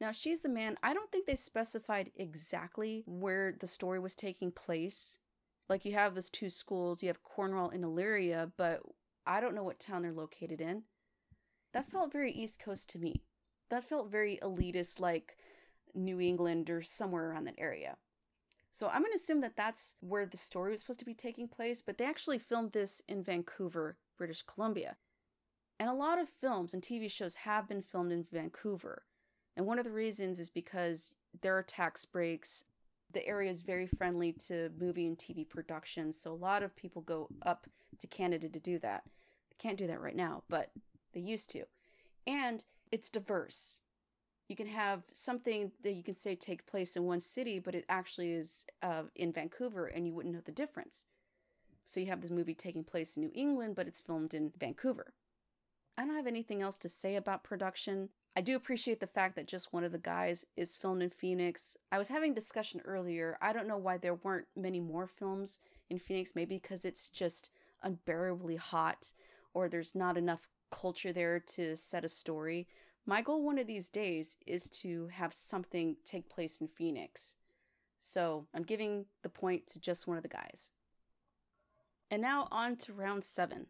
Now, 0.00 0.10
She's 0.10 0.40
the 0.40 0.48
Man, 0.48 0.78
I 0.82 0.94
don't 0.94 1.12
think 1.12 1.26
they 1.26 1.34
specified 1.34 2.12
exactly 2.16 3.02
where 3.04 3.54
the 3.60 3.66
story 3.66 3.98
was 3.98 4.14
taking 4.14 4.52
place. 4.52 5.18
Like, 5.68 5.84
you 5.84 5.92
have 5.94 6.14
those 6.14 6.30
two 6.30 6.50
schools, 6.50 7.02
you 7.02 7.08
have 7.08 7.22
Cornwall 7.22 7.70
and 7.70 7.84
Illyria, 7.84 8.52
but 8.56 8.80
I 9.26 9.40
don't 9.40 9.54
know 9.54 9.64
what 9.64 9.80
town 9.80 10.02
they're 10.02 10.12
located 10.12 10.60
in. 10.60 10.84
That 11.72 11.82
mm-hmm. 11.82 11.90
felt 11.90 12.12
very 12.12 12.32
East 12.32 12.62
Coast 12.62 12.88
to 12.90 12.98
me. 12.98 13.22
That 13.70 13.84
felt 13.84 14.10
very 14.10 14.38
elitist, 14.42 15.00
like 15.00 15.36
New 15.94 16.20
England 16.20 16.70
or 16.70 16.82
somewhere 16.82 17.30
around 17.30 17.44
that 17.44 17.58
area. 17.58 17.96
So 18.70 18.88
I'm 18.88 19.00
going 19.00 19.12
to 19.12 19.16
assume 19.16 19.40
that 19.40 19.56
that's 19.56 19.96
where 20.00 20.26
the 20.26 20.36
story 20.36 20.70
was 20.70 20.80
supposed 20.80 21.00
to 21.00 21.06
be 21.06 21.14
taking 21.14 21.48
place, 21.48 21.80
but 21.80 21.96
they 21.96 22.04
actually 22.04 22.38
filmed 22.38 22.72
this 22.72 23.02
in 23.08 23.22
Vancouver, 23.22 23.96
British 24.18 24.42
Columbia. 24.42 24.96
And 25.80 25.88
a 25.88 25.94
lot 25.94 26.18
of 26.18 26.28
films 26.28 26.74
and 26.74 26.82
TV 26.82 27.10
shows 27.10 27.36
have 27.36 27.68
been 27.68 27.80
filmed 27.82 28.12
in 28.12 28.26
Vancouver. 28.30 29.04
And 29.56 29.66
one 29.66 29.78
of 29.78 29.86
the 29.86 29.92
reasons 29.92 30.38
is 30.38 30.50
because 30.50 31.16
there 31.40 31.56
are 31.56 31.62
tax 31.62 32.04
breaks. 32.04 32.66
The 33.12 33.26
area 33.26 33.50
is 33.50 33.62
very 33.62 33.86
friendly 33.86 34.32
to 34.46 34.70
movie 34.78 35.06
and 35.06 35.16
TV 35.16 35.48
productions, 35.48 36.20
so 36.20 36.32
a 36.32 36.34
lot 36.34 36.62
of 36.62 36.76
people 36.76 37.02
go 37.02 37.28
up 37.44 37.66
to 37.98 38.06
Canada 38.06 38.48
to 38.48 38.60
do 38.60 38.78
that. 38.80 39.04
They 39.50 39.56
can't 39.58 39.78
do 39.78 39.86
that 39.86 40.00
right 40.00 40.16
now, 40.16 40.42
but 40.48 40.70
they 41.12 41.20
used 41.20 41.50
to. 41.50 41.64
And 42.26 42.64
it's 42.92 43.08
diverse. 43.08 43.80
You 44.48 44.56
can 44.56 44.68
have 44.68 45.02
something 45.10 45.72
that 45.82 45.92
you 45.92 46.02
can 46.02 46.14
say 46.14 46.34
take 46.36 46.66
place 46.66 46.96
in 46.96 47.04
one 47.04 47.20
city, 47.20 47.58
but 47.58 47.74
it 47.74 47.84
actually 47.88 48.32
is 48.32 48.66
uh, 48.82 49.04
in 49.14 49.32
Vancouver, 49.32 49.86
and 49.86 50.06
you 50.06 50.12
wouldn't 50.12 50.34
know 50.34 50.40
the 50.40 50.52
difference. 50.52 51.06
So 51.84 52.00
you 52.00 52.06
have 52.06 52.20
this 52.20 52.30
movie 52.30 52.54
taking 52.54 52.84
place 52.84 53.16
in 53.16 53.22
New 53.22 53.32
England, 53.34 53.76
but 53.76 53.86
it's 53.86 54.00
filmed 54.00 54.34
in 54.34 54.52
Vancouver. 54.58 55.14
I 55.96 56.04
don't 56.04 56.16
have 56.16 56.26
anything 56.26 56.62
else 56.62 56.78
to 56.78 56.88
say 56.88 57.16
about 57.16 57.44
production. 57.44 58.10
I 58.36 58.42
do 58.42 58.54
appreciate 58.54 59.00
the 59.00 59.06
fact 59.06 59.34
that 59.36 59.48
just 59.48 59.72
one 59.72 59.82
of 59.82 59.92
the 59.92 59.98
guys 59.98 60.44
is 60.58 60.76
filmed 60.76 61.02
in 61.02 61.08
Phoenix. 61.08 61.78
I 61.90 61.96
was 61.96 62.08
having 62.08 62.34
discussion 62.34 62.82
earlier. 62.84 63.38
I 63.40 63.54
don't 63.54 63.66
know 63.66 63.78
why 63.78 63.96
there 63.96 64.14
weren't 64.14 64.46
many 64.54 64.78
more 64.78 65.06
films 65.06 65.60
in 65.88 65.98
Phoenix, 65.98 66.36
maybe 66.36 66.56
because 66.56 66.84
it's 66.84 67.08
just 67.08 67.50
unbearably 67.82 68.56
hot 68.56 69.12
or 69.54 69.70
there's 69.70 69.94
not 69.94 70.18
enough 70.18 70.48
culture 70.70 71.12
there 71.12 71.40
to 71.40 71.74
set 71.76 72.04
a 72.04 72.08
story. 72.08 72.68
My 73.06 73.22
goal 73.22 73.42
one 73.42 73.58
of 73.58 73.66
these 73.66 73.88
days 73.88 74.36
is 74.46 74.68
to 74.82 75.06
have 75.06 75.32
something 75.32 75.96
take 76.04 76.28
place 76.28 76.60
in 76.60 76.68
Phoenix. 76.68 77.38
So 77.98 78.48
I'm 78.52 78.64
giving 78.64 79.06
the 79.22 79.30
point 79.30 79.66
to 79.68 79.80
just 79.80 80.06
one 80.06 80.18
of 80.18 80.22
the 80.22 80.28
guys. 80.28 80.72
And 82.10 82.20
now 82.20 82.48
on 82.50 82.76
to 82.76 82.92
round 82.92 83.24
seven. 83.24 83.68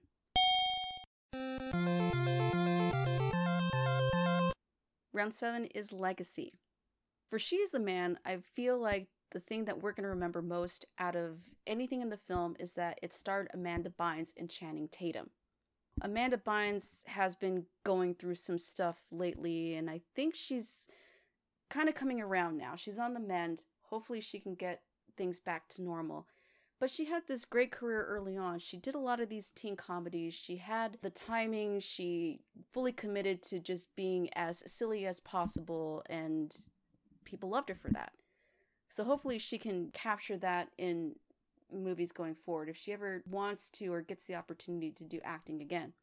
Round 5.17 5.33
seven 5.33 5.65
is 5.75 5.95
legacy. 5.95 6.53
For 7.31 7.39
She 7.39 7.57
is 7.57 7.71
the 7.71 7.81
Man, 7.81 8.19
I 8.27 8.37
feel 8.37 8.79
like 8.79 9.09
the 9.31 9.41
thing 9.41 9.65
that 9.65 9.81
we're 9.83 9.93
going 9.93 10.05
to 10.05 10.11
remember 10.11 10.43
most 10.43 10.85
out 10.99 11.17
of 11.17 11.55
anything 11.67 12.03
in 12.03 12.11
the 12.11 12.19
film 12.19 12.55
is 12.61 12.75
that 12.75 12.99
it 13.03 13.15
starred 13.15 13.49
Amanda 13.55 13.89
Bynes 13.89 14.35
and 14.37 14.51
Channing 14.51 14.89
Tatum. 14.89 15.31
Amanda 16.03 16.37
Bynes 16.37 17.07
has 17.07 17.35
been 17.35 17.65
going 17.83 18.15
through 18.15 18.35
some 18.35 18.59
stuff 18.59 19.07
lately, 19.11 19.75
and 19.75 19.89
I 19.89 20.03
think 20.15 20.35
she's 20.35 20.87
kind 21.71 21.89
of 21.89 21.95
coming 21.95 22.21
around 22.21 22.59
now. 22.59 22.75
She's 22.77 22.99
on 22.99 23.15
the 23.15 23.21
mend. 23.21 23.65
Hopefully, 23.89 24.21
she 24.21 24.39
can 24.39 24.55
get 24.55 24.83
things 25.17 25.41
back 25.41 25.67
to 25.71 25.83
normal. 25.83 26.27
But 26.79 26.91
she 26.91 27.07
had 27.07 27.23
this 27.27 27.47
great 27.47 27.73
career 27.73 28.05
early 28.05 28.37
on. 28.37 28.59
She 28.59 28.77
did 28.77 28.95
a 28.95 28.99
lot 28.99 29.21
of 29.21 29.31
these 29.31 29.51
teen 29.51 29.77
comedies. 29.77 30.35
She 30.35 30.57
had 30.57 30.99
the 31.01 31.09
timing. 31.09 31.81
She 31.81 32.41
fully 32.71 32.93
committed 32.93 33.43
to 33.45 33.59
just 33.59 33.97
being 33.97 34.29
as 34.35 34.71
silly 34.71 35.07
as 35.07 35.19
possible, 35.19 36.03
and 36.11 36.55
people 37.25 37.49
loved 37.49 37.71
her 37.71 37.75
for 37.75 37.91
that. 37.93 38.13
So 38.89 39.05
hopefully 39.05 39.39
she 39.39 39.57
can 39.59 39.91
capture 39.93 40.37
that 40.37 40.69
in 40.77 41.17
movies 41.73 42.13
going 42.13 42.35
forward 42.35 42.69
if 42.69 42.77
she 42.77 42.93
ever 42.93 43.23
wants 43.29 43.71
to 43.71 43.93
or 43.93 44.03
gets 44.03 44.27
the 44.27 44.37
opportunity 44.37 44.91
to 44.93 45.05
do 45.05 45.21
acting 45.25 45.61
again. 45.61 45.95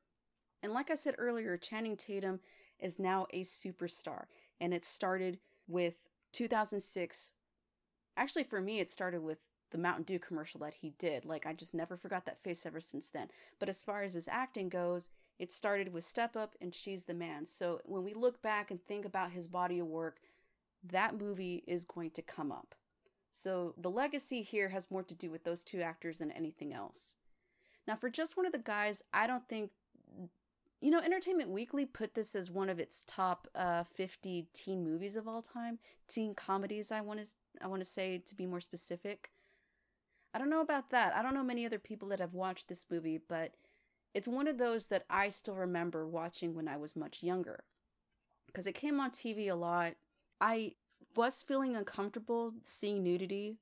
And 0.62 0.74
like 0.74 0.90
I 0.90 0.96
said 0.96 1.16
earlier, 1.18 1.56
Channing 1.58 1.98
Tatum 1.98 2.40
is 2.80 3.00
now 3.00 3.28
a 3.32 3.42
superstar, 3.42 4.26
and 4.60 4.74
it 4.74 4.84
started 4.84 5.40
with 5.68 6.10
2006. 6.32 7.32
Actually, 8.18 8.44
for 8.44 8.62
me, 8.62 8.80
it 8.80 8.90
started 8.90 9.22
with 9.22 9.46
the 9.74 9.78
Mountain 9.78 10.04
Dew 10.04 10.20
commercial 10.20 10.62
that 10.62 10.76
he 10.76 10.94
did. 10.98 11.26
Like, 11.26 11.46
I 11.46 11.52
just 11.52 11.76
never 11.76 11.98
forgot 11.98 12.26
that 12.26 12.40
face 12.40 12.66
ever 12.66 12.80
since 12.80 13.10
then. 13.10 13.28
But 13.60 13.68
as 13.68 13.84
far 13.84 14.04
as 14.04 14.14
his 14.14 14.30
acting 14.30 14.70
goes, 14.70 15.10
it 15.38 15.52
started 15.52 15.92
with 15.92 16.06
Step 16.06 16.38
Up 16.38 16.56
and 16.62 16.74
She's 16.74 17.04
the 17.04 17.14
Man. 17.14 17.44
So 17.44 17.82
when 17.84 18.04
we 18.04 18.14
look 18.14 18.42
back 18.42 18.72
and 18.72 18.82
think 18.82 19.04
about 19.04 19.32
his 19.32 19.48
body 19.48 19.80
of 19.80 19.88
work, 19.88 20.20
that 20.84 21.20
movie 21.20 21.64
is 21.68 21.84
going 21.84 22.12
to 22.12 22.22
come 22.22 22.52
up. 22.52 22.76
So 23.32 23.74
the 23.78 23.90
legacy 23.90 24.44
here 24.44 24.70
has 24.70 24.92
more 24.92 25.04
to 25.04 25.16
do 25.16 25.32
with 25.32 25.44
those 25.44 25.64
two 25.64 25.82
actors 25.82 26.20
than 26.20 26.32
anything 26.32 26.74
else. 26.74 27.18
Now, 27.88 27.96
for 27.96 28.10
just 28.10 28.38
one 28.38 28.46
of 28.46 28.52
the 28.52 28.60
guys, 28.60 29.04
I 29.14 29.28
don't 29.28 29.48
think. 29.50 29.72
You 30.82 30.92
know, 30.92 31.00
Entertainment 31.00 31.50
Weekly 31.50 31.86
put 31.86 32.14
this 32.14 32.36
as 32.36 32.52
one 32.52 32.68
of 32.68 32.78
its 32.78 33.06
top 33.06 33.48
uh, 33.56 33.84
50 33.86 34.48
teen 34.52 34.84
movies 34.84 35.16
of 35.16 35.30
all 35.30 35.42
time, 35.42 35.80
teen 36.10 36.36
comedies. 36.36 36.92
I 36.92 37.00
want 37.00 37.22
to 37.22 37.26
I 37.64 37.68
want 37.68 37.82
to 37.82 37.86
say 37.86 38.18
to 38.18 38.36
be 38.36 38.46
more 38.46 38.60
specific. 38.60 39.32
I 40.34 40.40
don't 40.40 40.50
know 40.50 40.62
about 40.62 40.90
that. 40.90 41.16
I 41.16 41.22
don't 41.22 41.34
know 41.34 41.44
many 41.44 41.66
other 41.66 41.80
people 41.80 42.08
that 42.10 42.20
have 42.20 42.34
watched 42.34 42.68
this 42.68 42.86
movie, 42.90 43.20
but 43.28 43.54
it's 44.14 44.28
one 44.28 44.48
of 44.48 44.58
those 44.58 44.88
that 44.88 45.06
I 45.10 45.30
still 45.30 45.56
remember 45.56 46.08
watching 46.08 46.54
when 46.56 46.68
I 46.68 46.78
was 46.78 46.96
much 46.96 47.24
younger. 47.24 47.64
Because 48.48 48.68
it 48.68 48.74
came 48.74 49.00
on 49.00 49.12
TV 49.12 49.50
a 49.50 49.56
lot. 49.56 49.94
I 50.42 50.74
was 51.16 51.42
feeling 51.44 51.76
uncomfortable 51.76 52.54
seeing 52.64 53.04
nudity 53.04 53.58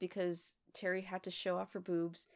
because 0.00 0.56
Terry 0.72 1.02
had 1.02 1.22
to 1.24 1.30
show 1.30 1.58
off 1.58 1.72
her 1.72 1.80
boobs, 1.80 2.28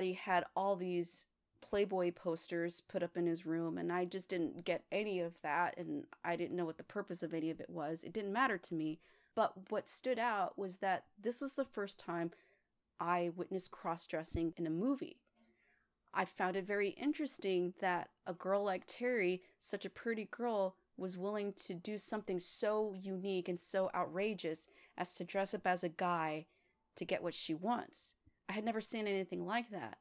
he 0.00 0.12
had 0.14 0.44
all 0.54 0.76
these 0.76 1.28
Playboy 1.62 2.12
posters 2.12 2.80
put 2.80 3.02
up 3.02 3.16
in 3.16 3.26
his 3.26 3.46
room, 3.46 3.78
and 3.78 3.92
I 3.92 4.04
just 4.04 4.28
didn't 4.28 4.64
get 4.64 4.84
any 4.92 5.20
of 5.20 5.40
that, 5.42 5.76
and 5.78 6.04
I 6.24 6.36
didn't 6.36 6.56
know 6.56 6.64
what 6.64 6.78
the 6.78 6.84
purpose 6.84 7.22
of 7.22 7.34
any 7.34 7.50
of 7.50 7.60
it 7.60 7.70
was. 7.70 8.04
It 8.04 8.12
didn't 8.12 8.32
matter 8.32 8.58
to 8.58 8.74
me. 8.74 9.00
But 9.34 9.70
what 9.70 9.88
stood 9.88 10.18
out 10.18 10.58
was 10.58 10.78
that 10.78 11.04
this 11.20 11.40
was 11.40 11.54
the 11.54 11.64
first 11.64 11.98
time 11.98 12.30
I 12.98 13.30
witnessed 13.34 13.70
cross 13.70 14.06
dressing 14.06 14.54
in 14.56 14.66
a 14.66 14.70
movie. 14.70 15.20
I 16.14 16.24
found 16.24 16.56
it 16.56 16.66
very 16.66 16.90
interesting 16.90 17.74
that 17.80 18.08
a 18.26 18.32
girl 18.32 18.64
like 18.64 18.84
Terry, 18.86 19.42
such 19.58 19.84
a 19.84 19.90
pretty 19.90 20.28
girl, 20.30 20.76
was 20.96 21.18
willing 21.18 21.52
to 21.52 21.74
do 21.74 21.98
something 21.98 22.38
so 22.38 22.94
unique 22.98 23.48
and 23.48 23.60
so 23.60 23.90
outrageous 23.94 24.68
as 24.96 25.14
to 25.16 25.24
dress 25.24 25.52
up 25.52 25.66
as 25.66 25.84
a 25.84 25.90
guy 25.90 26.46
to 26.94 27.04
get 27.04 27.22
what 27.22 27.34
she 27.34 27.52
wants. 27.52 28.16
I 28.48 28.52
had 28.52 28.64
never 28.64 28.80
seen 28.80 29.06
anything 29.06 29.44
like 29.44 29.70
that. 29.70 29.98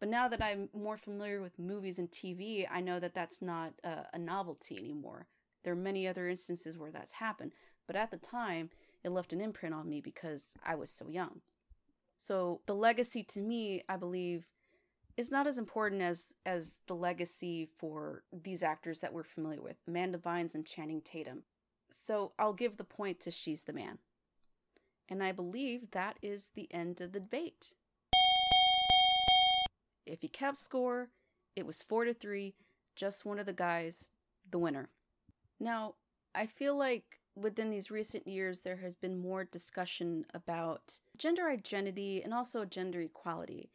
But 0.00 0.10
now 0.10 0.28
that 0.28 0.42
I'm 0.42 0.68
more 0.74 0.98
familiar 0.98 1.40
with 1.40 1.58
movies 1.58 1.98
and 1.98 2.10
TV, 2.10 2.66
I 2.70 2.82
know 2.82 3.00
that 3.00 3.14
that's 3.14 3.40
not 3.40 3.72
a, 3.82 4.06
a 4.12 4.18
novelty 4.18 4.76
anymore. 4.78 5.28
There 5.62 5.72
are 5.72 5.76
many 5.76 6.06
other 6.06 6.28
instances 6.28 6.76
where 6.76 6.90
that's 6.90 7.14
happened, 7.14 7.52
but 7.86 7.96
at 7.96 8.10
the 8.10 8.18
time, 8.18 8.68
it 9.02 9.12
left 9.12 9.32
an 9.32 9.40
imprint 9.40 9.74
on 9.74 9.88
me 9.88 10.02
because 10.02 10.56
I 10.64 10.74
was 10.74 10.90
so 10.90 11.08
young. 11.08 11.40
So 12.16 12.60
the 12.66 12.74
legacy 12.74 13.22
to 13.24 13.40
me, 13.40 13.82
I 13.88 13.96
believe, 13.96 14.48
is 15.16 15.30
not 15.30 15.46
as 15.46 15.58
important 15.58 16.02
as 16.02 16.36
as 16.44 16.80
the 16.86 16.94
legacy 16.94 17.66
for 17.66 18.24
these 18.32 18.62
actors 18.62 19.00
that 19.00 19.12
we're 19.12 19.22
familiar 19.22 19.62
with, 19.62 19.76
Amanda 19.86 20.18
Bynes 20.18 20.54
and 20.54 20.66
Channing 20.66 21.00
Tatum. 21.00 21.42
So 21.90 22.32
I'll 22.38 22.52
give 22.52 22.76
the 22.76 22.84
point 22.84 23.20
to 23.20 23.30
She's 23.30 23.64
the 23.64 23.72
Man. 23.72 23.98
And 25.08 25.22
I 25.22 25.32
believe 25.32 25.90
that 25.90 26.18
is 26.22 26.50
the 26.50 26.66
end 26.72 27.00
of 27.00 27.12
the 27.12 27.20
debate. 27.20 27.74
If 30.06 30.22
you 30.22 30.28
kept 30.28 30.56
score, 30.56 31.10
it 31.56 31.66
was 31.66 31.82
4 31.82 32.06
to 32.06 32.12
3, 32.12 32.54
just 32.96 33.24
one 33.24 33.38
of 33.38 33.46
the 33.46 33.52
guys, 33.52 34.10
the 34.50 34.58
winner. 34.58 34.88
Now, 35.60 35.94
I 36.34 36.46
feel 36.46 36.76
like 36.76 37.20
within 37.36 37.70
these 37.70 37.90
recent 37.90 38.26
years 38.26 38.60
there 38.60 38.76
has 38.76 38.96
been 38.96 39.20
more 39.20 39.44
discussion 39.44 40.24
about 40.32 41.00
gender 41.16 41.48
identity 41.48 42.22
and 42.22 42.32
also 42.32 42.64
gender 42.64 43.00
equality. 43.00 43.70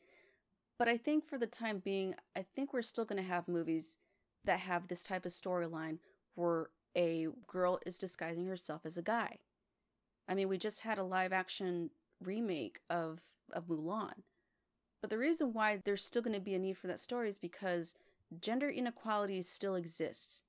But 0.77 0.87
I 0.87 0.97
think 0.97 1.25
for 1.25 1.37
the 1.37 1.47
time 1.47 1.79
being, 1.79 2.15
I 2.37 2.45
think 2.55 2.73
we're 2.73 2.81
still 2.81 3.05
going 3.05 3.21
to 3.21 3.27
have 3.27 3.47
movies 3.47 3.97
that 4.45 4.61
have 4.61 4.87
this 4.87 5.03
type 5.03 5.25
of 5.25 5.31
storyline 5.31 5.99
where 6.35 6.69
a 6.95 7.27
girl 7.47 7.79
is 7.85 7.97
disguising 7.97 8.47
herself 8.47 8.85
as 8.85 8.97
a 8.97 9.03
guy. 9.03 9.39
I 10.27 10.35
mean, 10.35 10.47
we 10.47 10.57
just 10.57 10.83
had 10.83 10.97
a 10.97 11.03
live 11.03 11.33
action 11.33 11.89
remake 12.23 12.79
of, 12.89 13.21
of 13.51 13.67
Mulan. 13.67 14.21
But 15.01 15.09
the 15.09 15.17
reason 15.17 15.53
why 15.53 15.81
there's 15.83 16.03
still 16.03 16.21
going 16.21 16.35
to 16.35 16.41
be 16.41 16.53
a 16.53 16.59
need 16.59 16.77
for 16.77 16.87
that 16.87 16.99
story 16.99 17.27
is 17.27 17.37
because 17.37 17.95
gender 18.39 18.69
inequality 18.69 19.41
still 19.41 19.75
exists. 19.75 20.43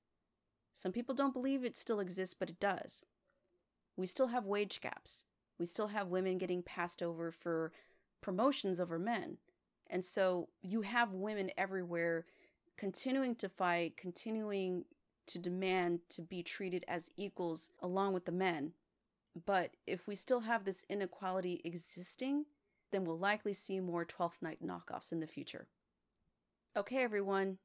Some 0.73 0.91
people 0.91 1.15
don't 1.15 1.33
believe 1.33 1.63
it 1.63 1.75
still 1.75 1.99
exists, 1.99 2.33
but 2.33 2.49
it 2.49 2.59
does. 2.59 3.05
We 3.97 4.05
still 4.05 4.27
have 4.27 4.45
wage 4.45 4.81
gaps. 4.81 5.25
We 5.59 5.65
still 5.65 5.87
have 5.87 6.07
women 6.07 6.37
getting 6.37 6.63
passed 6.63 7.03
over 7.03 7.31
for 7.31 7.71
promotions 8.21 8.79
over 8.79 8.97
men. 8.97 9.37
And 9.89 10.03
so 10.03 10.49
you 10.61 10.81
have 10.81 11.11
women 11.11 11.51
everywhere 11.57 12.25
continuing 12.77 13.35
to 13.35 13.49
fight, 13.49 13.97
continuing 13.97 14.85
to 15.27 15.39
demand 15.39 15.99
to 16.09 16.21
be 16.21 16.41
treated 16.41 16.83
as 16.87 17.11
equals 17.17 17.71
along 17.79 18.13
with 18.13 18.25
the 18.25 18.31
men. 18.31 18.73
But 19.45 19.75
if 19.85 20.07
we 20.07 20.15
still 20.15 20.41
have 20.41 20.63
this 20.63 20.85
inequality 20.89 21.61
existing, 21.63 22.45
then 22.91 23.03
we'll 23.03 23.17
likely 23.17 23.53
see 23.53 23.79
more 23.79 24.05
12th 24.05 24.41
Night 24.41 24.59
knockoffs 24.65 25.11
in 25.11 25.19
the 25.19 25.27
future. 25.27 25.67
Okay, 26.75 27.03
everyone, 27.03 27.57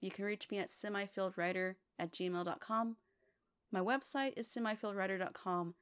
you 0.00 0.10
can 0.10 0.24
reach 0.24 0.50
me 0.50 0.58
at 0.58 0.68
semifieldwriter 0.68 1.74
at 1.98 2.12
gmail.com. 2.12 2.96
My 3.72 3.80
website 3.80 4.32
is 4.36 4.48
semifieldwriter.com, 4.48 5.74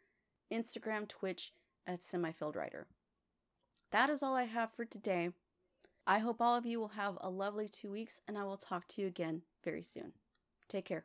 Instagram, 0.53 1.09
Twitch 1.09 1.53
at 1.87 2.01
semifieldwriter. 2.01 2.85
That 3.91 4.11
is 4.11 4.23
all 4.23 4.35
I 4.35 4.45
have 4.45 4.73
for 4.73 4.85
today. 4.85 5.31
I 6.07 6.19
hope 6.19 6.41
all 6.41 6.57
of 6.57 6.67
you 6.67 6.81
will 6.81 6.89
have 6.89 7.17
a 7.21 7.31
lovely 7.31 7.69
two 7.69 7.91
weeks, 7.91 8.21
and 8.27 8.37
I 8.37 8.45
will 8.45 8.57
talk 8.57 8.87
to 8.89 9.03
you 9.03 9.07
again 9.07 9.43
very 9.65 9.83
soon. 9.83 10.13
Take 10.69 10.87
care. 10.87 11.05